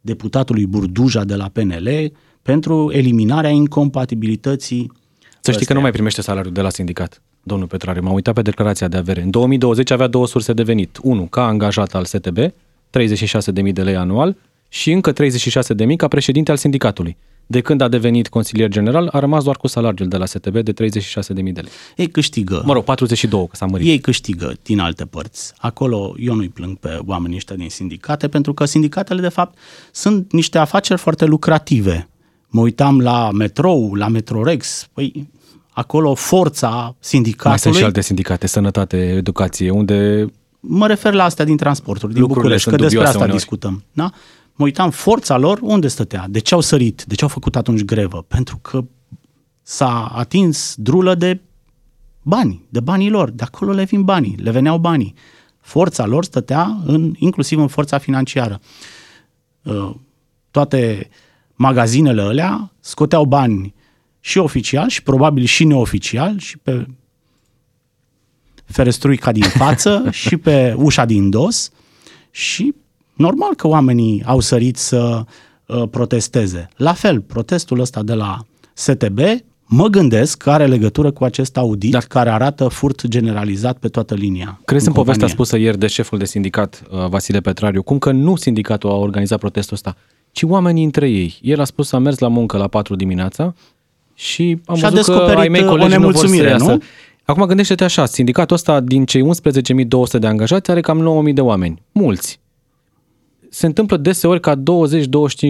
deputatului 0.00 0.66
Burduja 0.66 1.24
de 1.24 1.34
la 1.34 1.48
PNL 1.52 2.12
pentru 2.42 2.90
eliminarea 2.92 3.50
incompatibilității 3.50 4.92
Să 5.40 5.52
știi 5.52 5.66
că 5.66 5.72
nu 5.72 5.80
mai 5.80 5.90
primește 5.90 6.22
salariul 6.22 6.52
de 6.52 6.60
la 6.60 6.70
sindicat, 6.70 7.22
domnul 7.42 7.66
Petrariu. 7.66 8.02
M-am 8.02 8.14
uitat 8.14 8.34
pe 8.34 8.42
declarația 8.42 8.88
de 8.88 8.96
avere. 8.96 9.22
În 9.22 9.30
2020 9.30 9.90
avea 9.90 10.06
două 10.06 10.26
surse 10.26 10.52
de 10.52 10.62
venit. 10.62 10.98
Unu, 11.02 11.22
ca 11.22 11.46
angajat 11.46 11.94
al 11.94 12.04
STB, 12.04 12.38
36.000 12.38 12.52
de 13.72 13.82
lei 13.82 13.96
anual 13.96 14.36
și 14.74 14.92
încă 14.92 15.12
36.000 15.12 15.96
ca 15.96 16.08
președinte 16.08 16.50
al 16.50 16.56
sindicatului. 16.56 17.16
De 17.46 17.60
când 17.60 17.80
a 17.80 17.88
devenit 17.88 18.28
consilier 18.28 18.68
general, 18.68 19.08
a 19.12 19.18
rămas 19.18 19.44
doar 19.44 19.56
cu 19.56 19.66
salariul 19.66 20.08
de 20.08 20.16
la 20.16 20.26
STB 20.26 20.58
de 20.58 20.72
36.000 20.72 21.34
de 21.34 21.42
lei. 21.42 21.70
ei 21.96 22.08
câștigă. 22.08 22.62
Mă 22.64 22.72
rog, 22.72 22.84
42, 22.84 23.46
că 23.46 23.56
s-a 23.56 23.66
mărit. 23.66 23.86
Ei 23.86 23.98
câștigă 23.98 24.52
din 24.62 24.78
alte 24.78 25.04
părți. 25.04 25.52
Acolo 25.56 26.14
eu 26.18 26.34
nu-i 26.34 26.48
plâng 26.48 26.76
pe 26.76 26.98
oamenii 27.06 27.36
ăștia 27.36 27.56
din 27.56 27.68
sindicate, 27.68 28.28
pentru 28.28 28.54
că 28.54 28.64
sindicatele, 28.64 29.20
de 29.20 29.28
fapt, 29.28 29.58
sunt 29.92 30.32
niște 30.32 30.58
afaceri 30.58 31.00
foarte 31.00 31.24
lucrative. 31.24 32.08
Mă 32.48 32.60
uitam 32.60 33.00
la 33.00 33.30
metrou, 33.30 33.94
la 33.94 34.08
Metrorex, 34.08 34.88
păi 34.92 35.28
acolo 35.70 36.14
forța 36.14 36.68
Mai 36.68 36.84
sunt 36.84 36.96
sindicatului... 37.00 37.78
și 37.78 37.84
alte 37.84 38.00
sindicate, 38.00 38.46
sănătate, 38.46 38.96
educație, 38.96 39.70
unde 39.70 40.26
Mă 40.66 40.86
refer 40.86 41.12
la 41.12 41.24
astea 41.24 41.44
din 41.44 41.56
transporturi, 41.56 42.12
din 42.12 42.20
Lucrurile 42.20 42.54
București, 42.54 42.70
că 42.70 42.76
sunt 42.76 42.82
despre 42.82 42.98
dubioase 42.98 43.16
asta 43.16 43.24
uneori. 43.24 43.38
discutăm. 43.38 43.84
Da? 43.92 44.10
Mă 44.54 44.64
uitam, 44.64 44.90
forța 44.90 45.36
lor 45.36 45.58
unde 45.62 45.88
stătea? 45.88 46.26
De 46.28 46.38
ce 46.38 46.54
au 46.54 46.60
sărit? 46.60 47.04
De 47.04 47.14
ce 47.14 47.22
au 47.22 47.28
făcut 47.28 47.56
atunci 47.56 47.84
grevă? 47.84 48.22
Pentru 48.28 48.56
că 48.56 48.84
s-a 49.62 50.06
atins 50.06 50.74
drulă 50.76 51.14
de 51.14 51.40
bani, 52.22 52.64
de 52.68 52.80
banii 52.80 53.10
lor. 53.10 53.30
De 53.30 53.42
acolo 53.42 53.72
le 53.72 53.84
vin 53.84 54.02
banii, 54.02 54.36
le 54.36 54.50
veneau 54.50 54.78
banii. 54.78 55.14
Forța 55.60 56.06
lor 56.06 56.24
stătea 56.24 56.78
în, 56.84 57.14
inclusiv 57.18 57.58
în 57.58 57.68
forța 57.68 57.98
financiară. 57.98 58.60
Uh, 59.62 59.94
Toate 60.50 61.08
magazinele 61.54 62.22
alea 62.22 62.72
scoteau 62.80 63.24
bani 63.24 63.74
și 64.20 64.38
oficial 64.38 64.88
și 64.88 65.02
probabil 65.02 65.44
și 65.44 65.64
neoficial 65.64 66.38
și 66.38 66.58
pe 66.58 66.86
ferestruica 68.64 69.32
din 69.32 69.42
față 69.42 70.04
și 70.22 70.36
pe 70.36 70.74
ușa 70.76 71.04
din 71.04 71.30
dos 71.30 71.70
și 72.30 72.74
normal 73.14 73.54
că 73.54 73.68
oamenii 73.68 74.22
au 74.26 74.40
sărit 74.40 74.76
să 74.76 75.24
uh, 75.66 75.82
protesteze. 75.90 76.68
La 76.76 76.92
fel, 76.92 77.20
protestul 77.20 77.80
ăsta 77.80 78.02
de 78.02 78.14
la 78.14 78.38
STB 78.74 79.18
mă 79.66 79.86
gândesc 79.86 80.36
că 80.36 80.50
are 80.50 80.66
legătură 80.66 81.10
cu 81.10 81.24
acest 81.24 81.56
audit 81.56 81.90
Da. 81.92 81.98
care 81.98 82.30
arată 82.30 82.68
furt 82.68 83.06
generalizat 83.06 83.78
pe 83.78 83.88
toată 83.88 84.14
linia. 84.14 84.60
Crezi 84.64 84.86
în 84.86 84.92
povestea 84.92 85.26
companie. 85.26 85.34
spusă 85.34 85.56
ieri 85.58 85.78
de 85.78 85.86
șeful 85.86 86.18
de 86.18 86.24
sindicat, 86.24 86.82
uh, 86.90 87.08
Vasile 87.08 87.40
Petrariu, 87.40 87.82
cum 87.82 87.98
că 87.98 88.12
nu 88.12 88.36
sindicatul 88.36 88.90
a 88.90 88.94
organizat 88.94 89.38
protestul 89.38 89.74
ăsta, 89.74 89.96
ci 90.32 90.42
oamenii 90.42 90.84
între 90.84 91.08
ei. 91.08 91.38
El 91.42 91.60
a 91.60 91.64
spus 91.64 91.88
să 91.88 91.96
a 91.96 91.98
mers 91.98 92.18
la 92.18 92.28
muncă 92.28 92.56
la 92.56 92.68
4 92.68 92.96
dimineața 92.96 93.54
și 94.14 94.58
am 94.64 94.76
Și 94.76 94.84
a 94.84 94.88
văzut 94.88 95.04
că 95.04 95.12
descoperit, 95.12 95.40
ai 95.40 95.48
mei 95.48 95.62
uh, 95.62 95.66
o 95.66 95.70
colegi 95.70 95.96
nu 95.96 96.00
vor 96.00 96.14
să 96.14 96.20
nemulțumire, 96.20 96.48
iasă. 96.48 96.70
nu? 96.70 96.82
Acum 97.24 97.44
gândește-te 97.44 97.84
așa, 97.84 98.06
sindicatul 98.06 98.56
ăsta 98.56 98.80
din 98.80 99.04
cei 99.04 99.22
11.200 99.22 100.18
de 100.18 100.26
angajați 100.26 100.70
are 100.70 100.80
cam 100.80 101.24
9.000 101.28 101.34
de 101.34 101.40
oameni. 101.40 101.82
Mulți. 101.92 102.40
Se 103.54 103.66
întâmplă 103.66 103.96
deseori 103.96 104.40
ca 104.40 104.54
20-25 104.56 104.60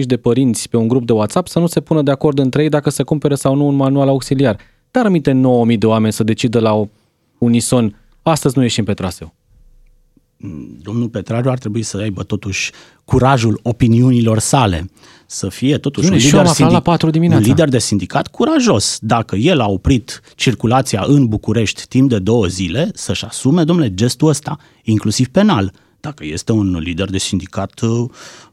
de 0.05 0.17
părinți 0.17 0.69
pe 0.69 0.77
un 0.77 0.87
grup 0.87 1.05
de 1.05 1.13
WhatsApp 1.13 1.47
să 1.47 1.59
nu 1.59 1.67
se 1.67 1.81
pună 1.81 2.01
de 2.01 2.11
acord 2.11 2.39
între 2.39 2.63
ei 2.63 2.69
dacă 2.69 2.89
să 2.89 3.03
cumpere 3.03 3.35
sau 3.35 3.55
nu 3.55 3.67
un 3.67 3.75
manual 3.75 4.07
auxiliar. 4.07 4.57
Dar 4.91 5.05
aminte 5.05 5.41
9.000 5.71 5.77
de 5.77 5.85
oameni 5.85 6.13
să 6.13 6.23
decidă 6.23 6.59
la 6.59 6.73
o 6.73 6.87
unison, 7.37 7.99
astăzi 8.21 8.57
nu 8.57 8.63
ieșim 8.63 8.83
pe 8.83 8.93
traseu. 8.93 9.33
domnul 10.81 11.09
Petrariu 11.09 11.51
ar 11.51 11.57
trebui 11.57 11.81
să 11.81 11.97
aibă 11.97 12.23
totuși 12.23 12.71
curajul 13.05 13.59
opiniunilor 13.63 14.39
sale, 14.39 14.89
să 15.25 15.49
fie 15.49 15.77
totuși 15.77 16.05
Bine, 16.05 16.15
un 16.15 16.21
și 16.21 16.35
eu 16.35 16.41
lider, 16.41 16.45
am 16.45 16.51
aflat 16.51 16.71
la 16.71 16.91
patru 16.91 17.09
dimineața. 17.09 17.43
un 17.43 17.49
lider 17.49 17.69
de 17.69 17.79
sindicat 17.79 18.27
curajos. 18.27 18.97
Dacă 19.01 19.35
el 19.35 19.59
a 19.59 19.67
oprit 19.67 20.21
circulația 20.35 21.03
în 21.07 21.27
București 21.27 21.87
timp 21.87 22.09
de 22.09 22.19
două 22.19 22.45
zile, 22.45 22.89
să-și 22.93 23.25
asume, 23.25 23.63
domnule, 23.63 23.93
gestul 23.93 24.27
ăsta, 24.27 24.57
inclusiv 24.83 25.27
penal. 25.27 25.73
Dacă 26.05 26.25
este 26.25 26.51
un 26.51 26.77
lider 26.77 27.09
de 27.09 27.17
sindicat 27.17 27.79
uh, 27.81 28.09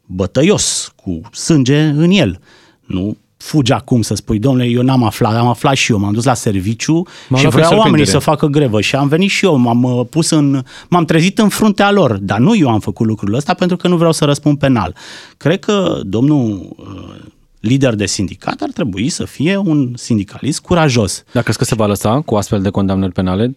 bătăios, 0.07 0.93
cu 0.97 1.21
sânge 1.33 1.81
în 1.81 2.11
el. 2.11 2.41
Nu 2.81 3.17
fugi 3.37 3.73
acum 3.73 4.03
să 4.03 4.15
spui, 4.15 4.39
domnule, 4.39 4.67
eu 4.69 4.83
n-am 4.83 5.03
aflat, 5.03 5.35
am 5.35 5.47
aflat 5.47 5.75
și 5.75 5.93
eu, 5.93 5.99
m-am 5.99 6.13
dus 6.13 6.25
la 6.25 6.35
serviciu 6.35 6.95
M-am 6.95 7.39
și 7.39 7.43
luat 7.43 7.43
pe 7.43 7.49
vreau 7.49 7.71
oamenii 7.71 8.07
surprindere. 8.07 8.11
să 8.11 8.19
facă 8.19 8.47
grevă 8.47 8.81
și 8.81 8.97
am 8.97 9.09
venit 9.09 9.31
și 9.31 9.45
eu, 9.45 9.57
m-am 9.57 9.83
uh, 9.83 10.07
pus 10.11 10.31
în, 10.31 10.63
m-am 10.89 11.05
trezit 11.05 11.39
în 11.39 11.49
fruntea 11.49 11.91
lor, 11.91 12.17
dar 12.17 12.39
nu 12.39 12.57
eu 12.57 12.69
am 12.69 12.81
făcut 12.81 13.07
lucrul 13.07 13.35
ăsta 13.35 13.55
pentru 13.55 13.77
că 13.77 13.89
nu 13.89 13.97
vreau 13.97 14.13
să 14.13 14.25
răspund 14.25 14.59
penal. 14.59 14.95
Cred 15.37 15.59
că 15.59 16.01
domnul 16.05 16.75
uh, 16.77 17.15
lider 17.61 17.95
de 17.95 18.07
sindicat 18.07 18.61
ar 18.61 18.71
trebui 18.71 19.09
să 19.09 19.25
fie 19.25 19.57
un 19.57 19.93
sindicalist 19.97 20.61
curajos. 20.61 21.25
Dacă 21.25 21.45
crezi 21.45 21.59
că 21.59 21.65
se 21.65 21.75
va 21.75 21.87
lăsa 21.87 22.21
cu 22.21 22.35
astfel 22.35 22.63
de 22.63 22.71
condamnări 22.71 23.13
penale, 23.13 23.57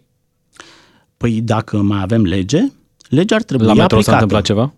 Păi 1.17 1.41
dacă 1.41 1.81
mai 1.81 2.01
avem 2.01 2.23
lege, 2.23 2.59
legea 3.09 3.35
ar 3.35 3.43
trebui 3.43 3.65
la 3.65 3.73
metro 3.73 3.97
aplicată. 3.97 4.09
s-a 4.09 4.13
întâmplat 4.13 4.43
ceva? 4.43 4.73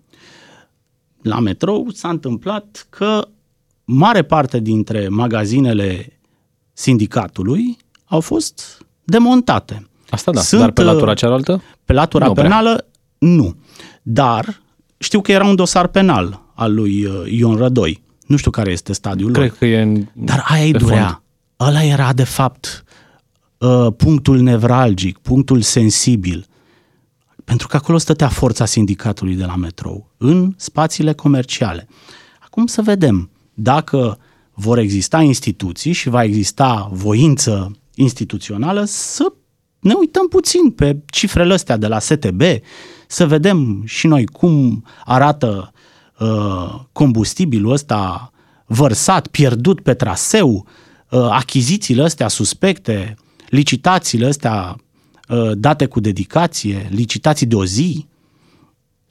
La 1.22 1.40
metrou 1.40 1.88
s-a 1.94 2.10
întâmplat 2.10 2.88
că 2.90 3.28
mare 3.86 4.22
parte 4.24 4.60
dintre 4.60 5.08
magazinele 5.08 6.20
sindicatului 6.74 7.78
au 8.06 8.20
fost 8.20 8.86
demontate. 9.04 9.90
Asta 10.10 10.32
da, 10.32 10.40
Sunt, 10.42 10.62
dar 10.62 10.72
pe 10.72 10.82
uh, 10.82 10.88
latura 10.88 11.14
cealaltă? 11.14 11.64
Pe 11.86 11.94
latura 11.94 12.26
Nu 12.26 12.32
prea. 12.32 12.44
penală, 12.44 12.88
nu. 13.18 13.56
Dar 14.02 14.62
știu 14.98 15.22
că 15.22 15.32
era 15.32 15.46
un 15.46 15.56
dosar 15.56 15.88
penal 15.88 16.42
al 16.56 16.74
lui 16.74 17.06
uh, 17.06 17.32
Ion 17.32 17.56
Rădoi. 17.56 18.04
Nu 18.26 18.36
știu 18.36 18.52
care 18.52 18.72
este 18.72 18.94
stadiul 18.94 19.32
lor. 19.32 19.40
Cred 19.40 19.58
că 19.58 19.66
e 19.66 19.82
în... 19.82 20.06
Dar 20.14 20.44
aia 20.48 20.64
îi 20.64 20.72
pe 20.72 20.78
durea. 20.78 21.24
Ăla 21.60 21.84
era, 21.84 22.14
de 22.14 22.24
fapt, 22.24 22.84
uh, 23.58 23.88
punctul 23.98 24.40
nevralgic, 24.40 25.18
punctul 25.18 25.62
sensibil. 25.62 26.46
Pentru 27.48 27.68
că 27.68 27.76
acolo 27.76 27.98
stătea 27.98 28.28
forța 28.28 28.66
sindicatului 28.66 29.36
de 29.36 29.46
la 29.46 29.56
metrou, 29.56 30.14
în 30.18 30.54
spațiile 30.58 31.14
comerciale. 31.14 31.88
Acum 32.40 32.66
să 32.66 32.82
vedem 32.82 33.30
dacă 33.54 34.20
vor 34.54 34.78
exista 34.78 35.22
instituții 35.22 35.92
și 35.92 36.10
va 36.10 36.24
exista 36.24 36.90
voință 36.92 37.72
instituțională 37.96 38.84
să 38.86 39.34
ne 39.80 39.94
uităm 39.94 40.28
puțin 40.28 40.72
pe 40.72 40.98
cifrele 41.06 41.54
astea 41.54 41.78
de 41.78 41.88
la 41.88 42.00
STB, 42.00 42.42
să 43.08 43.28
vedem 43.28 43.84
și 43.86 44.08
noi 44.08 44.26
cum 44.26 44.86
arată 45.06 45.72
uh, 46.20 46.80
combustibilul 46.92 47.72
ăsta 47.72 48.32
vărsat, 48.66 49.28
pierdut 49.28 49.82
pe 49.82 49.94
traseu, 49.94 50.68
uh, 51.10 51.28
achizițiile 51.30 52.04
astea 52.04 52.28
suspecte, 52.28 53.16
licitațiile 53.50 54.26
astea 54.26 54.76
uh, 54.78 54.86
date 55.54 55.86
cu 55.86 56.00
dedicație, 56.00 56.88
licitații 56.90 57.46
de 57.46 57.56
o 57.56 57.66
zi. 57.66 58.06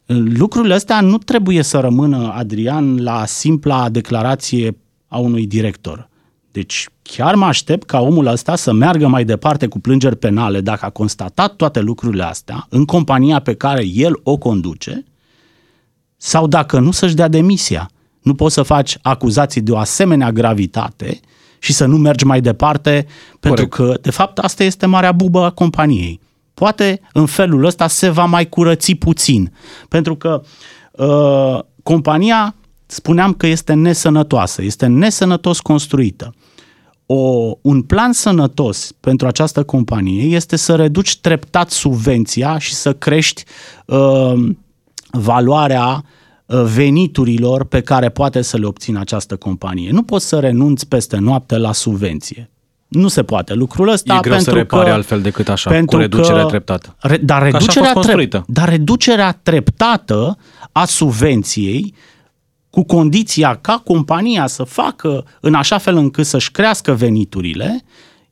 Lucrurile 0.07 0.75
astea 0.75 1.01
nu 1.01 1.19
trebuie 1.19 1.63
să 1.63 1.79
rămână, 1.79 2.33
Adrian, 2.33 3.03
la 3.03 3.27
simpla 3.27 3.89
declarație 3.89 4.77
a 5.07 5.19
unui 5.19 5.47
director. 5.47 6.09
Deci 6.53 6.89
chiar 7.03 7.35
mă 7.35 7.45
aștept 7.45 7.87
ca 7.87 8.01
omul 8.01 8.27
ăsta 8.27 8.57
să 8.57 8.73
meargă 8.73 9.09
mai 9.09 9.25
departe 9.25 9.67
cu 9.67 9.79
plângeri 9.79 10.17
penale 10.17 10.61
dacă 10.61 10.85
a 10.85 10.91
constatat 10.91 11.57
toate 11.57 11.81
lucrurile 11.81 12.23
astea 12.23 12.67
în 12.69 12.85
compania 12.85 13.39
pe 13.41 13.55
care 13.55 13.87
el 13.87 14.21
o 14.23 14.37
conduce 14.37 15.05
sau 16.17 16.47
dacă 16.47 16.79
nu 16.79 16.91
să-și 16.91 17.15
dea 17.15 17.29
demisia. 17.29 17.91
Nu 18.23 18.35
poți 18.35 18.55
să 18.55 18.63
faci 18.63 18.99
acuzații 19.03 19.61
de 19.61 19.73
o 19.73 19.77
asemenea 19.77 20.33
gravitate 20.33 21.21
și 21.67 21.73
să 21.73 21.87
nu 21.87 21.97
mergi 21.97 22.25
mai 22.25 22.41
departe, 22.41 23.07
pentru 23.41 23.69
că, 23.69 23.99
de 24.01 24.11
fapt, 24.11 24.39
asta 24.39 24.65
este 24.65 24.87
marea 24.87 25.13
bubă 25.13 25.45
a 25.45 25.51
companiei. 25.51 26.21
Poate 26.55 27.01
în 27.13 27.27
felul 27.27 27.65
ăsta 27.65 27.87
se 27.87 28.09
va 28.09 28.25
mai 28.25 28.49
curăți 28.49 28.95
puțin, 28.95 29.53
pentru 29.89 30.17
că 30.17 30.43
uh, 30.91 31.59
compania, 31.83 32.55
spuneam 32.87 33.33
că 33.33 33.47
este 33.47 33.73
nesănătoasă, 33.73 34.63
este 34.63 34.87
nesănătos 34.87 35.61
construită. 35.61 36.35
O, 37.07 37.51
un 37.61 37.83
plan 37.83 38.13
sănătos 38.13 38.93
pentru 39.01 39.27
această 39.27 39.63
companie 39.63 40.23
este 40.23 40.57
să 40.57 40.75
reduci 40.75 41.17
treptat 41.17 41.71
subvenția 41.71 42.59
și 42.59 42.75
să 42.75 42.93
crești 42.93 43.45
uh, 43.87 44.49
valoarea 45.11 45.87
uh, 45.87 46.03
veniturilor 46.47 47.65
pe 47.65 47.81
care 47.81 48.09
poate 48.09 48.43
să 48.43 48.57
le 48.57 48.67
obțină 48.67 49.01
această 49.01 49.37
companie. 49.37 49.91
Nu 49.91 50.03
poți 50.03 50.27
să 50.27 50.39
renunți 50.39 50.89
peste 50.89 51.17
noapte 51.17 51.57
la 51.57 51.73
subvenție. 51.73 52.51
Nu 52.89 53.09
se 53.09 53.23
poate 53.23 53.55
lucrul 53.55 53.89
ăsta 53.89 54.15
E 54.15 54.19
greu 54.21 54.33
pentru 54.35 54.51
să 54.51 54.57
repare 54.57 54.89
că, 54.89 54.95
altfel 54.95 55.21
decât 55.21 55.49
așa, 55.49 55.71
pentru 55.71 55.97
cu 55.97 56.03
reducerea 56.03 56.43
că- 56.43 56.49
treptată. 56.49 56.97
Re, 57.01 57.17
dar, 57.17 57.43
așa 57.43 57.47
a 57.47 57.51
fost 57.51 57.67
reducerea 57.67 57.93
construită. 57.93 58.45
dar 58.49 58.69
reducerea 58.69 59.39
treptată 59.43 60.39
a 60.73 60.85
subvenției 60.85 61.95
cu 62.71 62.85
condiția 62.85 63.59
ca 63.61 63.83
compania 63.85 64.47
să 64.47 64.63
facă 64.63 65.25
în 65.41 65.55
așa 65.55 65.79
fel 65.79 65.97
încât 65.97 66.27
să-și 66.27 66.51
crească 66.51 66.93
veniturile, 66.93 67.85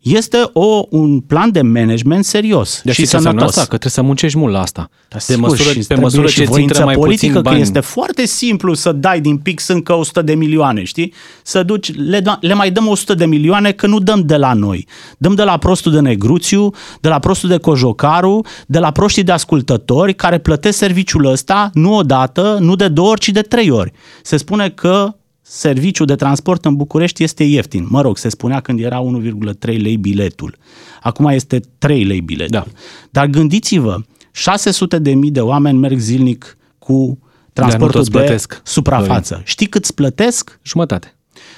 este 0.04 0.50
o, 0.52 0.82
un 0.90 1.20
plan 1.20 1.50
de 1.50 1.62
management 1.62 2.24
serios 2.24 2.80
Deci 2.84 2.94
și 2.94 3.00
știi 3.00 3.10
ce 3.10 3.16
înseamnă 3.16 3.28
sănătos. 3.40 3.48
asta? 3.48 3.60
Că 3.60 3.66
trebuie 3.78 3.90
să 3.92 4.02
muncești 4.02 4.38
mult 4.38 4.52
la 4.52 4.60
asta. 4.60 4.90
Da, 5.08 5.16
de 5.16 5.22
sigur, 5.22 5.48
măsură, 5.48 5.68
și 5.68 5.78
pe 5.78 5.84
trebuie 5.84 6.04
măsură 6.04 6.26
și 6.26 6.34
ce 6.36 6.44
ți 6.44 6.50
voință 6.50 6.68
intră 6.72 6.84
mai 6.84 6.94
politică, 6.94 7.26
puțin 7.26 7.42
bani. 7.42 7.56
că 7.56 7.62
este 7.62 7.80
foarte 7.80 8.26
simplu 8.26 8.74
să 8.74 8.92
dai 8.92 9.20
din 9.20 9.36
pix 9.38 9.68
încă 9.68 9.92
100 9.92 10.22
de 10.22 10.34
milioane, 10.34 10.84
știi? 10.84 11.12
Să 11.42 11.62
duci, 11.62 11.94
le, 11.96 12.20
da- 12.20 12.38
le 12.40 12.54
mai 12.54 12.70
dăm 12.70 12.86
100 12.86 13.14
de 13.14 13.26
milioane, 13.26 13.72
că 13.72 13.86
nu 13.86 13.98
dăm 13.98 14.22
de 14.26 14.36
la 14.36 14.52
noi. 14.52 14.86
Dăm 15.18 15.34
de 15.34 15.42
la 15.42 15.56
prostul 15.56 15.92
de 15.92 16.00
negruțiu, 16.00 16.70
de 17.00 17.08
la 17.08 17.18
prostul 17.18 17.48
de 17.48 17.58
cojocaru, 17.58 18.44
de 18.66 18.78
la 18.78 18.90
proștii 18.90 19.22
de 19.22 19.32
ascultători 19.32 20.14
care 20.14 20.38
plătesc 20.38 20.78
serviciul 20.78 21.24
ăsta 21.24 21.70
nu 21.72 21.96
o 21.96 22.02
dată, 22.02 22.56
nu 22.60 22.76
de 22.76 22.88
două 22.88 23.08
ori, 23.10 23.20
ci 23.20 23.28
de 23.28 23.40
trei 23.40 23.70
ori. 23.70 23.92
Se 24.22 24.36
spune 24.36 24.68
că 24.70 25.14
serviciul 25.46 26.06
de 26.06 26.14
transport 26.14 26.64
în 26.64 26.76
București 26.76 27.22
este 27.22 27.44
ieftin. 27.44 27.86
Mă 27.88 28.00
rog, 28.00 28.16
se 28.16 28.28
spunea 28.28 28.60
când 28.60 28.80
era 28.80 29.00
1,3 29.22 29.80
lei 29.80 29.96
biletul. 29.96 30.56
Acum 31.02 31.26
este 31.26 31.60
3 31.78 32.04
lei 32.04 32.20
biletul. 32.20 32.50
Da. 32.50 32.66
Dar 33.10 33.26
gândiți-vă, 33.26 34.00
600 34.30 34.98
de 34.98 35.14
mii 35.14 35.30
de 35.30 35.40
oameni 35.40 35.78
merg 35.78 35.98
zilnic 35.98 36.56
cu 36.78 37.18
transportul 37.52 38.00
toți 38.00 38.10
de 38.10 38.18
plătesc, 38.18 38.60
suprafață. 38.64 39.42
Știi 39.44 39.66
cât 39.66 39.82
îți 39.82 39.94
plătesc? 39.94 40.58
Jumătate. 40.62 41.16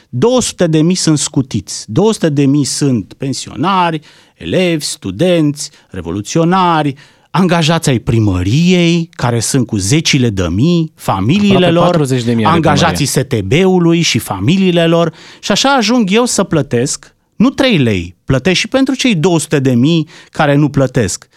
200 0.09 0.67
de 0.67 0.83
mii 0.83 0.95
sunt 0.95 1.19
scutiți. 1.19 1.85
200 1.93 2.29
de 2.29 2.45
mii 2.45 2.65
sunt 2.65 3.13
pensionari, 3.13 4.01
elevi, 4.35 4.85
studenți, 4.85 5.71
revoluționari, 5.89 6.95
angajați 7.37 7.89
ai 7.89 7.99
primăriei, 7.99 9.09
care 9.13 9.41
sunt 9.41 9.67
cu 9.67 9.77
zecile 9.77 10.31
de 10.31 10.47
mii, 10.51 10.93
familiile 10.95 11.67
Aproape 11.67 11.97
lor, 11.99 12.07
40.000 12.07 12.27
are 12.27 12.45
angajații 12.45 13.07
STB-ului 13.07 14.01
și 14.01 14.19
familiile 14.19 14.87
lor 14.87 15.15
și 15.41 15.53
așa 15.53 15.75
ajung 15.75 16.09
eu 16.13 16.25
să 16.25 16.43
plătesc, 16.43 17.15
nu 17.37 17.51
3 17.51 17.79
lei, 17.79 18.17
plătesc 18.25 18.59
și 18.59 18.69
pentru 18.69 18.95
cei 18.95 19.15
200 19.15 19.59
de 19.59 19.75
mii 19.75 20.09
care 20.31 20.55
nu 20.55 20.69
plătesc. 20.69 21.29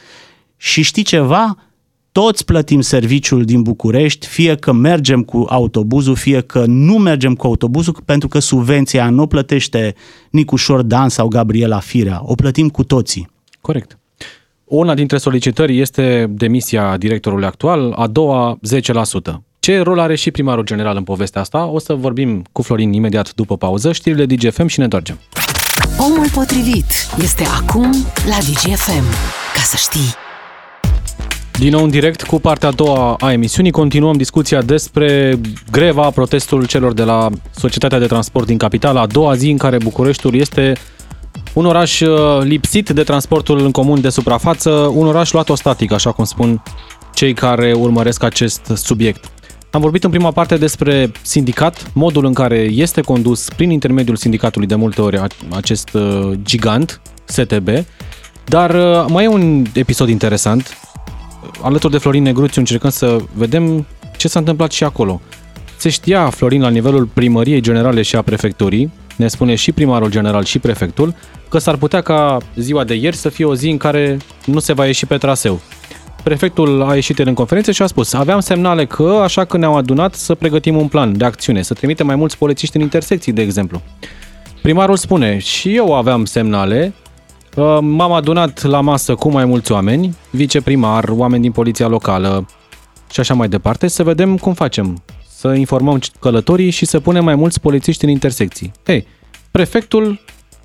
Și 0.57 0.81
știi 0.81 1.03
ceva? 1.03 1.57
Toți 2.11 2.45
plătim 2.45 2.81
serviciul 2.81 3.43
din 3.43 3.61
București, 3.61 4.27
fie 4.27 4.55
că 4.55 4.71
mergem 4.71 5.21
cu 5.21 5.45
autobuzul, 5.49 6.15
fie 6.15 6.41
că 6.41 6.63
nu 6.67 6.93
mergem 6.93 7.35
cu 7.35 7.47
autobuzul, 7.47 7.95
pentru 8.05 8.27
că 8.27 8.39
subvenția 8.39 9.09
nu 9.09 9.21
o 9.21 9.25
plătește 9.25 9.95
Nicușor 10.29 10.81
Dan 10.81 11.09
sau 11.09 11.27
Gabriela 11.27 11.79
Firea, 11.79 12.21
o 12.23 12.35
plătim 12.35 12.69
cu 12.69 12.83
toții. 12.83 13.29
Corect. 13.61 13.98
Una 14.69 14.93
dintre 14.93 15.17
solicitări 15.17 15.79
este 15.79 16.25
demisia 16.29 16.97
directorului 16.97 17.45
actual, 17.45 17.93
a 17.95 18.07
doua 18.07 18.59
10%. 19.31 19.41
Ce 19.59 19.79
rol 19.81 19.99
are 19.99 20.15
și 20.15 20.31
primarul 20.31 20.63
general 20.63 20.97
în 20.97 21.03
povestea 21.03 21.41
asta? 21.41 21.65
O 21.65 21.79
să 21.79 21.93
vorbim 21.93 22.43
cu 22.51 22.61
Florin 22.61 22.93
imediat 22.93 23.33
după 23.33 23.57
pauză, 23.57 23.91
știrile 23.91 24.25
DGFM 24.25 24.65
și 24.65 24.77
ne 24.77 24.83
întoarcem. 24.83 25.19
Omul 25.97 26.29
potrivit 26.33 26.85
este 27.21 27.43
acum 27.61 27.91
la 28.27 28.37
DGFM. 28.37 29.03
Ca 29.53 29.61
să 29.61 29.75
știi. 29.77 30.13
Din 31.59 31.71
nou 31.71 31.83
în 31.83 31.89
direct 31.89 32.23
cu 32.23 32.39
partea 32.39 32.69
a 32.69 32.71
doua 32.71 33.15
a 33.19 33.31
emisiunii 33.31 33.71
continuăm 33.71 34.17
discuția 34.17 34.61
despre 34.61 35.39
greva, 35.71 36.09
protestul 36.09 36.65
celor 36.65 36.93
de 36.93 37.03
la 37.03 37.29
Societatea 37.51 37.99
de 37.99 38.05
Transport 38.05 38.45
din 38.45 38.57
Capitală, 38.57 38.99
a 38.99 39.05
doua 39.05 39.35
zi 39.35 39.49
în 39.49 39.57
care 39.57 39.77
Bucureștiul 39.77 40.35
este 40.35 40.73
un 41.53 41.65
oraș 41.65 41.99
uh, 41.99 42.41
lipsit 42.41 42.89
de 42.89 43.03
transportul 43.03 43.59
în 43.59 43.71
comun 43.71 44.01
de 44.01 44.09
suprafață, 44.09 44.69
un 44.69 45.07
oraș 45.07 45.31
luat 45.31 45.49
static, 45.53 45.91
așa 45.91 46.11
cum 46.11 46.25
spun 46.25 46.63
cei 47.13 47.33
care 47.33 47.73
urmăresc 47.73 48.23
acest 48.23 48.71
subiect. 48.75 49.31
Am 49.71 49.81
vorbit 49.81 50.03
în 50.03 50.09
prima 50.09 50.31
parte 50.31 50.57
despre 50.57 51.11
sindicat, 51.21 51.91
modul 51.93 52.25
în 52.25 52.33
care 52.33 52.57
este 52.57 53.01
condus 53.01 53.47
prin 53.55 53.69
intermediul 53.69 54.15
sindicatului 54.15 54.67
de 54.67 54.75
multe 54.75 55.01
ori 55.01 55.17
a- 55.17 55.27
acest 55.49 55.93
uh, 55.93 56.31
gigant, 56.43 57.01
STB, 57.25 57.69
dar 58.45 58.75
uh, 58.75 59.05
mai 59.09 59.23
e 59.23 59.27
un 59.27 59.65
episod 59.73 60.09
interesant 60.09 60.77
alături 61.61 61.91
de 61.91 61.97
Florin 61.97 62.23
Negruțiu 62.23 62.59
încercăm 62.61 62.89
să 62.89 63.17
vedem 63.33 63.85
ce 64.17 64.27
s-a 64.27 64.39
întâmplat 64.39 64.71
și 64.71 64.83
acolo. 64.83 65.21
Se 65.77 65.89
știa, 65.89 66.29
Florin, 66.29 66.61
la 66.61 66.69
nivelul 66.69 67.05
primăriei 67.05 67.61
generale 67.61 68.01
și 68.01 68.15
a 68.15 68.21
prefecturii, 68.21 68.91
ne 69.19 69.27
spune 69.27 69.55
și 69.55 69.71
primarul 69.71 70.09
general 70.09 70.43
și 70.43 70.59
prefectul, 70.59 71.15
că 71.49 71.57
s-ar 71.57 71.75
putea 71.75 72.01
ca 72.01 72.37
ziua 72.55 72.83
de 72.83 72.93
ieri 72.93 73.15
să 73.15 73.29
fie 73.29 73.45
o 73.45 73.55
zi 73.55 73.69
în 73.69 73.77
care 73.77 74.17
nu 74.45 74.59
se 74.59 74.73
va 74.73 74.85
ieși 74.85 75.05
pe 75.05 75.17
traseu. 75.17 75.59
Prefectul 76.23 76.81
a 76.81 76.95
ieșit 76.95 77.19
el 77.19 77.27
în 77.27 77.33
conferință 77.33 77.71
și 77.71 77.81
a 77.81 77.87
spus 77.87 78.13
aveam 78.13 78.39
semnale 78.39 78.85
că, 78.85 79.19
așa 79.23 79.45
că 79.45 79.57
ne-au 79.57 79.75
adunat 79.75 80.13
să 80.13 80.35
pregătim 80.35 80.75
un 80.75 80.87
plan 80.87 81.17
de 81.17 81.25
acțiune, 81.25 81.61
să 81.61 81.73
trimitem 81.73 82.05
mai 82.05 82.15
mulți 82.15 82.37
polițiști 82.37 82.75
în 82.75 82.81
intersecții, 82.81 83.31
de 83.31 83.41
exemplu. 83.41 83.81
Primarul 84.61 84.95
spune, 84.95 85.37
și 85.37 85.75
eu 85.75 85.95
aveam 85.95 86.25
semnale, 86.25 86.93
uh, 87.55 87.77
m-am 87.81 88.11
adunat 88.11 88.63
la 88.63 88.81
masă 88.81 89.15
cu 89.15 89.31
mai 89.31 89.45
mulți 89.45 89.71
oameni, 89.71 90.15
viceprimar, 90.29 91.09
oameni 91.09 91.41
din 91.41 91.51
poliția 91.51 91.87
locală 91.87 92.45
și 93.11 93.19
așa 93.19 93.33
mai 93.33 93.47
departe, 93.47 93.87
să 93.87 94.03
vedem 94.03 94.37
cum 94.37 94.53
facem, 94.53 95.03
să 95.39 95.53
informăm 95.53 95.99
călătorii 96.19 96.69
și 96.69 96.85
să 96.85 96.99
punem 96.99 97.23
mai 97.23 97.35
mulți 97.35 97.59
polițiști 97.59 98.03
în 98.03 98.09
intersecții. 98.09 98.71
Ei, 98.85 99.07
prefectul 99.51 100.19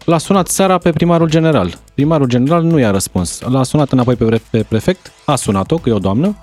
l-a 0.05 0.19
sunat 0.19 0.49
seara 0.49 0.79
pe 0.79 0.91
primarul 0.91 1.29
general. 1.29 1.79
Primarul 1.95 2.27
general 2.27 2.63
nu 2.63 2.79
i-a 2.79 2.91
răspuns. 2.91 3.41
L-a 3.41 3.63
sunat 3.63 3.93
înapoi 3.93 4.15
pe, 4.15 4.41
pe 4.51 4.63
prefect, 4.69 5.13
a 5.25 5.37
sunat-o, 5.37 5.77
că 5.77 5.89
e 5.89 5.93
o 5.93 5.99
doamnă, 5.99 6.37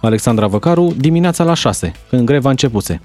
Alexandra 0.00 0.46
Văcaru, 0.46 0.94
dimineața 0.98 1.44
la 1.44 1.54
6, 1.54 1.92
când 2.08 2.26
greva 2.26 2.50
începuse. 2.50 3.00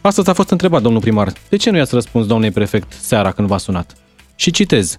Astăzi 0.00 0.30
a 0.30 0.32
fost 0.32 0.50
întrebat 0.50 0.82
domnul 0.82 1.00
primar, 1.00 1.32
de 1.48 1.56
ce 1.56 1.70
nu 1.70 1.76
i-ați 1.76 1.94
răspuns 1.94 2.26
domnului 2.26 2.52
prefect 2.52 2.92
seara 2.92 3.30
când 3.30 3.48
v-a 3.48 3.58
sunat? 3.58 3.96
Și 4.34 4.50
citez. 4.50 4.98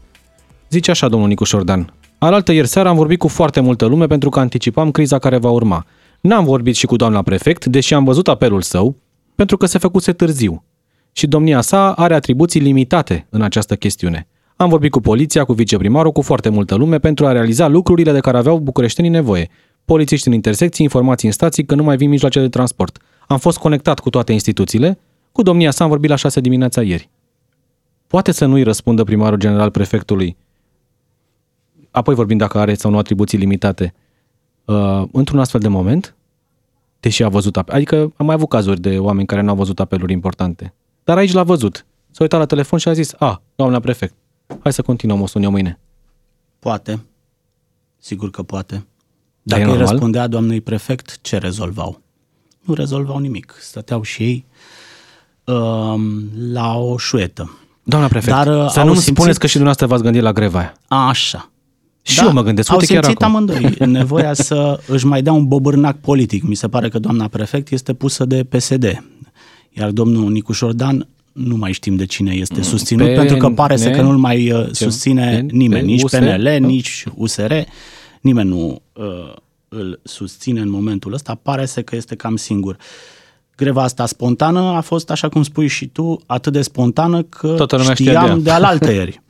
Zice 0.70 0.92
așa 0.92 1.08
domnul 1.08 1.28
Nicuș 1.28 1.50
Șordan. 1.50 1.94
Alaltă 2.18 2.52
ieri 2.52 2.68
seara 2.68 2.90
am 2.90 2.96
vorbit 2.96 3.20
cu 3.20 3.28
foarte 3.28 3.60
multă 3.60 3.86
lume 3.86 4.08
pentru 4.08 4.30
că 4.30 4.40
anticipam 4.40 4.92
criza 4.92 5.20
care 5.20 5.38
va 5.38 5.50
urma. 5.50 5.86
N-am 6.22 6.44
vorbit 6.44 6.76
și 6.76 6.86
cu 6.86 6.96
doamna 6.96 7.22
prefect, 7.22 7.66
deși 7.66 7.94
am 7.94 8.04
văzut 8.04 8.28
apelul 8.28 8.62
său, 8.62 8.96
pentru 9.40 9.58
că 9.58 9.66
se 9.66 9.78
făcuse 9.78 10.14
târziu. 10.14 10.64
Și 11.12 11.28
domnia 11.28 11.62
sa 11.62 11.92
are 11.92 12.14
atribuții 12.14 12.60
limitate 12.60 13.28
în 13.30 13.42
această 13.42 13.76
chestiune. 13.76 14.28
Am 14.56 14.70
vorbit 14.70 14.92
cu 14.92 15.00
poliția, 15.00 15.44
cu 15.44 15.54
viceprimarul, 15.54 16.12
cu 16.12 16.22
foarte 16.22 16.50
multă 16.50 16.76
lume 16.76 17.00
pentru 17.00 17.26
a 17.26 17.32
realiza 17.32 17.68
lucrurile 17.68 18.12
de 18.12 18.20
care 18.20 18.38
aveau 18.38 18.60
bucureștenii 18.60 19.12
nevoie. 19.12 19.50
Polițiști 19.86 20.28
în 20.28 20.34
intersecții, 20.34 20.84
informații 20.84 21.28
în 21.28 21.34
stații 21.34 21.66
că 21.66 21.76
nu 21.76 21.84
mai 21.84 21.98
vin 21.98 22.10
mijloace 22.10 22.40
de 22.40 22.50
transport. 22.50 22.98
Am 23.28 23.38
fost 23.38 23.58
conectat 23.58 24.00
cu 24.00 24.10
toate 24.10 24.32
instituțiile. 24.32 25.00
Cu 25.32 25.42
domnia 25.42 25.72
sa 25.72 25.84
am 25.84 25.90
vorbit 25.90 26.10
la 26.10 26.16
6 26.16 26.40
dimineața 26.40 26.82
ieri. 26.82 27.10
Poate 28.08 28.32
să 28.32 28.46
nu-i 28.46 28.64
răspundă 28.64 29.04
primarul 29.04 29.38
general 29.38 29.72
prefectului, 29.72 30.38
apoi 31.92 32.16
vorbim 32.16 32.38
dacă 32.38 32.58
are 32.58 32.74
sau 32.74 32.92
nu 32.92 32.98
atribuții 32.98 33.38
limitate, 33.38 33.94
uh, 34.66 35.04
într-un 35.12 35.40
astfel 35.40 35.60
de 35.60 35.68
moment, 35.68 36.16
deși 37.00 37.24
a 37.24 37.30
văzut 37.30 37.58
apel. 37.58 37.76
Adică 37.76 38.14
am 38.16 38.26
mai 38.26 38.36
avut 38.36 38.50
cazuri 38.50 38.82
de 38.82 38.98
oameni 38.98 39.28
care 39.28 39.42
nu 39.42 39.50
au 39.50 39.56
văzut 39.56 39.80
apeluri 39.80 40.14
importante. 40.14 40.74
Dar 41.04 41.18
aici 41.18 41.32
l-a 41.32 41.44
văzut. 41.44 41.86
S-a 42.12 42.18
uitat 42.20 42.40
la 42.40 42.46
telefon 42.46 42.80
și 42.80 42.88
a 42.88 42.94
zis, 42.94 43.14
a, 43.18 43.42
doamna 43.56 43.80
prefect, 43.80 44.14
hai 44.60 44.74
să 44.74 44.82
continuăm, 44.82 45.22
o 45.22 45.28
sun 45.28 45.44
eu 45.44 45.52
mâine. 45.52 45.80
Poate. 46.60 47.00
Sigur 48.00 48.30
că 48.30 48.44
poate. 48.44 48.86
Dacă 49.42 49.72
îi 49.72 49.78
răspundea 49.78 50.28
doamnei 50.28 50.62
prefect, 50.62 51.22
ce 51.22 51.38
rezolvau? 51.38 52.02
Nu 52.60 52.74
rezolvau 52.74 53.18
nimic. 53.18 53.56
Stăteau 53.60 54.02
și 54.02 54.24
ei 54.24 54.46
uh, 55.44 56.02
la 56.52 56.78
o 56.78 56.98
șuetă. 56.98 57.58
Doamna 57.84 58.08
prefect, 58.08 58.36
Dar, 58.36 58.48
uh, 58.48 58.70
să 58.70 58.80
nu-mi 58.80 58.96
simțit... 58.96 59.16
spuneți 59.16 59.40
că 59.40 59.48
și 59.48 59.54
dumneavoastră 59.54 59.88
v-ați 59.88 60.04
gândit 60.04 60.22
la 60.22 60.32
greva 60.32 60.60
aia. 60.60 60.74
Așa. 60.88 61.52
Și 62.10 62.18
da, 62.18 62.26
eu 62.26 62.32
mă 62.32 62.44
gândesc, 62.44 62.72
uite 62.72 62.96
au 62.96 63.02
chiar 63.02 63.12
acum. 63.12 63.26
amândoi 63.26 63.76
nevoia 64.00 64.34
să 64.34 64.80
își 64.88 65.06
mai 65.06 65.22
dea 65.22 65.34
un 65.34 65.48
bobârnac 65.48 65.98
politic. 65.98 66.44
Mi 66.44 66.56
se 66.56 66.68
pare 66.68 66.90
că 66.90 67.00
doamna 67.00 67.28
prefect 67.28 67.72
este 67.72 67.94
pusă 67.94 68.26
de 68.26 68.44
PSD. 68.44 69.04
Iar 69.70 69.92
domnul 69.92 70.32
Nicu 70.32 70.52
Șordan 70.52 71.08
nu 71.32 71.56
mai 71.56 71.72
știm 71.72 71.96
de 71.96 72.06
cine 72.06 72.34
este 72.34 72.56
mm, 72.56 72.62
susținut, 72.62 73.08
pe 73.08 73.14
pentru 73.14 73.38
că 73.38 73.50
pare 73.50 73.78
să 73.78 73.90
că 73.90 74.02
nu-l 74.02 74.18
mai 74.18 74.52
uh, 74.52 74.68
susține 74.72 75.46
nimeni, 75.52 75.86
nici 75.86 76.10
PNL, 76.10 76.58
nici 76.60 77.04
USR, 77.16 77.54
nimeni 78.22 78.50
nu 78.50 78.82
uh, 78.94 79.34
îl 79.68 80.00
susține 80.04 80.60
în 80.60 80.70
momentul 80.70 81.14
ăsta, 81.14 81.40
pare 81.42 81.66
să 81.66 81.82
că 81.82 81.96
este 81.96 82.16
cam 82.16 82.36
singur. 82.36 82.78
Greva 83.56 83.84
asta 83.84 84.06
spontană 84.06 84.60
a 84.60 84.82
fost, 84.82 85.12
așa 85.12 85.30
cum 85.30 85.44
spui 85.44 85.68
și 85.68 85.88
tu, 85.88 86.22
atât 86.26 86.54
de 86.54 86.62
spontană 86.62 87.24
că 87.24 87.48
Toată 87.48 87.82
știam 87.94 88.42
de 88.42 88.52
alaltă 88.52 88.92
ieri. 88.92 89.22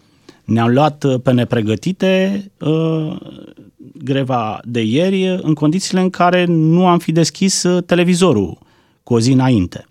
Ne-am 0.50 0.70
luat 0.74 1.04
uh, 1.04 1.22
pe 1.24 1.32
nepregătite 1.32 2.44
uh, 2.60 3.16
greva 4.04 4.60
de 4.64 4.82
ieri 4.82 5.40
în 5.42 5.54
condițiile 5.54 6.02
în 6.02 6.10
care 6.10 6.46
nu 6.46 6.88
am 6.88 7.00
fi 7.00 7.12
deschis 7.12 7.64
uh, 7.64 7.84
televizorul 7.84 8.58
cu 9.04 9.14
o 9.14 9.20
zi 9.20 9.32
înainte. 9.32 9.86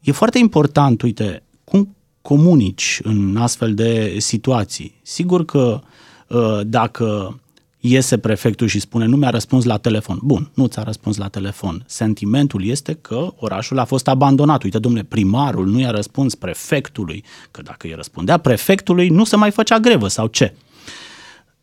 E 0.00 0.12
foarte 0.12 0.38
important, 0.38 1.02
uite, 1.02 1.42
cum 1.64 1.96
comunici 2.22 3.00
în 3.02 3.36
astfel 3.36 3.74
de 3.74 4.16
situații. 4.18 4.94
Sigur 5.02 5.44
că 5.44 5.80
uh, 6.28 6.60
dacă 6.66 7.40
iese 7.84 8.18
prefectul 8.18 8.66
și 8.66 8.80
spune 8.80 9.06
nu 9.06 9.16
mi-a 9.16 9.30
răspuns 9.30 9.64
la 9.64 9.76
telefon. 9.76 10.18
Bun, 10.22 10.50
nu 10.54 10.66
ți-a 10.66 10.82
răspuns 10.82 11.16
la 11.16 11.28
telefon. 11.28 11.84
Sentimentul 11.86 12.64
este 12.64 12.94
că 12.94 13.32
orașul 13.36 13.78
a 13.78 13.84
fost 13.84 14.08
abandonat. 14.08 14.62
Uite, 14.62 14.78
domnule, 14.78 15.04
primarul 15.04 15.66
nu 15.66 15.80
i-a 15.80 15.90
răspuns 15.90 16.34
prefectului, 16.34 17.24
că 17.50 17.62
dacă 17.62 17.86
îi 17.86 17.92
răspundea 17.94 18.38
prefectului, 18.38 19.08
nu 19.08 19.24
se 19.24 19.36
mai 19.36 19.50
făcea 19.50 19.78
grevă 19.78 20.08
sau 20.08 20.26
ce. 20.26 20.54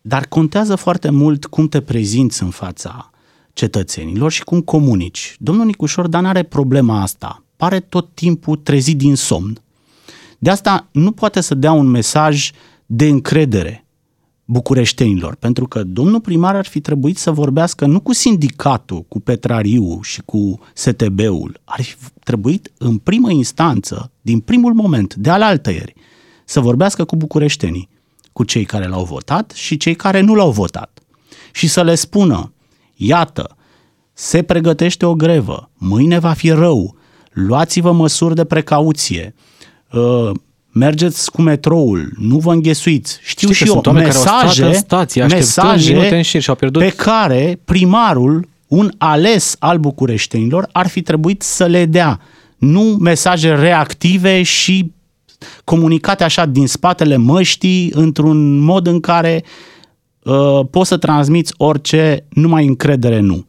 Dar 0.02 0.26
contează 0.26 0.76
foarte 0.76 1.10
mult 1.10 1.46
cum 1.46 1.68
te 1.68 1.82
prezinți 1.82 2.44
în 2.44 2.50
fața 2.50 3.10
cetățenilor 3.54 4.32
și 4.32 4.44
cum 4.44 4.62
comunici. 4.62 5.36
Domnul 5.38 5.66
Nicușor 5.66 6.08
Dan 6.08 6.26
are 6.26 6.44
problema 6.44 7.02
asta. 7.02 7.44
Pare 7.56 7.80
tot 7.80 8.10
timpul 8.14 8.56
trezit 8.56 8.98
din 8.98 9.16
somn. 9.16 9.62
De 10.40 10.50
asta 10.50 10.88
nu 10.92 11.12
poate 11.12 11.42
să 11.42 11.56
dea 11.56 11.72
un 11.72 11.88
mesaj 11.88 12.52
de 12.86 13.08
încredere 13.08 13.84
bucureștenilor, 14.52 15.36
pentru 15.36 15.68
că 15.68 15.84
domnul 15.84 16.22
primar 16.22 16.56
ar 16.56 16.66
fi 16.66 16.80
trebuit 16.80 17.18
să 17.18 17.32
vorbească 17.32 17.86
nu 17.86 18.00
cu 18.00 18.14
sindicatul, 18.14 19.06
cu 19.08 19.20
Petrariu 19.20 20.02
și 20.02 20.22
cu 20.26 20.60
STB-ul, 20.74 21.62
ar 21.64 21.82
fi 21.82 21.96
trebuit 22.24 22.72
în 22.78 22.98
primă 22.98 23.32
instanță, 23.32 24.12
din 24.22 24.40
primul 24.40 24.74
moment, 24.74 25.16
de 25.16 25.30
alaltăieri, 25.30 25.94
să 26.46 26.60
vorbească 26.60 27.06
cu 27.06 27.16
bucureștenii, 27.16 27.90
cu 28.34 28.44
cei 28.44 28.66
care 28.66 28.88
l-au 28.88 29.04
votat 29.04 29.52
și 29.56 29.78
cei 29.78 29.96
care 29.96 30.22
nu 30.22 30.36
l-au 30.36 30.52
votat. 30.52 31.00
Și 31.52 31.68
să 31.68 31.84
le 31.84 31.96
spună, 31.96 32.54
iată, 32.96 33.58
se 34.14 34.44
pregătește 34.44 35.06
o 35.06 35.16
grevă, 35.16 35.70
mâine 35.74 36.20
va 36.20 36.34
fi 36.34 36.50
rău, 36.50 36.96
luați-vă 37.32 37.92
măsuri 37.92 38.36
de 38.36 38.46
precauție, 38.46 39.36
uh, 39.92 40.32
mergeți 40.72 41.32
cu 41.32 41.42
metroul, 41.42 42.14
nu 42.18 42.38
vă 42.38 42.52
înghesuiți. 42.52 43.20
Știu 43.22 43.52
Știi 43.52 43.66
și 43.66 43.72
eu, 43.72 43.94
mesaje, 43.94 44.62
care 44.62 44.74
stație, 44.74 45.26
mesaje 45.26 46.16
în 46.16 46.22
șir 46.22 46.42
și 46.42 46.50
au 46.50 46.56
pierdut... 46.56 46.82
pe 46.82 46.90
care 46.90 47.60
primarul, 47.66 48.48
un 48.68 48.92
ales 48.98 49.56
al 49.60 49.78
bucureștenilor, 49.78 50.70
ar 50.72 50.88
fi 50.88 51.02
trebuit 51.02 51.42
să 51.42 51.66
le 51.66 51.86
dea. 51.86 52.20
Nu 52.58 52.82
mesaje 52.82 53.56
reactive 53.56 54.44
și 54.44 54.92
comunicate 55.64 56.24
așa 56.24 56.46
din 56.46 56.68
spatele 56.68 57.18
măștii, 57.18 57.92
într-un 57.94 58.60
mod 58.60 58.88
în 58.88 59.00
care 59.00 59.44
uh, 60.24 60.60
poți 60.72 60.90
să 60.90 60.98
transmiți 60.98 61.54
orice, 61.58 62.26
numai 62.30 62.66
încredere 62.66 63.20
nu. 63.20 63.46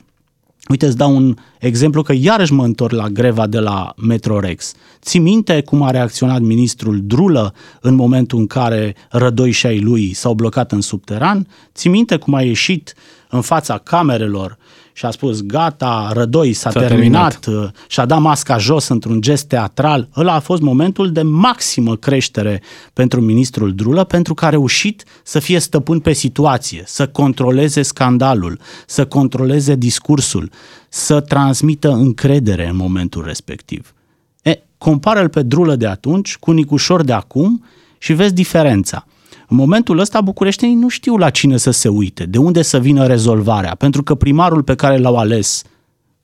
Uite, 0.70 0.86
îți 0.86 0.96
dau 0.96 1.16
un 1.16 1.34
exemplu 1.58 2.02
că 2.02 2.12
iarăși 2.16 2.52
mă 2.52 2.64
întorc 2.64 2.92
la 2.92 3.08
greva 3.08 3.46
de 3.46 3.58
la 3.58 3.92
Metrorex. 3.96 4.72
Ți 5.00 5.18
minte 5.18 5.62
cum 5.62 5.82
a 5.82 5.90
reacționat 5.90 6.40
ministrul 6.40 7.00
Drulă 7.02 7.54
în 7.80 7.94
momentul 7.94 8.38
în 8.38 8.46
care 8.46 8.94
rădoi 9.10 9.50
și 9.50 9.66
ai 9.66 9.80
lui 9.80 10.12
s-au 10.12 10.34
blocat 10.34 10.72
în 10.72 10.80
subteran? 10.80 11.46
Ți 11.74 11.88
minte 11.88 12.16
cum 12.16 12.34
a 12.34 12.42
ieșit 12.42 12.94
în 13.28 13.40
fața 13.40 13.78
camerelor 13.78 14.58
și 15.00 15.06
a 15.06 15.10
spus 15.10 15.42
gata, 15.42 16.10
rădoi, 16.12 16.52
s-a, 16.52 16.70
s-a 16.70 16.80
terminat, 16.80 17.38
terminat, 17.38 17.72
și-a 17.88 18.04
dat 18.06 18.20
masca 18.20 18.58
jos 18.58 18.88
într-un 18.88 19.20
gest 19.20 19.46
teatral. 19.46 20.08
Ăla 20.16 20.34
a 20.34 20.40
fost 20.40 20.62
momentul 20.62 21.12
de 21.12 21.22
maximă 21.22 21.96
creștere 21.96 22.62
pentru 22.92 23.20
ministrul 23.20 23.74
Drulă, 23.74 24.04
pentru 24.04 24.34
că 24.34 24.44
a 24.44 24.48
reușit 24.48 25.04
să 25.22 25.38
fie 25.38 25.58
stăpân 25.58 26.00
pe 26.00 26.12
situație, 26.12 26.82
să 26.86 27.06
controleze 27.06 27.82
scandalul, 27.82 28.58
să 28.86 29.06
controleze 29.06 29.74
discursul, 29.74 30.50
să 30.88 31.20
transmită 31.20 31.90
încredere 31.90 32.68
în 32.68 32.76
momentul 32.76 33.24
respectiv. 33.24 33.94
E, 34.42 34.62
compară-l 34.78 35.28
pe 35.28 35.42
Drulă 35.42 35.76
de 35.76 35.86
atunci 35.86 36.36
cu 36.36 36.50
Nicușor 36.50 37.02
de 37.02 37.12
acum 37.12 37.64
și 37.98 38.12
vezi 38.12 38.34
diferența. 38.34 39.06
În 39.50 39.56
momentul 39.56 39.98
ăsta 39.98 40.20
bucureștenii 40.20 40.74
nu 40.74 40.88
știu 40.88 41.16
la 41.16 41.30
cine 41.30 41.56
să 41.56 41.70
se 41.70 41.88
uite, 41.88 42.24
de 42.24 42.38
unde 42.38 42.62
să 42.62 42.78
vină 42.78 43.06
rezolvarea, 43.06 43.74
pentru 43.74 44.02
că 44.02 44.14
primarul 44.14 44.62
pe 44.62 44.74
care 44.74 44.98
l-au 44.98 45.16
ales, 45.16 45.62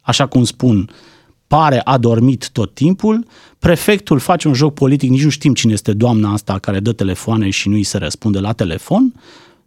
așa 0.01 0.27
cum 0.27 0.45
spun, 0.45 0.91
pare 1.47 1.81
adormit 1.85 2.51
tot 2.51 2.75
timpul, 2.75 3.27
prefectul 3.59 4.19
face 4.19 4.49
un 4.49 4.55
joc 4.55 4.75
politic, 4.75 5.11
nici 5.11 5.25
nu 5.25 5.29
știm 5.29 5.55
cine 5.55 5.73
este 5.73 5.93
doamna 5.93 6.33
asta 6.33 6.59
care 6.59 6.81
dă 6.81 6.93
telefoane 6.93 7.51
și 7.51 7.69
nu 7.69 7.75
îi 7.75 7.83
se 7.83 7.99
răspunde 7.99 8.39
la 8.39 8.53
telefon, 8.53 9.15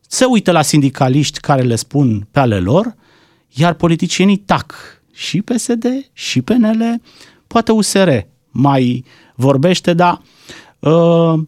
se 0.08 0.26
uită 0.26 0.52
la 0.52 0.62
sindicaliști 0.62 1.40
care 1.40 1.62
le 1.62 1.76
spun 1.76 2.28
pe 2.32 2.40
ale 2.40 2.60
lor, 2.60 2.96
iar 3.48 3.74
politicienii 3.74 4.38
tac 4.38 4.74
și 5.14 5.42
PSD 5.42 5.86
și 6.14 6.42
PNL, 6.42 7.02
poate 7.48 7.72
USR 7.72 8.10
mai 8.50 9.04
vorbește, 9.36 9.94
dar 9.94 10.22
uh, 10.80 11.40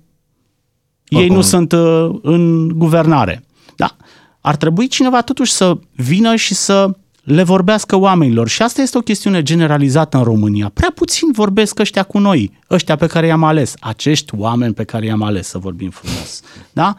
ei 1.20 1.28
nu 1.28 1.42
sunt 1.42 1.72
uh, 1.72 2.10
în 2.22 2.68
guvernare. 2.68 3.44
Da. 3.76 3.96
Ar 4.42 4.56
trebui 4.56 4.88
cineva 4.88 5.22
totuși 5.22 5.52
să 5.52 5.78
vină 5.96 6.36
și 6.36 6.54
să 6.54 6.90
le 7.24 7.44
vorbească 7.44 7.96
oamenilor. 7.96 8.48
Și 8.48 8.62
asta 8.62 8.82
este 8.82 8.98
o 8.98 9.02
chestiune 9.02 9.42
generalizată 9.42 10.18
în 10.18 10.24
România. 10.24 10.72
Prea 10.74 10.92
puțin 10.96 11.32
vorbesc 11.32 11.80
ăștia 11.80 12.04
cu 12.04 12.20
noi, 12.20 12.52
ăștia 12.70 12.96
pe 12.96 13.08
care 13.08 13.28
i-am 13.28 13.44
ales, 13.44 13.74
acești 13.80 14.34
oameni 14.36 14.74
pe 14.74 14.84
care 14.84 15.06
i-am 15.06 15.22
ales, 15.22 15.48
să 15.48 15.58
vorbim 15.58 15.90
frumos. 15.90 16.42
Da? 16.74 16.96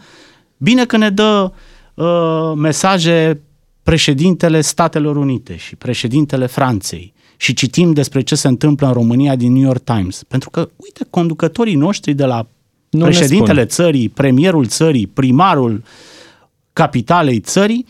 Bine 0.57 0.85
că 0.85 0.97
ne 0.97 1.11
dă 1.11 1.53
uh, 1.95 2.53
mesaje 2.57 3.41
președintele 3.83 4.61
Statelor 4.61 5.17
Unite 5.17 5.57
și 5.57 5.77
președintele 5.77 6.47
Franței 6.47 7.13
și 7.37 7.55
citim 7.55 7.93
despre 7.93 8.21
ce 8.21 8.35
se 8.35 8.49
întâmplă 8.49 8.87
în 8.87 8.93
România 8.93 9.37
din 9.37 9.53
New 9.53 9.63
York 9.63 9.85
Times. 9.85 10.23
Pentru 10.23 10.51
că, 10.51 10.69
uite, 10.77 11.07
conducătorii 11.11 11.75
noștri 11.75 12.15
de 12.15 12.25
la 12.25 12.47
nu 12.93 13.05
președintele 13.05 13.65
țării, 13.65 14.09
premierul 14.09 14.67
țării, 14.67 15.07
primarul 15.07 15.83
capitalei 16.73 17.41
țării, 17.41 17.87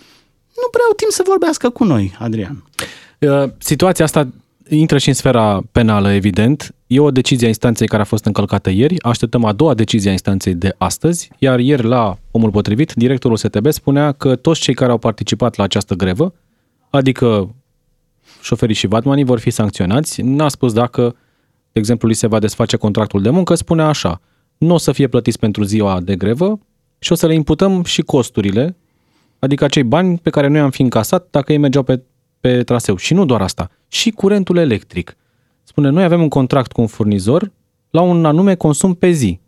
nu 0.57 0.69
prea 0.71 0.85
au 0.89 0.95
timp 0.97 1.11
să 1.11 1.23
vorbească 1.27 1.71
cu 1.71 1.85
noi, 1.85 2.15
Adrian. 2.19 2.65
Uh, 3.19 3.51
situația 3.59 4.05
asta 4.05 4.29
intră 4.69 4.99
și 4.99 5.09
în 5.09 5.15
sfera 5.15 5.63
penală, 5.73 6.13
evident. 6.13 6.75
E 6.87 7.01
o 7.01 7.11
decizie 7.11 7.47
a 7.47 7.49
instanței 7.49 7.87
care 7.87 8.03
a 8.03 8.05
fost 8.05 8.25
încălcată 8.25 8.71
ieri. 8.71 9.03
Așteptăm 9.03 9.45
a 9.45 9.53
doua 9.53 9.75
decizie 9.75 10.09
a 10.09 10.13
instanței 10.13 10.55
de 10.55 10.75
astăzi, 10.79 11.31
iar 11.39 11.59
ieri 11.59 11.83
la 11.83 12.19
omul 12.31 12.51
potrivit, 12.51 12.93
directorul 12.93 13.37
STB 13.37 13.71
spunea 13.71 14.13
că 14.13 14.37
toți 14.37 14.61
cei 14.61 14.75
care 14.75 14.91
au 14.91 14.99
participat 14.99 15.57
la 15.57 15.65
această 15.65 15.95
grevă, 15.95 16.35
adică 16.91 17.55
șoferii 18.41 18.75
și 18.75 18.87
vatmanii, 18.87 19.25
vor 19.25 19.39
fi 19.39 19.51
sancționați. 19.51 20.23
N-a 20.23 20.49
spus 20.49 20.73
dacă, 20.73 21.03
de 21.73 21.79
exemplu, 21.79 22.09
li 22.09 22.15
se 22.15 22.27
va 22.27 22.39
desface 22.39 22.77
contractul 22.77 23.23
de 23.23 23.31
muncă, 23.31 23.55
spunea 23.55 23.87
așa, 23.87 24.21
nu 24.63 24.75
o 24.75 24.79
să 24.79 24.93
fie 24.93 25.09
plătiți 25.09 25.39
pentru 25.39 25.63
ziua 25.63 26.01
de 26.01 26.17
grevă 26.17 26.59
și 26.99 27.13
o 27.13 27.15
să 27.15 27.27
le 27.27 27.35
imputăm 27.35 27.85
și 27.85 28.03
costurile, 28.03 28.77
adică 29.39 29.65
acei 29.65 29.83
bani 29.83 30.19
pe 30.19 30.31
care 30.31 30.47
noi 30.47 30.61
am 30.61 30.71
fi 30.71 30.83
încasat 30.83 31.27
dacă 31.31 31.53
ei 31.53 31.59
mergeau 31.59 31.83
pe, 31.83 32.03
pe 32.41 32.63
traseu. 32.63 32.97
Și 32.97 33.15
nu 33.15 33.25
doar 33.25 33.41
asta, 33.41 33.71
și 33.89 34.11
curentul 34.11 34.57
electric. 34.57 35.17
Spune, 35.63 35.89
noi 35.89 36.05
avem 36.05 36.21
un 36.23 36.29
contract 36.29 36.73
cu 36.73 36.81
un 36.81 36.87
furnizor 36.87 37.53
la 37.91 38.01
un 38.01 38.25
anume 38.25 38.55
consum 38.55 38.95
pe 38.95 39.11
zi. 39.11 39.41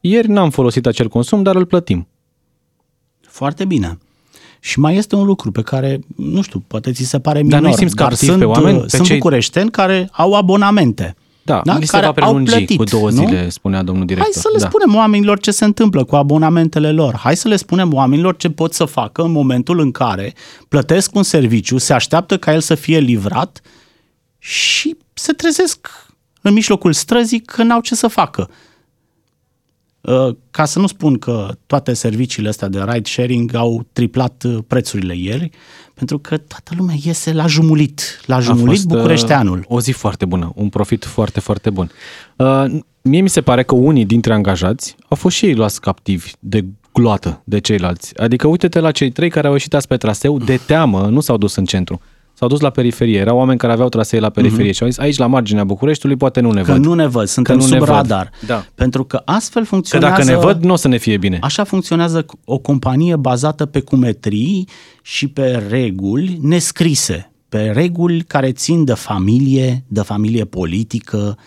Ieri 0.00 0.28
n-am 0.28 0.50
folosit 0.50 0.86
acel 0.86 1.08
consum, 1.08 1.42
dar 1.42 1.56
îl 1.56 1.66
plătim. 1.66 2.08
Foarte 3.20 3.64
bine. 3.64 3.98
Și 4.60 4.78
mai 4.78 4.96
este 4.96 5.16
un 5.16 5.24
lucru 5.24 5.50
pe 5.50 5.62
care, 5.62 6.00
nu 6.16 6.42
știu, 6.42 6.64
poate 6.66 6.92
ți 6.92 7.02
se 7.02 7.20
pare 7.20 7.42
minor, 7.42 7.60
dar, 7.60 7.70
nu 7.70 7.76
simți 7.76 7.94
dar 7.94 8.12
sunt, 8.12 8.38
pe 8.38 8.44
oameni, 8.44 8.80
pe 8.80 8.88
sunt 8.88 9.06
cei... 9.06 9.16
bucureșteni 9.16 9.70
care 9.70 10.08
au 10.12 10.34
abonamente. 10.34 11.16
Da, 11.42 11.60
da? 11.64 11.76
li 11.76 11.84
se 11.84 11.90
care 11.90 12.06
va 12.06 12.12
prelungi 12.12 12.52
plătit, 12.52 12.76
cu 12.76 12.84
două 12.84 13.08
zile, 13.08 13.42
nu? 13.42 13.50
spunea 13.50 13.82
domnul 13.82 14.06
director. 14.06 14.30
Hai 14.32 14.42
să 14.42 14.48
le 14.52 14.58
da. 14.58 14.68
spunem 14.68 14.94
oamenilor 14.94 15.40
ce 15.40 15.50
se 15.50 15.64
întâmplă 15.64 16.04
cu 16.04 16.16
abonamentele 16.16 16.92
lor. 16.92 17.16
Hai 17.16 17.36
să 17.36 17.48
le 17.48 17.56
spunem 17.56 17.94
oamenilor 17.94 18.36
ce 18.36 18.50
pot 18.50 18.74
să 18.74 18.84
facă 18.84 19.22
în 19.22 19.32
momentul 19.32 19.80
în 19.80 19.90
care 19.90 20.34
plătesc 20.68 21.14
un 21.14 21.22
serviciu, 21.22 21.78
se 21.78 21.92
așteaptă 21.92 22.38
ca 22.38 22.52
el 22.52 22.60
să 22.60 22.74
fie 22.74 22.98
livrat 22.98 23.60
și 24.38 24.96
se 25.12 25.32
trezesc 25.32 25.88
în 26.40 26.52
mijlocul 26.52 26.92
străzii 26.92 27.40
că 27.40 27.62
n-au 27.62 27.80
ce 27.80 27.94
să 27.94 28.08
facă. 28.08 28.50
Uh, 30.02 30.36
ca 30.50 30.64
să 30.64 30.78
nu 30.78 30.86
spun 30.86 31.18
că 31.18 31.48
toate 31.66 31.92
serviciile 31.92 32.48
astea 32.48 32.68
de 32.68 32.82
ride 32.86 33.08
sharing 33.08 33.54
au 33.54 33.86
triplat 33.92 34.42
uh, 34.46 34.58
prețurile 34.66 35.16
ieri, 35.16 35.50
pentru 35.94 36.18
că 36.18 36.36
toată 36.36 36.72
lumea 36.76 36.94
iese 37.02 37.32
la 37.32 37.46
jumulit, 37.46 38.20
la 38.26 38.38
jumulit 38.38 38.68
fost, 38.68 38.90
uh, 38.90 38.96
bucureșteanul. 38.96 39.64
O 39.68 39.80
zi 39.80 39.90
foarte 39.90 40.24
bună, 40.24 40.52
un 40.54 40.68
profit 40.68 41.04
foarte, 41.04 41.40
foarte 41.40 41.70
bun. 41.70 41.90
Uh, 42.36 42.64
mie 43.02 43.20
mi 43.20 43.28
se 43.28 43.40
pare 43.40 43.62
că 43.62 43.74
unii 43.74 44.04
dintre 44.04 44.32
angajați 44.32 44.96
au 45.08 45.16
fost 45.16 45.36
și 45.36 45.46
ei 45.46 45.54
luați 45.54 45.80
captivi 45.80 46.32
de 46.38 46.64
gloată 46.92 47.42
de 47.44 47.58
ceilalți. 47.58 48.18
Adică 48.18 48.46
uite-te 48.46 48.80
la 48.80 48.90
cei 48.90 49.10
trei 49.10 49.30
care 49.30 49.46
au 49.46 49.52
ieșit 49.52 49.74
azi 49.74 49.86
pe 49.86 49.96
traseu, 49.96 50.38
de 50.38 50.60
teamă, 50.66 51.06
nu 51.06 51.20
s-au 51.20 51.36
dus 51.36 51.54
în 51.54 51.64
centru 51.64 52.00
s-au 52.42 52.50
dus 52.50 52.60
la 52.60 52.70
periferie. 52.70 53.18
Erau 53.18 53.36
oameni 53.36 53.58
care 53.58 53.72
aveau 53.72 53.88
trasee 53.88 54.20
la 54.20 54.30
periferie 54.30 54.70
mm-hmm. 54.70 54.74
și 54.74 54.82
au 54.82 54.88
zis 54.88 54.98
aici 54.98 55.16
la 55.16 55.26
marginea 55.26 55.64
Bucureștiului 55.64 56.16
poate 56.16 56.40
nu 56.40 56.50
ne 56.50 56.62
că 56.62 56.72
văd. 56.72 56.84
nu 56.84 56.94
ne 56.94 57.06
văd, 57.06 57.26
suntem 57.26 57.56
că 57.56 57.62
nu 57.62 57.66
sub 57.66 57.78
ne 57.78 57.86
radar. 57.86 58.30
Văd. 58.40 58.48
Da. 58.48 58.64
Pentru 58.74 59.04
că 59.04 59.22
astfel 59.24 59.64
funcționează... 59.64 60.14
Că 60.14 60.22
dacă 60.22 60.38
ne 60.38 60.46
văd, 60.46 60.64
nu 60.64 60.72
o 60.72 60.76
să 60.76 60.88
ne 60.88 60.96
fie 60.96 61.16
bine. 61.16 61.38
Așa 61.40 61.64
funcționează 61.64 62.26
o 62.44 62.58
companie 62.58 63.16
bazată 63.16 63.66
pe 63.66 63.80
cumetrii 63.80 64.68
și 65.02 65.28
pe 65.28 65.66
reguli 65.68 66.38
nescrise. 66.40 67.32
Pe 67.48 67.70
reguli 67.74 68.22
care 68.22 68.52
țin 68.52 68.84
de 68.84 68.94
familie, 68.94 69.84
de 69.88 70.00
familie 70.00 70.44
politică, 70.44 71.38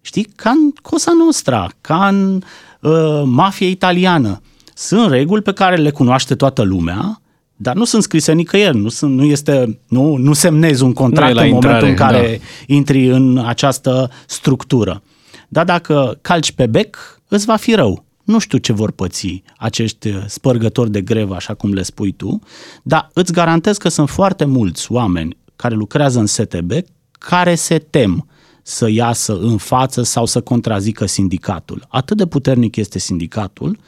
știi, 0.00 0.26
ca 0.36 0.50
în 0.50 0.72
Cosa 0.82 1.12
Nostra, 1.26 1.68
ca 1.80 2.08
în 2.08 2.42
uh, 2.80 3.22
mafia 3.24 3.68
italiană. 3.68 4.40
Sunt 4.74 5.10
reguli 5.10 5.42
pe 5.42 5.52
care 5.52 5.76
le 5.76 5.90
cunoaște 5.90 6.34
toată 6.34 6.62
lumea, 6.62 7.21
dar 7.62 7.74
nu 7.74 7.84
sunt 7.84 8.02
scrise 8.02 8.32
nicăieri, 8.32 8.76
nu, 8.76 8.88
sunt, 8.88 9.14
nu, 9.16 9.24
este, 9.24 9.78
nu, 9.88 10.16
nu 10.16 10.32
semnezi 10.32 10.82
un 10.82 10.92
contract 10.92 11.36
în 11.36 11.46
intrare, 11.46 11.74
momentul 11.74 11.88
în 11.88 11.94
care 11.94 12.40
da. 12.40 12.74
intri 12.74 13.06
în 13.06 13.38
această 13.46 14.10
structură. 14.26 15.02
Dar 15.48 15.64
dacă 15.64 16.18
calci 16.20 16.52
pe 16.52 16.66
bec, 16.66 17.20
îți 17.28 17.46
va 17.46 17.56
fi 17.56 17.74
rău. 17.74 18.04
Nu 18.24 18.38
știu 18.38 18.58
ce 18.58 18.72
vor 18.72 18.90
păți 18.90 19.42
acești 19.56 20.14
spărgători 20.26 20.90
de 20.90 21.00
grevă, 21.00 21.34
așa 21.34 21.54
cum 21.54 21.72
le 21.72 21.82
spui 21.82 22.12
tu, 22.12 22.40
dar 22.82 23.10
îți 23.12 23.32
garantez 23.32 23.76
că 23.76 23.88
sunt 23.88 24.08
foarte 24.08 24.44
mulți 24.44 24.92
oameni 24.92 25.36
care 25.56 25.74
lucrează 25.74 26.18
în 26.18 26.26
STB 26.26 26.72
care 27.10 27.54
se 27.54 27.78
tem 27.78 28.26
să 28.62 28.90
iasă 28.90 29.38
în 29.38 29.56
față 29.56 30.02
sau 30.02 30.26
să 30.26 30.40
contrazică 30.40 31.06
sindicatul. 31.06 31.84
Atât 31.88 32.16
de 32.16 32.26
puternic 32.26 32.76
este 32.76 32.98
sindicatul, 32.98 33.78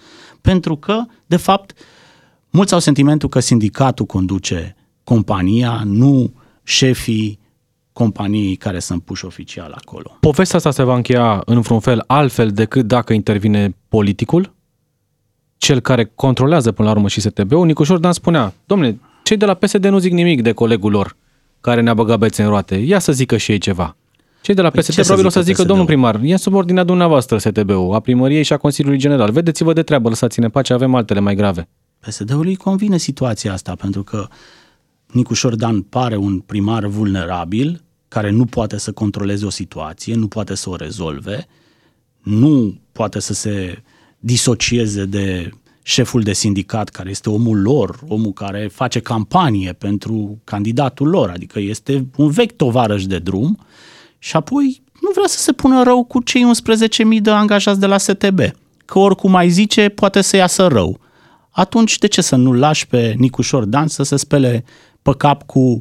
pentru 0.41 0.77
că, 0.77 1.03
de 1.27 1.37
fapt, 1.37 1.73
Mulți 2.57 2.73
au 2.75 2.79
sentimentul 2.79 3.29
că 3.29 3.41
sindicatul 3.41 4.07
conduce 4.07 4.77
compania, 5.05 5.83
nu 5.85 6.33
șefii 6.63 7.39
companiei 7.93 8.57
care 8.57 8.79
sunt 8.79 9.03
puși 9.03 9.25
oficial 9.25 9.75
acolo. 9.81 10.17
Povestea 10.21 10.57
asta 10.57 10.71
se 10.71 10.83
va 10.83 10.95
încheia 10.95 11.43
în 11.45 11.61
vreun 11.61 11.81
fel 11.81 12.05
altfel 12.07 12.51
decât 12.51 12.87
dacă 12.87 13.13
intervine 13.13 13.77
politicul? 13.89 14.55
Cel 15.57 15.81
care 15.81 16.13
controlează 16.15 16.73
până 16.73 16.89
la 16.89 16.95
urmă 16.95 17.09
și 17.09 17.21
STB-ul? 17.21 17.67
Nicușor 17.67 17.99
Dan 17.99 18.13
spunea, 18.13 18.53
domne, 18.67 19.01
cei 19.23 19.37
de 19.37 19.45
la 19.45 19.55
PSD 19.55 19.87
nu 19.87 19.99
zic 19.99 20.13
nimic 20.13 20.43
de 20.43 20.53
colegul 20.53 20.91
lor 20.91 21.17
care 21.61 21.81
ne-a 21.81 21.95
băgat 21.95 22.19
bețe 22.19 22.43
în 22.43 22.49
roate. 22.49 22.75
Ia 22.75 22.99
să 22.99 23.13
zică 23.13 23.37
și 23.37 23.51
ei 23.51 23.59
ceva. 23.59 23.97
Cei 24.41 24.55
de 24.55 24.63
la 24.63 24.71
PSD 24.71 24.95
păi 24.95 25.05
probabil 25.05 25.27
o 25.27 25.29
să 25.29 25.41
zică, 25.41 25.53
PSD-ul? 25.53 25.67
domnul 25.67 25.87
primar, 25.87 26.21
e 26.23 26.33
în 26.33 26.39
subordinea 26.39 26.85
dumneavoastră 26.85 27.39
STB-ul, 27.39 27.95
a 27.95 28.01
primăriei 28.01 28.43
și 28.43 28.53
a 28.53 28.57
Consiliului 28.57 28.99
General. 28.99 29.31
Vedeți-vă 29.31 29.73
de 29.73 29.83
treabă, 29.83 30.09
lăsați-ne 30.09 30.49
pace, 30.49 30.73
avem 30.73 30.95
altele 30.95 31.21
mai 31.21 31.35
grave. 31.35 31.69
PSD-ului 32.07 32.57
convine 32.57 32.97
situația 32.97 33.53
asta, 33.53 33.75
pentru 33.75 34.03
că 34.03 34.29
Nicu 35.07 35.35
Șordan 35.35 35.83
pare 35.83 36.17
un 36.17 36.39
primar 36.39 36.87
vulnerabil, 36.87 37.83
care 38.09 38.31
nu 38.31 38.45
poate 38.45 38.79
să 38.79 38.93
controleze 38.93 39.47
o 39.47 39.51
situație, 39.51 40.15
nu 40.15 40.29
poate 40.29 40.55
să 40.55 40.71
o 40.71 40.77
rezolve, 40.77 41.47
nu 42.23 42.81
poate 42.93 43.21
să 43.21 43.33
se 43.33 43.83
disocieze 44.19 45.05
de 45.05 45.51
șeful 45.83 46.23
de 46.23 46.33
sindicat, 46.33 46.89
care 46.89 47.11
este 47.11 47.31
omul 47.31 47.61
lor, 47.61 47.99
omul 48.09 48.33
care 48.33 48.69
face 48.73 49.01
campanie 49.01 49.73
pentru 49.73 50.39
candidatul 50.45 51.09
lor, 51.09 51.31
adică 51.31 51.61
este 51.61 52.07
un 52.17 52.31
vechi 52.31 52.57
tovarăș 52.57 53.07
de 53.07 53.19
drum 53.19 53.59
și 54.19 54.37
apoi 54.37 54.83
nu 55.01 55.11
vrea 55.15 55.27
să 55.27 55.39
se 55.39 55.53
pună 55.53 55.83
rău 55.83 56.05
cu 56.05 56.23
cei 56.23 56.45
11.000 57.17 57.21
de 57.21 57.31
angajați 57.31 57.81
de 57.81 57.87
la 57.87 57.99
STB, 57.99 58.41
că 58.85 58.99
oricum 58.99 59.31
mai 59.31 59.49
zice, 59.49 59.89
poate 59.89 60.21
să 60.21 60.37
iasă 60.37 60.67
rău 60.67 61.01
atunci 61.55 61.99
de 61.99 62.07
ce 62.07 62.21
să 62.21 62.37
nu 62.37 62.53
lași 62.53 62.87
pe 62.87 63.15
Nicușor 63.19 63.65
Dan 63.65 63.89
să 63.89 64.03
se 64.03 64.17
spele 64.17 64.65
pe 65.03 65.13
cap 65.17 65.43
cu 65.43 65.81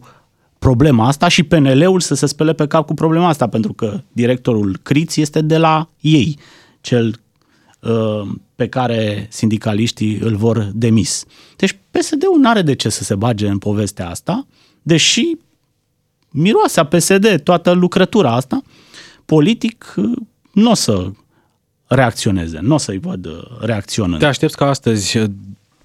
problema 0.59 1.07
asta 1.07 1.27
și 1.27 1.43
PNL-ul 1.43 1.99
să 1.99 2.15
se 2.15 2.25
spele 2.25 2.53
pe 2.53 2.67
cap 2.67 2.85
cu 2.85 2.93
problema 2.93 3.27
asta, 3.27 3.47
pentru 3.47 3.73
că 3.73 4.01
directorul 4.11 4.79
Criț 4.83 5.15
este 5.15 5.41
de 5.41 5.57
la 5.57 5.89
ei, 5.99 6.37
cel 6.81 7.19
uh, 7.79 8.29
pe 8.55 8.67
care 8.67 9.27
sindicaliștii 9.29 10.17
îl 10.17 10.35
vor 10.35 10.69
demis. 10.73 11.25
Deci 11.55 11.77
PSD-ul 11.91 12.39
nu 12.39 12.49
are 12.49 12.61
de 12.61 12.75
ce 12.75 12.89
să 12.89 13.03
se 13.03 13.15
bage 13.15 13.47
în 13.47 13.57
povestea 13.57 14.09
asta, 14.09 14.47
deși 14.81 15.31
miroase 16.29 16.79
a 16.79 16.85
PSD 16.85 17.41
toată 17.43 17.71
lucrătura 17.71 18.31
asta, 18.31 18.61
politic 19.25 19.93
uh, 19.97 20.11
nu 20.51 20.69
o 20.69 20.73
să 20.73 21.11
reacționeze, 21.87 22.59
nu 22.61 22.73
o 22.73 22.77
să-i 22.77 22.99
văd 22.99 23.25
uh, 23.25 23.33
reacționând. 23.59 24.19
Te 24.19 24.25
aștepți 24.25 24.57
ca 24.57 24.65
astăzi 24.65 25.17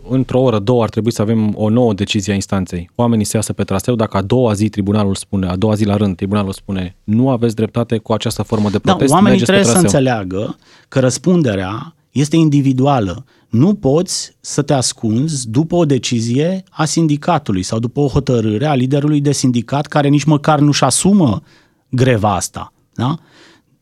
într-o 0.08 0.40
oră, 0.40 0.58
două 0.58 0.82
ar 0.82 0.88
trebui 0.88 1.12
să 1.12 1.22
avem 1.22 1.52
o 1.56 1.68
nouă 1.68 1.94
decizie 1.94 2.32
a 2.32 2.34
instanței. 2.34 2.90
Oamenii 2.94 3.24
se 3.24 3.36
iasă 3.36 3.52
pe 3.52 3.64
traseu, 3.64 3.94
dacă 3.94 4.16
a 4.16 4.22
doua 4.22 4.52
zi 4.52 4.68
tribunalul 4.68 5.14
spune, 5.14 5.46
a 5.46 5.56
doua 5.56 5.74
zi 5.74 5.84
la 5.84 5.96
rând, 5.96 6.16
tribunalul 6.16 6.52
spune 6.52 6.96
nu 7.04 7.30
aveți 7.30 7.54
dreptate 7.54 7.98
cu 7.98 8.12
această 8.12 8.42
formă 8.42 8.70
de 8.70 8.78
da, 8.82 8.90
protest, 8.90 9.10
da, 9.10 9.16
oamenii 9.16 9.40
trebuie 9.40 9.64
să 9.64 9.78
înțeleagă 9.78 10.56
că 10.88 11.00
răspunderea 11.00 11.94
este 12.10 12.36
individuală. 12.36 13.24
Nu 13.48 13.74
poți 13.74 14.36
să 14.40 14.62
te 14.62 14.72
ascunzi 14.72 15.50
după 15.50 15.74
o 15.76 15.84
decizie 15.84 16.64
a 16.70 16.84
sindicatului 16.84 17.62
sau 17.62 17.78
după 17.78 18.00
o 18.00 18.08
hotărâre 18.08 18.66
a 18.66 18.74
liderului 18.74 19.20
de 19.20 19.32
sindicat 19.32 19.86
care 19.86 20.08
nici 20.08 20.24
măcar 20.24 20.58
nu-și 20.58 20.84
asumă 20.84 21.42
greva 21.88 22.34
asta. 22.34 22.72
Da? 22.94 23.18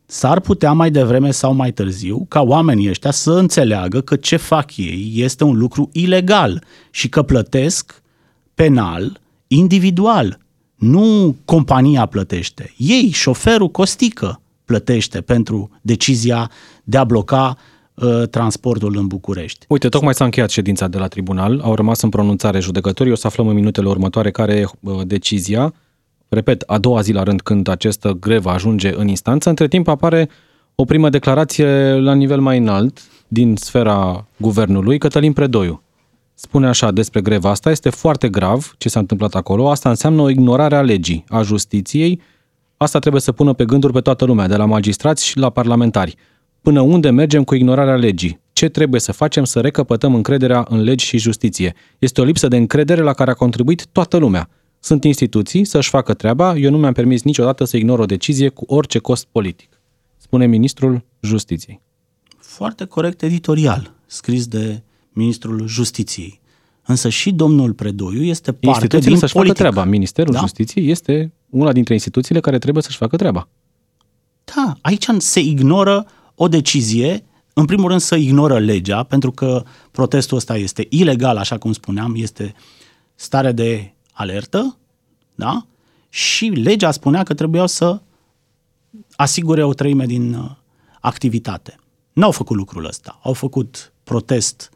S-ar 0.07 0.41
putea 0.41 0.73
mai 0.73 0.91
devreme 0.91 1.31
sau 1.31 1.55
mai 1.55 1.73
târziu 1.73 2.27
ca 2.29 2.41
oamenii 2.41 2.89
ăștia 2.89 3.11
să 3.11 3.33
înțeleagă 3.33 4.01
că 4.01 4.17
ce 4.17 4.37
fac 4.37 4.77
ei 4.77 5.13
este 5.15 5.45
un 5.45 5.59
lucru 5.59 5.89
ilegal 5.93 6.65
și 6.91 7.09
că 7.09 7.23
plătesc 7.23 8.03
penal 8.55 9.21
individual. 9.47 10.39
Nu 10.75 11.37
compania 11.45 12.07
plătește. 12.07 12.75
Ei, 12.77 13.11
șoferul 13.11 13.69
Costică, 13.69 14.41
plătește 14.65 15.21
pentru 15.21 15.71
decizia 15.83 16.51
de 16.85 16.97
a 16.97 17.05
bloca 17.05 17.57
uh, 17.95 18.29
transportul 18.29 18.97
în 18.97 19.07
București. 19.07 19.65
Uite, 19.69 19.89
tocmai 19.89 20.15
s-a 20.15 20.25
încheiat 20.25 20.51
ședința 20.51 20.89
de 20.89 20.99
la 20.99 21.07
tribunal, 21.07 21.61
au 21.63 21.75
rămas 21.75 22.03
în 22.03 22.09
pronunțare 22.09 22.61
judecătorii, 22.61 23.13
o 23.13 23.17
să 23.17 23.27
aflăm 23.27 23.49
în 23.49 23.55
minutele 23.55 23.89
următoare 23.89 24.31
care 24.31 24.55
e 24.55 24.65
uh, 24.81 25.07
decizia. 25.07 25.75
Repet, 26.29 26.63
a 26.67 26.79
doua 26.79 27.01
zi 27.01 27.13
la 27.13 27.23
rând 27.23 27.41
când 27.41 27.69
această 27.69 28.13
grevă 28.21 28.51
ajunge 28.51 28.93
în 28.97 29.09
instanță. 29.09 29.49
Între 29.49 29.69
timp 29.69 29.89
apare 29.89 30.29
o 30.75 30.85
primă 30.85 31.09
declarație 31.09 31.93
la 31.93 32.15
nivel 32.15 32.41
mai 32.41 32.59
înalt 32.59 33.01
din 33.29 33.57
sfera 33.57 34.27
guvernului, 34.37 34.99
Cătălin 34.99 35.33
Predoiu. 35.33 35.83
Spune 36.35 36.67
așa 36.67 36.93
despre 36.93 37.21
greva 37.21 37.51
asta, 37.51 37.71
este 37.71 37.91
foarte 37.91 38.29
grav 38.29 38.75
ce 38.79 38.89
s-a 38.89 38.99
întâmplat 38.99 39.35
acolo, 39.35 39.71
asta 39.71 39.89
înseamnă 39.89 40.23
o 40.23 40.31
ignorare 40.31 40.77
a 40.77 40.83
legii, 40.83 41.25
a 41.29 41.43
justiției, 41.43 42.21
asta 42.77 42.99
trebuie 42.99 43.21
să 43.21 43.33
pună 43.33 43.53
pe 43.53 43.65
gânduri 43.65 43.93
pe 43.93 44.01
toată 44.01 44.25
lumea, 44.25 44.49
de 44.49 44.57
la 44.57 44.65
magistrați 44.65 45.27
și 45.27 45.39
la 45.39 45.51
parlamentari. 45.51 46.17
Până 46.61 46.81
unde 46.81 47.11
mergem 47.11 47.45
cu 47.45 47.55
ignorarea 47.55 47.97
legii? 47.97 48.41
Ce 48.53 48.69
trebuie 48.69 49.01
să 49.01 49.13
facem 49.13 49.45
să 49.45 49.61
recăpătăm 49.61 50.15
încrederea 50.15 50.67
în 50.69 50.83
legi 50.83 51.05
și 51.05 51.19
justiție? 51.19 51.75
Este 51.99 52.21
o 52.21 52.25
lipsă 52.25 52.49
de 52.49 52.57
încredere 52.57 53.03
la 53.03 53.13
care 53.13 53.31
a 53.31 53.35
contribuit 53.35 53.87
toată 53.93 54.17
lumea. 54.17 54.49
Sunt 54.87 55.05
instituții 55.05 55.65
să-și 55.65 55.89
facă 55.89 56.15
treaba, 56.15 56.57
eu 56.57 56.71
nu 56.71 56.79
mi-am 56.79 56.93
permis 56.93 57.23
niciodată 57.23 57.65
să 57.65 57.77
ignor 57.77 57.99
o 57.99 58.07
decizie 58.07 58.49
cu 58.49 58.65
orice 58.67 58.99
cost 58.99 59.27
politic 59.33 59.81
spune 60.17 60.47
ministrul 60.47 61.05
Justiției. 61.21 61.81
Foarte 62.39 62.85
corect 62.85 63.23
editorial, 63.23 63.95
scris 64.07 64.47
de 64.47 64.83
ministrul 65.13 65.67
Justiției. 65.67 66.41
Însă 66.85 67.09
și 67.09 67.33
domnul 67.33 67.73
Predoiu 67.73 68.23
este 68.23 68.53
parte 68.53 68.67
Instituțiile 68.67 69.11
din 69.11 69.19
să-și 69.19 69.33
politică. 69.33 69.63
facă 69.63 69.73
treaba. 69.73 69.91
Ministerul 69.91 70.33
da? 70.33 70.39
Justiției 70.39 70.91
este 70.91 71.33
una 71.51 71.73
dintre 71.73 71.95
instituțiile 71.95 72.41
care 72.41 72.59
trebuie 72.59 72.83
să-și 72.83 72.97
facă 72.97 73.17
treaba. 73.17 73.49
Da, 74.45 74.75
aici 74.81 75.07
se 75.19 75.41
ignoră 75.41 76.07
o 76.35 76.49
decizie, 76.49 77.25
în 77.53 77.65
primul 77.65 77.89
rând 77.89 78.01
să 78.01 78.17
ignoră 78.17 78.59
legea, 78.59 79.03
pentru 79.03 79.31
că 79.31 79.63
protestul 79.91 80.37
ăsta 80.37 80.57
este 80.57 80.87
ilegal, 80.89 81.37
așa 81.37 81.59
cum 81.59 81.73
spuneam, 81.73 82.15
este 82.17 82.55
stare 83.15 83.53
de 83.53 83.91
alertă, 84.17 84.77
da? 85.35 85.67
Și 86.09 86.45
legea 86.47 86.91
spunea 86.91 87.23
că 87.23 87.35
trebuiau 87.35 87.67
să 87.67 88.01
asigure 89.17 89.65
o 89.65 89.75
treime 89.75 90.07
din 90.07 90.35
uh, 90.35 90.51
activitate. 91.01 91.79
N-au 92.13 92.31
făcut 92.31 92.57
lucrul 92.57 92.85
ăsta. 92.85 93.19
Au 93.23 93.33
făcut 93.33 93.93
protest 94.05 94.71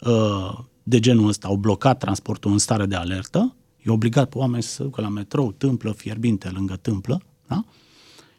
uh, 0.00 0.58
de 0.82 1.00
genul 1.00 1.28
ăsta, 1.28 1.48
au 1.48 1.56
blocat 1.56 1.98
transportul 1.98 2.50
în 2.50 2.58
stare 2.58 2.86
de 2.86 2.94
alertă, 2.94 3.54
i 3.84 3.88
obligat 3.88 4.28
pe 4.28 4.38
oameni 4.38 4.62
să 4.62 4.68
se 4.68 4.82
ducă 4.82 5.00
la 5.00 5.08
metrou, 5.08 5.52
tâmplă, 5.52 5.92
fierbinte, 5.92 6.48
lângă 6.48 6.76
tâmplă, 6.76 7.22
da? 7.46 7.64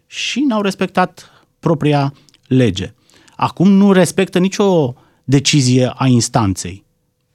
și 0.05 0.39
n-au 0.39 0.61
respectat 0.61 1.29
propria 1.59 2.13
lege. 2.47 2.93
Acum 3.35 3.71
nu 3.71 3.91
respectă 3.91 4.39
nicio 4.39 4.93
decizie 5.23 5.91
a 5.95 6.07
instanței. 6.07 6.83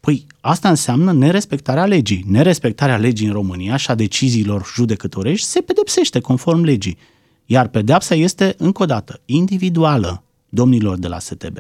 Păi 0.01 0.27
asta 0.49 0.69
înseamnă 0.69 1.13
nerespectarea 1.13 1.87
legii. 1.87 2.25
Nerespectarea 2.27 2.97
legii 2.97 3.27
în 3.27 3.33
România 3.33 3.77
și 3.77 3.91
a 3.91 3.95
deciziilor 3.95 4.71
judecătorești 4.75 5.47
se 5.47 5.61
pedepsește 5.61 6.21
conform 6.21 6.63
legii. 6.63 6.99
Iar 7.47 7.69
pedeapsa 7.69 8.15
este, 8.15 8.55
încă 8.59 8.83
o 8.83 8.87
dată, 8.87 9.21
individuală 9.25 10.23
domnilor 10.49 10.99
de 10.99 11.09
la 11.09 11.19
STB. 11.19 11.57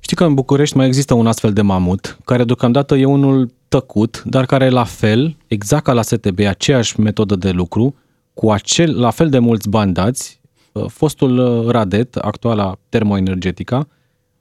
Știi 0.00 0.16
că 0.16 0.24
în 0.24 0.34
București 0.34 0.76
mai 0.76 0.86
există 0.86 1.14
un 1.14 1.26
astfel 1.26 1.52
de 1.52 1.62
mamut, 1.62 2.18
care 2.24 2.44
deocamdată 2.44 2.94
e 2.94 3.04
unul 3.04 3.52
tăcut, 3.68 4.22
dar 4.24 4.46
care 4.46 4.68
la 4.68 4.84
fel, 4.84 5.36
exact 5.46 5.84
ca 5.84 5.92
la 5.92 6.02
STB, 6.02 6.38
aceeași 6.38 7.00
metodă 7.00 7.36
de 7.36 7.50
lucru, 7.50 7.94
cu 8.34 8.50
acel, 8.50 9.00
la 9.00 9.10
fel 9.10 9.28
de 9.28 9.38
mulți 9.38 9.68
bani 9.68 9.92
dați, 9.92 10.40
uh, 10.72 10.84
fostul 10.88 11.38
uh, 11.38 11.70
Radet, 11.70 12.16
actuala 12.16 12.76
termoenergetica, 12.88 13.88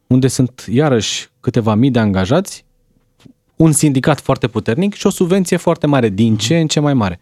unde 0.08 0.28
sunt 0.28 0.66
iarăși 0.70 1.30
câteva 1.40 1.76
mii 1.76 1.92
de 1.92 2.00
angajați, 2.00 2.66
un 3.62 3.72
sindicat 3.72 4.20
foarte 4.20 4.48
puternic 4.48 4.94
și 4.94 5.08
o 5.08 5.10
subvenție 5.10 5.58
foarte 5.58 5.88
mare, 5.88 6.10
din 6.10 6.38
ce 6.38 6.60
în 6.60 6.68
ce 6.68 6.80
mai 6.80 6.94
mare. 6.94 7.20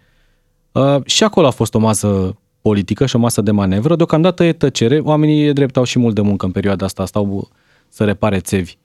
Uh, 0.71 1.05
și 1.05 1.23
acolo 1.23 1.47
a 1.47 1.51
fost 1.51 1.73
o 1.73 1.79
masă 1.79 2.37
politică 2.61 3.05
și 3.05 3.15
o 3.15 3.19
masă 3.19 3.41
de 3.41 3.51
manevră. 3.51 3.95
Deocamdată 3.95 4.43
e 4.43 4.53
tăcere. 4.53 4.99
Oamenii 4.99 5.45
e 5.45 5.53
drept 5.53 5.77
au 5.77 5.83
și 5.83 5.99
mult 5.99 6.15
de 6.15 6.21
muncă 6.21 6.45
în 6.45 6.51
perioada 6.51 6.85
asta, 6.85 7.05
stau 7.05 7.49
să 7.89 8.03
repare 8.03 8.39
țevi. 8.39 8.77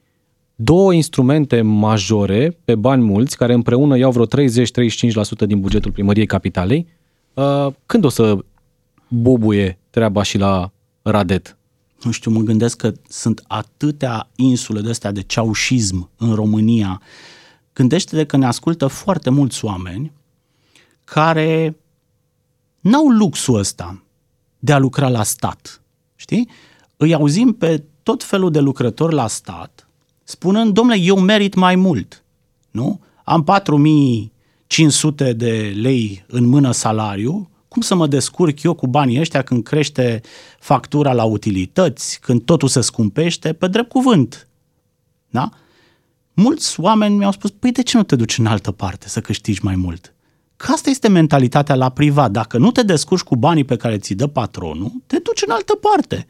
Două 0.54 0.92
instrumente 0.92 1.60
majore 1.60 2.58
pe 2.64 2.74
bani 2.74 3.02
mulți, 3.02 3.36
care 3.36 3.52
împreună 3.52 3.98
iau 3.98 4.10
vreo 4.10 4.26
30-35% 4.26 4.28
din 5.46 5.60
bugetul 5.60 5.90
primăriei 5.90 6.26
capitalei. 6.26 6.86
Uh, 7.34 7.66
când 7.86 8.04
o 8.04 8.08
să 8.08 8.38
bubuie 9.08 9.78
treaba 9.90 10.22
și 10.22 10.38
la 10.38 10.72
Radet? 11.02 11.56
Nu 12.02 12.10
știu, 12.10 12.30
mă 12.30 12.40
gândesc 12.40 12.76
că 12.76 12.92
sunt 13.08 13.44
atâtea 13.46 14.28
insule 14.36 14.80
de 14.80 14.90
astea 14.90 15.12
de 15.12 15.22
ceaușism 15.22 16.10
în 16.16 16.34
România. 16.34 17.00
Gândește-te 17.72 18.26
că 18.26 18.36
ne 18.36 18.46
ascultă 18.46 18.86
foarte 18.86 19.30
mulți 19.30 19.64
oameni 19.64 20.12
care 21.04 21.76
n-au 22.80 23.08
luxul 23.08 23.58
ăsta 23.58 24.02
de 24.58 24.72
a 24.72 24.78
lucra 24.78 25.08
la 25.08 25.22
stat. 25.22 25.82
Știi? 26.14 26.48
Îi 26.96 27.14
auzim 27.14 27.52
pe 27.52 27.84
tot 28.02 28.24
felul 28.24 28.50
de 28.50 28.60
lucrători 28.60 29.14
la 29.14 29.26
stat 29.26 29.86
spunând, 30.32 30.72
domnule, 30.72 30.98
eu 30.98 31.18
merit 31.18 31.54
mai 31.54 31.76
mult. 31.76 32.24
Nu? 32.70 33.00
Am 33.24 33.44
4500 33.44 35.32
de 35.32 35.72
lei 35.76 36.24
în 36.26 36.46
mână 36.46 36.72
salariu, 36.72 37.50
cum 37.68 37.82
să 37.82 37.94
mă 37.94 38.06
descurc 38.06 38.62
eu 38.62 38.74
cu 38.74 38.86
banii 38.86 39.20
ăștia 39.20 39.42
când 39.42 39.62
crește 39.62 40.20
factura 40.58 41.12
la 41.12 41.24
utilități, 41.24 42.20
când 42.20 42.42
totul 42.42 42.68
se 42.68 42.80
scumpește, 42.80 43.52
pe 43.52 43.66
drept 43.66 43.88
cuvânt. 43.88 44.48
Da? 45.30 45.50
Mulți 46.34 46.80
oameni 46.80 47.16
mi-au 47.16 47.32
spus, 47.32 47.50
păi 47.50 47.72
de 47.72 47.82
ce 47.82 47.96
nu 47.96 48.02
te 48.02 48.16
duci 48.16 48.38
în 48.38 48.46
altă 48.46 48.70
parte 48.70 49.08
să 49.08 49.20
câștigi 49.20 49.64
mai 49.64 49.76
mult? 49.76 50.14
Că 50.56 50.72
asta 50.72 50.90
este 50.90 51.08
mentalitatea 51.08 51.74
la 51.74 51.88
privat. 51.88 52.30
Dacă 52.30 52.58
nu 52.58 52.70
te 52.70 52.82
descurci 52.82 53.22
cu 53.22 53.36
banii 53.36 53.64
pe 53.64 53.76
care 53.76 53.98
ți 53.98 54.14
dă 54.14 54.26
patronul, 54.26 54.92
te 55.06 55.18
duci 55.18 55.42
în 55.46 55.52
altă 55.52 55.74
parte. 55.74 56.26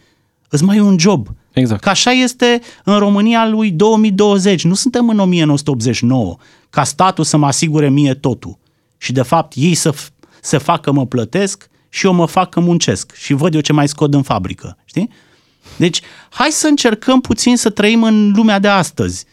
Îți 0.49 0.65
mai 0.65 0.77
e 0.77 0.81
un 0.81 0.99
job. 0.99 1.29
Exact. 1.53 1.83
Că 1.83 1.89
așa 1.89 2.11
este 2.11 2.61
în 2.85 2.99
România 2.99 3.49
lui 3.49 3.71
2020. 3.71 4.65
Nu 4.65 4.75
suntem 4.75 5.09
în 5.09 5.19
1989 5.19 6.37
ca 6.71 6.85
statul 6.85 7.25
să 7.25 7.37
mă 7.37 7.47
asigure 7.47 7.91
mie 7.91 8.15
totul. 8.15 8.59
Și 8.99 9.13
de 9.13 9.23
fapt 9.23 9.53
ei 9.57 9.75
să 9.75 9.95
se 10.41 10.59
facă 10.59 10.93
mă 10.93 11.07
plătesc 11.07 11.71
și 11.89 12.07
eu 12.07 12.13
mă 12.13 12.27
fac 12.27 12.51
că 12.51 12.61
muncesc 12.61 13.15
și 13.15 13.33
văd 13.33 13.55
eu 13.55 13.61
ce 13.61 13.73
mai 13.73 13.89
scot 13.89 14.15
în 14.15 14.23
fabrică. 14.23 14.77
Știi? 14.85 15.11
Deci 15.77 16.01
hai 16.31 16.51
să 16.51 16.67
încercăm 16.67 17.21
puțin 17.21 17.57
să 17.57 17.71
trăim 17.71 18.03
în 18.03 18.33
lumea 18.35 18.59
de 18.59 18.69
astăzi 18.69 19.25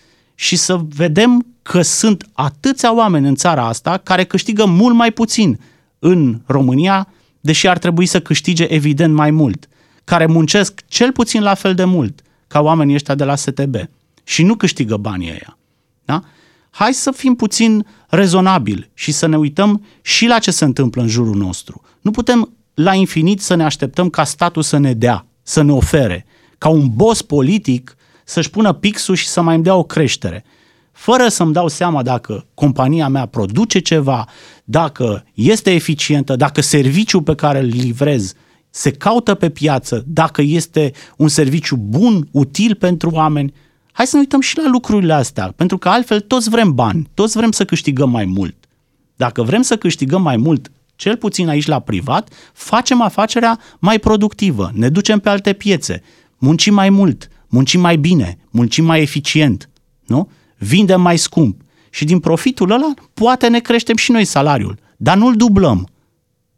și 0.42 0.56
să 0.56 0.80
vedem 0.96 1.46
că 1.62 1.82
sunt 1.82 2.30
atâția 2.34 2.96
oameni 2.96 3.28
în 3.28 3.36
țara 3.36 3.68
asta 3.68 3.98
care 3.98 4.24
câștigă 4.24 4.66
mult 4.66 4.96
mai 4.96 5.12
puțin 5.12 5.60
în 6.00 6.42
România, 6.46 7.08
deși 7.40 7.68
ar 7.68 7.78
trebui 7.78 8.06
să 8.06 8.22
câștige 8.22 8.64
evident 8.64 9.14
mai 9.14 9.32
mult, 9.32 9.68
care 10.04 10.26
muncesc 10.26 10.82
cel 10.88 11.12
puțin 11.12 11.42
la 11.42 11.54
fel 11.54 11.76
de 11.76 11.84
mult 11.84 12.22
ca 12.48 12.60
oamenii 12.62 12.94
ăștia 12.94 13.16
de 13.16 13.24
la 13.24 13.36
STB 13.36 13.76
și 14.24 14.44
nu 14.44 14.56
câștigă 14.56 14.98
banii 14.98 15.30
ăia. 15.30 15.58
Da? 16.06 16.24
Hai 16.70 16.94
să 16.94 17.12
fim 17.12 17.36
puțin 17.36 17.86
rezonabili 18.08 18.90
și 18.94 19.12
să 19.12 19.26
ne 19.26 19.38
uităm 19.38 19.86
și 20.02 20.26
la 20.26 20.40
ce 20.40 20.52
se 20.52 20.66
întâmplă 20.66 21.02
în 21.02 21.08
jurul 21.08 21.36
nostru. 21.36 21.82
Nu 22.02 22.12
putem 22.12 22.54
la 22.74 22.94
infinit 22.94 23.42
să 23.42 23.56
ne 23.56 23.64
așteptăm 23.64 24.10
ca 24.10 24.24
statul 24.24 24.62
să 24.62 24.78
ne 24.78 24.94
dea, 24.94 25.26
să 25.42 25.62
ne 25.62 25.72
ofere, 25.72 26.26
ca 26.58 26.70
un 26.70 26.88
boss 26.96 27.22
politic 27.22 27.94
să-și 28.30 28.50
pună 28.50 28.74
pixul 28.74 29.16
și 29.16 29.28
să 29.28 29.42
mai 29.42 29.56
îmi 29.56 29.64
dea 29.64 29.76
o 29.76 29.84
creștere 29.84 30.46
fără 31.00 31.28
să-mi 31.28 31.54
dau 31.54 31.68
seama 31.68 32.04
dacă 32.04 32.46
compania 32.54 33.08
mea 33.08 33.26
produce 33.26 33.80
ceva, 33.80 34.28
dacă 34.64 35.26
este 35.34 35.72
eficientă, 35.72 36.36
dacă 36.36 36.62
serviciul 36.62 37.22
pe 37.22 37.36
care 37.36 37.60
îl 37.60 37.66
livrez 37.66 38.34
se 38.70 38.92
caută 38.92 39.34
pe 39.34 39.50
piață, 39.50 40.04
dacă 40.08 40.42
este 40.42 40.92
un 41.18 41.28
serviciu 41.28 41.76
bun, 41.76 42.28
util 42.32 42.76
pentru 42.76 43.10
oameni, 43.10 43.54
hai 43.92 44.06
să 44.06 44.16
ne 44.16 44.22
uităm 44.22 44.42
și 44.42 44.58
la 44.58 44.70
lucrurile 44.70 45.14
astea, 45.14 45.54
pentru 45.56 45.78
că 45.78 45.90
altfel 45.90 46.20
toți 46.20 46.50
vrem 46.50 46.74
bani, 46.74 47.10
toți 47.14 47.38
vrem 47.38 47.52
să 47.52 47.66
câștigăm 47.66 48.10
mai 48.10 48.26
mult. 48.26 48.56
Dacă 49.16 49.44
vrem 49.44 49.62
să 49.62 49.78
câștigăm 49.78 50.22
mai 50.22 50.38
mult, 50.38 50.72
cel 50.96 51.18
puțin 51.18 51.48
aici 51.48 51.68
la 51.68 51.80
privat, 51.80 52.30
facem 52.54 53.02
afacerea 53.02 53.60
mai 53.80 54.00
productivă, 54.00 54.72
ne 54.74 54.90
ducem 54.90 55.20
pe 55.20 55.30
alte 55.30 55.54
piețe, 55.54 56.02
muncim 56.38 56.74
mai 56.74 56.90
mult, 56.90 57.30
muncim 57.50 57.80
mai 57.80 57.98
bine, 57.98 58.38
muncim 58.50 58.86
mai 58.86 59.02
eficient, 59.02 59.70
nu? 60.06 60.30
vindem 60.58 61.02
mai 61.02 61.18
scump 61.18 61.62
și 61.90 62.06
din 62.06 62.20
profitul 62.20 62.72
ăla 62.72 62.94
poate 63.14 63.48
ne 63.48 63.60
creștem 63.60 63.96
și 63.96 64.12
noi 64.12 64.26
salariul, 64.26 64.78
dar 64.98 65.18
nu-l 65.18 65.36
dublăm. 65.36 65.88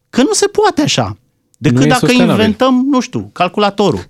Că 0.10 0.22
nu 0.22 0.34
se 0.34 0.46
poate 0.48 0.82
așa. 0.82 1.18
Decât 1.58 1.88
dacă 1.88 2.06
sustenabil. 2.06 2.30
inventăm, 2.30 2.86
nu 2.89 3.00
știu, 3.00 3.30
calculatorul. 3.34 4.10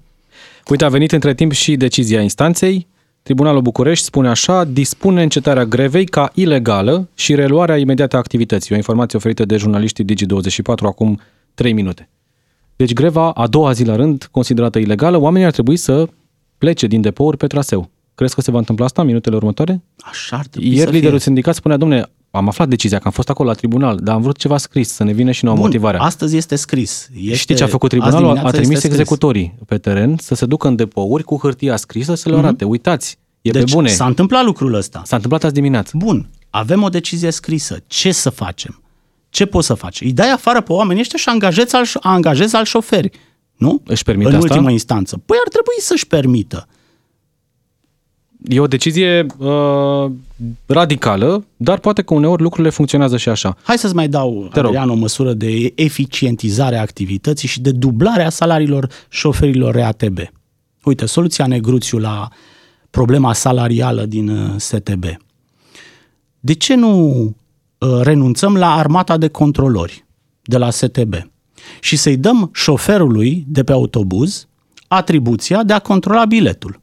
Uite, 0.69 0.85
a 0.85 0.89
venit 0.89 1.11
între 1.11 1.33
timp 1.33 1.51
și 1.51 1.75
decizia 1.75 2.21
instanței. 2.21 2.87
Tribunalul 3.23 3.61
București 3.61 4.05
spune 4.05 4.27
așa, 4.29 4.63
dispune 4.63 5.23
încetarea 5.23 5.65
grevei 5.65 6.05
ca 6.05 6.31
ilegală 6.33 7.09
și 7.13 7.35
reluarea 7.35 7.77
imediată 7.77 8.15
a 8.15 8.19
activității. 8.19 8.73
O 8.73 8.77
informație 8.77 9.17
oferită 9.17 9.45
de 9.45 9.57
jurnaliștii 9.57 10.05
Digi24 10.05 10.83
acum 10.83 11.19
3 11.53 11.73
minute. 11.73 12.09
Deci 12.75 12.93
greva 12.93 13.31
a 13.31 13.47
doua 13.47 13.71
zi 13.71 13.83
la 13.83 13.95
rând, 13.95 14.27
considerată 14.31 14.79
ilegală, 14.79 15.17
oamenii 15.17 15.45
ar 15.45 15.51
trebui 15.53 15.77
să 15.77 16.07
plece 16.61 16.87
din 16.87 17.01
depouri 17.01 17.37
pe 17.37 17.47
traseu. 17.47 17.89
Crezi 18.15 18.35
că 18.35 18.41
se 18.41 18.51
va 18.51 18.57
întâmpla 18.57 18.85
asta 18.85 19.01
în 19.01 19.07
minutele 19.07 19.35
următoare? 19.35 19.83
Așa 19.99 20.35
ar 20.37 20.45
trebui 20.45 20.69
Ieri 20.69 20.81
să 20.83 20.89
liderul 20.91 21.11
fie. 21.15 21.19
sindicat 21.25 21.55
spunea, 21.55 21.77
domne, 21.77 22.05
am 22.31 22.47
aflat 22.47 22.67
decizia, 22.67 22.97
că 22.97 23.03
am 23.05 23.11
fost 23.11 23.29
acolo 23.29 23.49
la 23.49 23.55
tribunal, 23.55 23.97
dar 24.01 24.15
am 24.15 24.21
vrut 24.21 24.37
ceva 24.37 24.57
scris, 24.57 24.89
să 24.89 25.03
ne 25.03 25.11
vină 25.11 25.31
și 25.31 25.43
nouă 25.43 25.55
Bun, 25.55 25.65
motivarea. 25.65 25.99
astăzi 26.01 26.37
este 26.37 26.55
scris. 26.55 27.09
Este, 27.15 27.35
Știi 27.35 27.55
ce 27.55 27.63
a 27.63 27.67
făcut 27.67 27.91
azi 27.91 27.99
tribunalul? 28.01 28.29
A 28.29 28.33
dimineață 28.33 28.57
trimis 28.57 28.75
este 28.75 28.87
scris. 28.87 28.99
executorii 28.99 29.55
pe 29.65 29.77
teren 29.77 30.15
să 30.19 30.35
se 30.35 30.45
ducă 30.45 30.67
în 30.67 30.75
depouri 30.75 31.23
cu 31.23 31.37
hârtia 31.37 31.75
scrisă 31.75 32.15
să 32.15 32.29
le 32.29 32.37
arate. 32.37 32.65
Uitați, 32.65 33.17
e 33.41 33.51
Deci 33.51 33.63
pe 33.63 33.71
bune. 33.73 33.89
s-a 33.89 34.05
întâmplat 34.05 34.43
lucrul 34.43 34.73
ăsta. 34.73 35.01
S-a 35.05 35.15
întâmplat 35.15 35.43
azi 35.43 35.53
dimineață. 35.53 35.91
Bun, 35.97 36.29
avem 36.49 36.83
o 36.83 36.89
decizie 36.89 37.29
scrisă. 37.31 37.77
Ce 37.87 38.11
să 38.11 38.29
facem? 38.29 38.81
Ce 39.29 39.45
poți 39.45 39.67
să 39.67 39.73
faci? 39.73 40.01
Îi 40.01 40.13
dai 40.13 40.29
afară 40.31 40.61
pe 40.61 40.71
oamenii 40.73 41.01
ăștia 41.01 41.19
și 41.19 41.29
angajezi 41.29 41.75
al, 41.75 41.85
angajezi 42.01 42.55
al 42.55 42.65
șoferi. 42.65 43.09
Nu? 43.61 43.81
Își 43.85 44.03
permite 44.03 44.29
În 44.29 44.35
asta? 44.35 44.53
ultima 44.53 44.71
instanță. 44.71 45.21
Păi 45.25 45.37
ar 45.45 45.47
trebui 45.47 45.73
să-și 45.79 46.07
permită. 46.07 46.67
E 48.47 48.59
o 48.59 48.67
decizie 48.67 49.25
uh, 49.37 50.11
radicală, 50.65 51.45
dar 51.57 51.79
poate 51.79 52.01
că 52.01 52.13
uneori 52.13 52.41
lucrurile 52.41 52.69
funcționează 52.73 53.17
și 53.17 53.29
așa. 53.29 53.57
Hai 53.63 53.77
să-ți 53.77 53.95
mai 53.95 54.07
dau, 54.07 54.49
Te 54.53 54.59
rog. 54.59 54.69
Adrian, 54.69 54.89
o 54.89 54.93
măsură 54.93 55.33
de 55.33 55.71
eficientizare 55.75 56.77
a 56.77 56.81
activității 56.81 57.47
și 57.47 57.61
de 57.61 57.71
dublare 57.71 58.23
a 58.23 58.29
salariilor 58.29 58.87
șoferilor 59.09 59.75
RATB. 59.75 60.19
Uite, 60.83 61.05
soluția 61.05 61.47
Negruțiu 61.47 61.97
la 61.97 62.27
problema 62.89 63.33
salarială 63.33 64.05
din 64.05 64.29
uh, 64.29 64.53
STB. 64.57 65.05
De 66.39 66.53
ce 66.53 66.75
nu 66.75 67.23
uh, 67.77 67.99
renunțăm 68.01 68.57
la 68.57 68.73
armata 68.73 69.17
de 69.17 69.27
controlori 69.27 70.05
de 70.41 70.57
la 70.57 70.69
STB 70.69 71.15
și 71.79 71.95
să-i 71.95 72.17
dăm 72.17 72.49
șoferului 72.53 73.43
de 73.47 73.63
pe 73.63 73.71
autobuz 73.71 74.47
atribuția 74.87 75.63
de 75.63 75.73
a 75.73 75.79
controla 75.79 76.25
biletul 76.25 76.79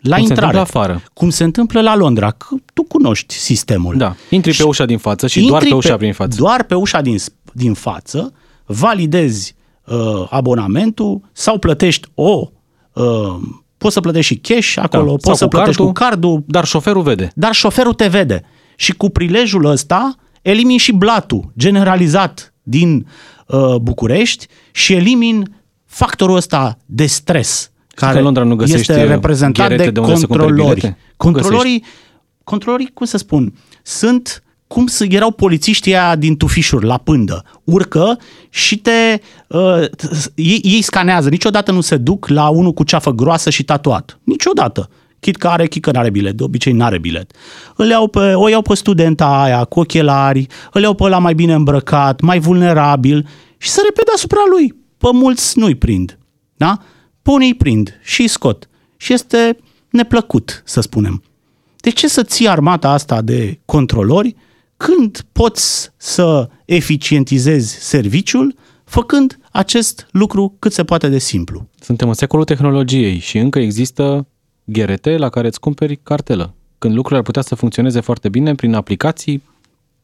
la 0.00 0.16
Cum 0.16 0.24
se 0.24 0.30
intrare. 0.32 0.56
întâmplă 0.56 0.80
afară. 0.80 1.02
Cum 1.12 1.30
se 1.30 1.44
întâmplă 1.44 1.80
la 1.80 1.96
Londra. 1.96 2.30
Că 2.30 2.46
tu 2.74 2.82
cunoști 2.82 3.34
sistemul. 3.34 3.96
Da, 3.96 4.14
intri 4.30 4.56
pe 4.56 4.62
ușa 4.62 4.84
din 4.84 4.98
față 4.98 5.26
și 5.26 5.40
doar 5.40 5.52
Intri 5.52 5.68
pe 5.68 5.74
ușa 5.74 5.96
prin 5.96 6.12
față. 6.12 6.36
Doar 6.38 6.62
pe 6.62 6.74
ușa 6.74 7.00
din, 7.00 7.16
din 7.52 7.74
față, 7.74 8.32
validezi 8.66 9.54
uh, 9.84 10.26
abonamentul 10.30 11.20
sau 11.32 11.58
plătești 11.58 12.08
o... 12.14 12.48
Uh, 12.92 13.36
poți 13.78 13.94
să 13.94 14.00
plătești 14.00 14.32
și 14.34 14.40
cash 14.40 14.76
acolo, 14.78 15.04
Da, 15.04 15.10
poți 15.10 15.24
sau 15.24 15.34
să 15.34 15.44
cu 15.44 15.50
plătești 15.50 15.76
cardul. 15.76 15.86
cu 15.94 16.00
cardul, 16.00 16.42
Dar 16.46 16.64
șoferul 16.64 17.02
vede. 17.02 17.30
dar 17.34 17.52
șoferul 17.54 17.92
te 17.94 18.06
vede. 18.06 18.42
Și 18.76 18.92
cu 18.92 19.10
prilejul 19.10 19.64
ăsta 19.64 20.14
elimini 20.42 20.78
și 20.78 20.92
blatul 20.92 21.52
generalizat 21.58 22.54
din 22.62 23.06
uh, 23.46 23.74
București 23.74 24.46
și 24.72 24.92
elimin 24.92 25.62
factorul 25.84 26.36
ăsta 26.36 26.78
de 26.86 27.06
stres 27.06 27.70
că 27.96 28.06
în 28.06 28.22
Londra 28.22 28.42
nu 28.42 28.54
găsești 28.54 28.90
este 28.90 29.04
reprezentat 29.04 29.68
gherete 29.68 29.84
de, 29.84 29.90
de 29.90 30.00
unde 30.00 30.14
să 30.14 30.26
cumperi 30.26 30.48
controlori. 30.48 30.80
bilete? 30.80 30.98
Cum 31.16 31.32
Controlorii, 31.32 31.84
controlorii, 32.44 32.90
cum 32.94 33.06
să 33.06 33.16
spun, 33.16 33.54
sunt 33.82 34.42
cum 34.66 34.86
să 34.86 35.04
erau 35.08 35.30
polițiștii 35.30 35.96
aia 35.96 36.16
din 36.16 36.36
tufișuri 36.36 36.84
la 36.84 36.98
pândă. 36.98 37.44
Urcă 37.64 38.18
și 38.48 38.78
te... 38.78 39.20
Uh, 39.48 39.84
t- 39.84 40.32
ei, 40.34 40.60
ei 40.62 40.82
scanează. 40.82 41.28
Niciodată 41.28 41.72
nu 41.72 41.80
se 41.80 41.96
duc 41.96 42.28
la 42.28 42.48
unul 42.48 42.72
cu 42.72 42.84
ceafă 42.84 43.10
groasă 43.10 43.50
și 43.50 43.64
tatuat. 43.64 44.18
Niciodată. 44.24 44.88
Chit 45.26 45.36
că 45.36 45.48
are, 45.48 45.66
chit 45.66 45.82
că 45.82 45.90
n-are 45.90 46.10
bilet. 46.10 46.36
De 46.36 46.42
obicei 46.42 46.72
n-are 46.72 46.98
bilet. 46.98 47.32
Îl 47.76 47.88
iau 47.88 48.08
pe, 48.08 48.32
o 48.34 48.48
iau 48.48 48.62
pe 48.62 48.74
studenta 48.74 49.26
aia 49.26 49.64
cu 49.64 49.80
ochelari, 49.80 50.46
îl 50.72 50.82
iau 50.82 50.94
pe 50.94 51.02
ăla 51.02 51.18
mai 51.18 51.34
bine 51.34 51.54
îmbrăcat, 51.54 52.20
mai 52.20 52.38
vulnerabil 52.38 53.28
și 53.56 53.68
să 53.68 53.80
repede 53.84 54.10
asupra 54.14 54.40
lui. 54.50 54.74
Pe 54.98 55.08
mulți 55.12 55.58
nu-i 55.58 55.74
prind. 55.74 56.18
Da? 56.56 56.78
Pe 57.22 57.30
unii 57.30 57.48
îi 57.48 57.54
prind 57.54 58.00
și 58.02 58.20
îi 58.20 58.28
scot. 58.28 58.68
Și 58.96 59.12
este 59.12 59.56
neplăcut, 59.90 60.62
să 60.64 60.80
spunem. 60.80 61.22
De 61.76 61.90
ce 61.90 62.08
să 62.08 62.22
ții 62.22 62.48
armata 62.48 62.90
asta 62.90 63.22
de 63.22 63.60
controlori 63.64 64.36
când 64.76 65.20
poți 65.32 65.90
să 65.96 66.48
eficientizezi 66.64 67.76
serviciul 67.80 68.54
făcând 68.84 69.38
acest 69.52 70.08
lucru 70.10 70.56
cât 70.58 70.72
se 70.72 70.84
poate 70.84 71.08
de 71.08 71.18
simplu? 71.18 71.68
Suntem 71.80 72.08
în 72.08 72.14
secolul 72.14 72.44
tehnologiei 72.44 73.18
și 73.18 73.38
încă 73.38 73.58
există 73.58 74.26
gherete 74.66 75.16
la 75.16 75.28
care 75.28 75.46
îți 75.46 75.60
cumperi 75.60 75.98
cartelă. 76.02 76.54
Când 76.78 76.94
lucrurile 76.94 77.18
ar 77.18 77.24
putea 77.24 77.42
să 77.42 77.54
funcționeze 77.54 78.00
foarte 78.00 78.28
bine 78.28 78.54
prin 78.54 78.74
aplicații, 78.74 79.42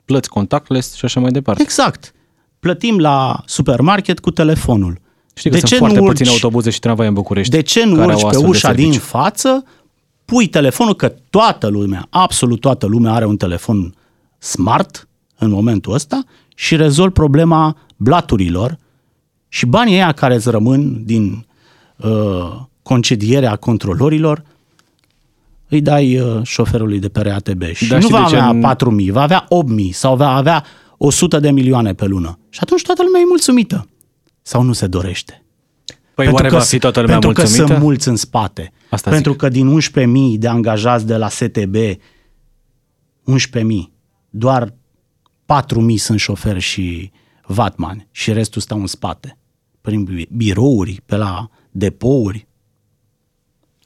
plăți 0.04 0.28
contactless 0.28 0.94
și 0.94 1.04
așa 1.04 1.20
mai 1.20 1.30
departe. 1.30 1.62
Exact. 1.62 2.14
Plătim 2.60 2.98
la 2.98 3.42
supermarket 3.46 4.18
cu 4.18 4.30
telefonul. 4.30 5.00
Știi 5.34 5.50
că 5.50 5.56
de 5.56 5.60
sunt 5.60 5.72
ce 5.72 5.78
foarte 5.78 5.98
nu 5.98 6.04
puține 6.04 6.28
urci, 6.28 6.42
autobuze 6.42 6.70
și 6.70 6.80
tramvai 6.80 7.06
în 7.06 7.14
București. 7.14 7.52
de 7.52 7.60
ce 7.60 7.84
nu 7.84 7.94
care 7.94 8.12
au 8.12 8.18
urci 8.18 8.20
pe 8.20 8.26
astfel 8.26 8.42
de 8.42 8.48
ușa 8.48 8.72
din 8.72 8.84
serviciu. 8.84 9.04
față, 9.04 9.64
pui 10.24 10.46
telefonul, 10.46 10.94
că 10.94 11.14
toată 11.30 11.68
lumea, 11.68 12.06
absolut 12.10 12.60
toată 12.60 12.86
lumea 12.86 13.12
are 13.12 13.24
un 13.24 13.36
telefon 13.36 13.94
smart 14.38 15.08
în 15.38 15.50
momentul 15.50 15.92
ăsta 15.92 16.22
și 16.54 16.76
rezolvi 16.76 17.12
problema 17.12 17.76
blaturilor 17.96 18.78
și 19.48 19.66
banii 19.66 19.94
ăia 19.94 20.12
care 20.12 20.34
îți 20.34 20.50
rămân 20.50 21.04
din 21.04 21.46
uh, 21.96 22.60
concedierea 22.82 23.56
controlorilor 23.56 24.42
îi 25.72 25.80
dai 25.80 26.18
uh, 26.20 26.40
șoferului 26.42 26.98
de 26.98 27.08
pe 27.08 27.20
RATB 27.20 27.62
și 27.62 27.88
Dar 27.88 27.98
nu 27.98 28.04
știi 28.04 28.16
va 28.16 28.22
de 28.24 28.30
ce 28.30 28.36
avea 28.36 28.48
în- 28.48 29.04
4.000, 29.06 29.10
va 29.12 29.22
avea 29.22 29.44
8.000 29.44 29.90
sau 29.92 30.16
va 30.16 30.28
avea 30.34 30.64
100 30.98 31.40
de 31.40 31.50
milioane 31.50 31.94
pe 31.94 32.06
lună. 32.06 32.38
Și 32.48 32.58
atunci 32.62 32.82
toată 32.82 33.02
lumea 33.02 33.20
e 33.20 33.24
mulțumită. 33.28 33.88
Sau 34.42 34.62
nu 34.62 34.72
se 34.72 34.86
dorește. 34.86 35.44
Păi 36.14 36.28
oare 36.28 36.48
va 36.48 36.58
fi 36.58 36.78
toată 36.78 37.00
lumea 37.00 37.18
pentru 37.18 37.32
mulțumită? 37.40 37.62
că 37.62 37.68
sunt 37.72 37.84
mulți 37.84 38.08
în 38.08 38.16
spate. 38.16 38.72
Asta 38.90 39.10
pentru 39.10 39.30
zic. 39.30 39.40
că 39.40 39.48
din 39.48 39.78
11.000 40.34 40.38
de 40.38 40.48
angajați 40.48 41.06
de 41.06 41.16
la 41.16 41.28
STB, 41.28 41.74
11.000, 43.24 43.90
doar 44.30 44.68
4.000 44.68 45.94
sunt 45.96 46.18
șoferi 46.20 46.58
și 46.60 47.10
vatmani 47.46 48.08
și 48.10 48.32
restul 48.32 48.60
stau 48.60 48.80
în 48.80 48.86
spate. 48.86 49.38
Prin 49.80 50.04
bi- 50.04 50.28
birouri, 50.36 51.00
pe 51.06 51.16
la 51.16 51.48
depouri. 51.70 52.46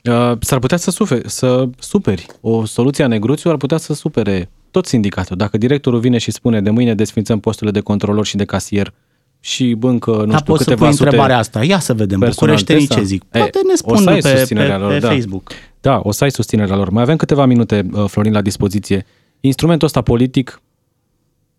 Uh, 0.09 0.33
s-ar 0.41 0.59
putea 0.59 0.77
să, 0.77 0.91
suferi, 0.91 1.31
să 1.31 1.69
superi. 1.79 2.27
O 2.41 2.65
soluție 2.65 3.05
a 3.05 3.07
negruțiu 3.07 3.51
ar 3.51 3.57
putea 3.57 3.77
să 3.77 3.95
supere 3.95 4.51
tot 4.71 4.87
sindicatul. 4.87 5.37
Dacă 5.37 5.59
directorul 5.59 5.99
vine 6.01 6.19
și 6.19 6.31
spune 6.31 6.61
de 6.61 6.71
mâine 6.71 6.95
desfințăm 6.95 7.41
posturile 7.41 7.71
de 7.71 7.81
controlor 7.81 8.27
și 8.27 8.37
de 8.37 8.45
casier 8.45 8.93
și 9.41 9.77
încă, 9.81 10.11
nu 10.11 10.25
Dar 10.27 10.39
știu, 10.39 10.53
poți 10.53 10.65
să 10.65 10.71
câteva 10.71 10.85
pui 10.87 10.93
sute 10.97 11.05
întrebarea 11.05 11.39
asta. 11.39 11.65
Ia 11.65 11.79
să 11.79 11.95
vedem, 11.95 12.19
personal 12.19 12.55
bucureștenii 12.55 12.87
testa. 12.87 13.01
ce 13.01 13.07
zic. 13.07 13.23
E, 13.33 13.39
Poate 13.39 13.61
ne 13.67 13.73
o 13.73 13.77
spun 13.77 13.97
să 13.97 14.09
ai 14.11 14.21
pe, 14.21 14.31
pe, 14.31 14.37
susținerea 14.39 14.79
lor, 14.79 14.93
pe 14.93 14.99
da. 14.99 15.09
Facebook. 15.09 15.51
Da, 15.81 16.01
o 16.03 16.11
să 16.13 16.25
ai 16.25 16.31
susținerea 16.31 16.77
lor. 16.77 16.91
Mai 16.91 17.03
avem 17.03 17.17
câteva 17.17 17.45
minute, 17.47 17.87
uh, 17.93 18.05
Florin, 18.09 18.33
la 18.33 18.41
dispoziție. 18.43 19.07
Instrumentul 19.41 19.87
ăsta 19.87 20.03
politic 20.03 20.63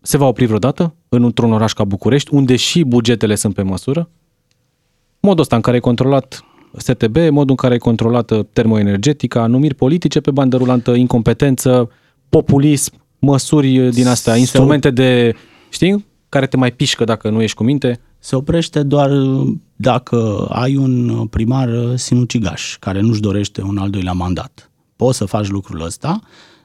se 0.00 0.16
va 0.16 0.26
opri 0.26 0.46
vreodată 0.46 0.94
în- 1.08 1.24
într-un 1.24 1.52
oraș 1.52 1.72
ca 1.72 1.84
București, 1.84 2.34
unde 2.34 2.56
și 2.56 2.82
bugetele 2.84 3.34
sunt 3.34 3.54
pe 3.54 3.62
măsură? 3.62 4.08
Modul 5.20 5.40
ăsta 5.40 5.56
în 5.56 5.62
care 5.62 5.76
e 5.76 5.80
controlat 5.80 6.42
STB, 6.78 7.16
modul 7.16 7.50
în 7.50 7.56
care 7.56 7.74
e 7.74 7.78
controlată 7.78 8.48
termoenergetica, 8.52 9.46
numiri 9.46 9.74
politice 9.74 10.20
pe 10.20 10.30
bandă 10.30 10.56
rulantă, 10.56 10.90
incompetență, 10.94 11.90
populism, 12.28 12.92
măsuri 13.18 13.90
din 13.90 14.06
astea, 14.06 14.32
Se 14.32 14.38
instrumente 14.38 14.90
de, 14.90 15.34
știi, 15.68 16.06
care 16.28 16.46
te 16.46 16.56
mai 16.56 16.72
pișcă 16.72 17.04
dacă 17.04 17.30
nu 17.30 17.42
ești 17.42 17.56
cu 17.56 17.64
minte. 17.64 18.00
Se 18.18 18.36
oprește 18.36 18.82
doar 18.82 19.10
dacă 19.76 20.46
ai 20.48 20.76
un 20.76 21.26
primar 21.26 21.68
sinucigaș 21.94 22.76
care 22.76 23.00
nu-și 23.00 23.20
dorește 23.20 23.62
un 23.62 23.78
al 23.78 23.90
doilea 23.90 24.12
mandat. 24.12 24.70
Poți 24.96 25.16
să 25.16 25.24
faci 25.24 25.48
lucrul 25.48 25.82
ăsta 25.82 26.20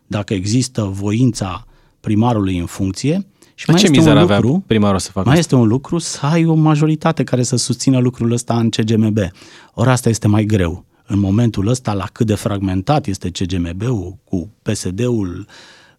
dacă 0.07 0.33
există 0.33 0.83
voința 0.83 1.65
primarului 1.99 2.57
în 2.57 2.65
funcție 2.65 3.25
și 3.55 3.65
Dar 3.65 3.75
mai 3.75 3.83
ce 3.83 3.89
este 3.91 3.97
mizer 3.97 4.15
un 4.15 4.21
avea 4.21 4.39
lucru, 4.39 4.63
primarul 4.67 4.99
să 4.99 5.11
facă 5.11 5.27
mai 5.27 5.37
asta? 5.37 5.39
este 5.39 5.55
un 5.63 5.67
lucru 5.67 5.97
să 5.97 6.25
ai 6.25 6.45
o 6.45 6.53
majoritate 6.53 7.23
care 7.23 7.43
să 7.43 7.55
susțină 7.55 7.99
lucrul 7.99 8.31
ăsta 8.31 8.59
în 8.59 8.69
CGMB. 8.69 9.17
Ori 9.73 9.89
asta 9.89 10.09
este 10.09 10.27
mai 10.27 10.45
greu. 10.45 10.85
În 11.05 11.19
momentul 11.19 11.67
ăsta, 11.67 11.93
la 11.93 12.05
cât 12.11 12.25
de 12.25 12.35
fragmentat 12.35 13.05
este 13.07 13.29
CGMB-ul 13.29 14.17
cu 14.23 14.49
PSD-ul 14.61 15.47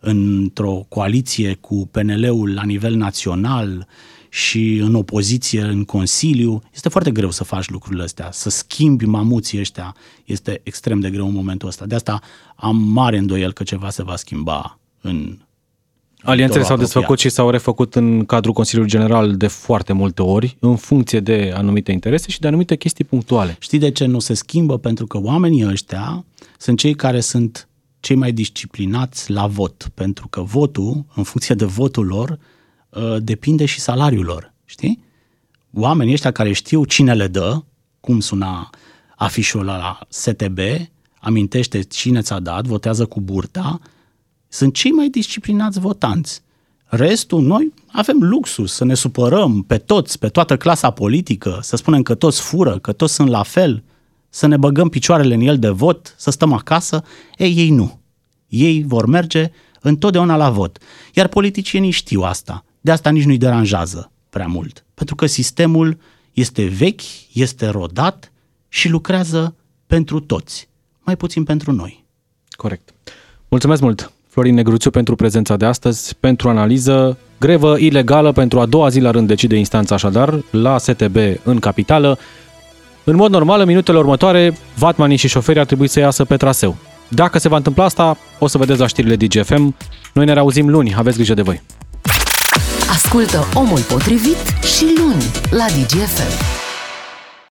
într-o 0.00 0.86
coaliție 0.88 1.54
cu 1.54 1.88
PNL-ul 1.90 2.54
la 2.54 2.62
nivel 2.62 2.94
național 2.94 3.86
și 4.28 4.76
în 4.76 4.94
opoziție 4.94 5.60
în 5.60 5.84
Consiliu, 5.84 6.62
este 6.74 6.88
foarte 6.88 7.10
greu 7.10 7.30
să 7.30 7.44
faci 7.44 7.68
lucrurile 7.68 8.02
astea. 8.02 8.28
Să 8.32 8.50
schimbi 8.50 9.04
mamuții 9.04 9.58
ăștia 9.58 9.96
este 10.24 10.60
extrem 10.62 11.00
de 11.00 11.10
greu 11.10 11.26
în 11.26 11.34
momentul 11.34 11.68
ăsta. 11.68 11.86
De 11.86 11.94
asta 11.94 12.20
am 12.56 12.76
mare 12.76 13.18
îndoiel 13.18 13.52
că 13.52 13.62
ceva 13.62 13.90
se 13.90 14.02
va 14.02 14.16
schimba 14.16 14.78
în 15.00 15.38
Alianțele 16.24 16.62
s-au 16.64 16.74
apropiat. 16.74 16.92
desfăcut 16.92 17.18
și 17.18 17.28
s-au 17.28 17.50
refăcut 17.50 17.94
în 17.94 18.24
cadrul 18.24 18.52
Consiliului 18.52 18.90
General 18.90 19.36
de 19.36 19.46
foarte 19.46 19.92
multe 19.92 20.22
ori, 20.22 20.56
în 20.60 20.76
funcție 20.76 21.20
de 21.20 21.52
anumite 21.54 21.92
interese 21.92 22.30
și 22.30 22.40
de 22.40 22.46
anumite 22.46 22.76
chestii 22.76 23.04
punctuale. 23.04 23.56
Știi 23.60 23.78
de 23.78 23.90
ce 23.90 24.06
nu 24.06 24.18
se 24.18 24.34
schimbă? 24.34 24.78
Pentru 24.78 25.06
că 25.06 25.18
oamenii 25.20 25.66
ăștia 25.66 26.24
sunt 26.58 26.78
cei 26.78 26.94
care 26.94 27.20
sunt 27.20 27.68
cei 28.00 28.16
mai 28.16 28.32
disciplinați 28.32 29.30
la 29.30 29.46
vot, 29.46 29.90
pentru 29.94 30.28
că 30.28 30.40
votul, 30.40 31.04
în 31.14 31.22
funcție 31.22 31.54
de 31.54 31.64
votul 31.64 32.06
lor, 32.06 32.38
uh, 32.88 33.16
depinde 33.18 33.64
și 33.64 33.80
salariul 33.80 34.24
lor, 34.24 34.52
știi? 34.64 35.02
Oamenii 35.72 36.12
ăștia 36.12 36.30
care 36.30 36.52
știu 36.52 36.84
cine 36.84 37.14
le 37.14 37.26
dă, 37.26 37.62
cum 38.00 38.20
suna 38.20 38.70
afișul 39.16 39.64
la 39.64 39.98
STB, 40.08 40.58
amintește 41.20 41.80
cine 41.80 42.20
ți-a 42.20 42.38
dat, 42.38 42.64
votează 42.64 43.06
cu 43.06 43.20
burta, 43.20 43.80
sunt 44.54 44.74
cei 44.74 44.90
mai 44.90 45.08
disciplinați 45.08 45.78
votanți. 45.78 46.42
Restul, 46.84 47.42
noi 47.42 47.72
avem 47.92 48.16
luxus 48.20 48.72
să 48.72 48.84
ne 48.84 48.94
supărăm 48.94 49.62
pe 49.62 49.78
toți, 49.78 50.18
pe 50.18 50.28
toată 50.28 50.56
clasa 50.56 50.90
politică, 50.90 51.58
să 51.62 51.76
spunem 51.76 52.02
că 52.02 52.14
toți 52.14 52.40
fură, 52.40 52.78
că 52.78 52.92
toți 52.92 53.14
sunt 53.14 53.28
la 53.28 53.42
fel, 53.42 53.82
să 54.28 54.46
ne 54.46 54.56
băgăm 54.56 54.88
picioarele 54.88 55.34
în 55.34 55.40
el 55.40 55.58
de 55.58 55.68
vot, 55.68 56.14
să 56.16 56.30
stăm 56.30 56.52
acasă. 56.52 57.04
Ei, 57.36 57.54
ei 57.56 57.70
nu. 57.70 58.00
Ei 58.48 58.84
vor 58.86 59.06
merge 59.06 59.50
întotdeauna 59.80 60.36
la 60.36 60.50
vot. 60.50 60.78
Iar 61.14 61.28
politicienii 61.28 61.90
știu 61.90 62.22
asta. 62.22 62.64
De 62.80 62.90
asta 62.90 63.10
nici 63.10 63.24
nu-i 63.24 63.38
deranjează 63.38 64.10
prea 64.30 64.46
mult. 64.46 64.84
Pentru 64.94 65.14
că 65.14 65.26
sistemul 65.26 65.98
este 66.32 66.64
vechi, 66.64 67.32
este 67.32 67.66
rodat 67.66 68.32
și 68.68 68.88
lucrează 68.88 69.54
pentru 69.86 70.20
toți. 70.20 70.68
Mai 71.00 71.16
puțin 71.16 71.44
pentru 71.44 71.72
noi. 71.72 72.04
Corect. 72.50 72.94
Mulțumesc 73.48 73.80
mult, 73.80 74.12
Florin 74.34 74.54
Negruțiu, 74.54 74.90
pentru 74.90 75.14
prezența 75.14 75.56
de 75.56 75.64
astăzi, 75.64 76.14
pentru 76.20 76.48
analiză. 76.48 77.18
Grevă 77.38 77.76
ilegală 77.78 78.32
pentru 78.32 78.60
a 78.60 78.66
doua 78.66 78.88
zi 78.88 79.00
la 79.00 79.10
rând 79.10 79.26
decide 79.26 79.56
instanța 79.56 79.94
așadar 79.94 80.34
la 80.50 80.78
STB 80.78 81.16
în 81.42 81.58
capitală. 81.58 82.18
În 83.04 83.16
mod 83.16 83.30
normal, 83.30 83.60
în 83.60 83.66
minutele 83.66 83.98
următoare, 83.98 84.56
vatmanii 84.78 85.16
și 85.16 85.28
șoferii 85.28 85.60
ar 85.60 85.66
trebui 85.66 85.88
să 85.88 86.00
iasă 86.00 86.24
pe 86.24 86.36
traseu. 86.36 86.76
Dacă 87.08 87.38
se 87.38 87.48
va 87.48 87.56
întâmpla 87.56 87.84
asta, 87.84 88.16
o 88.38 88.46
să 88.46 88.58
vedeți 88.58 88.80
la 88.80 88.86
știrile 88.86 89.16
DGFM. 89.16 89.74
Noi 90.12 90.24
ne 90.24 90.32
reauzim 90.32 90.68
luni, 90.68 90.94
aveți 90.96 91.16
grijă 91.16 91.34
de 91.34 91.42
voi. 91.42 91.62
Ascultă 92.90 93.46
Omul 93.54 93.80
Potrivit 93.80 94.38
și 94.76 94.84
luni 94.98 95.24
la 95.50 95.66
DGFM. 95.66 96.63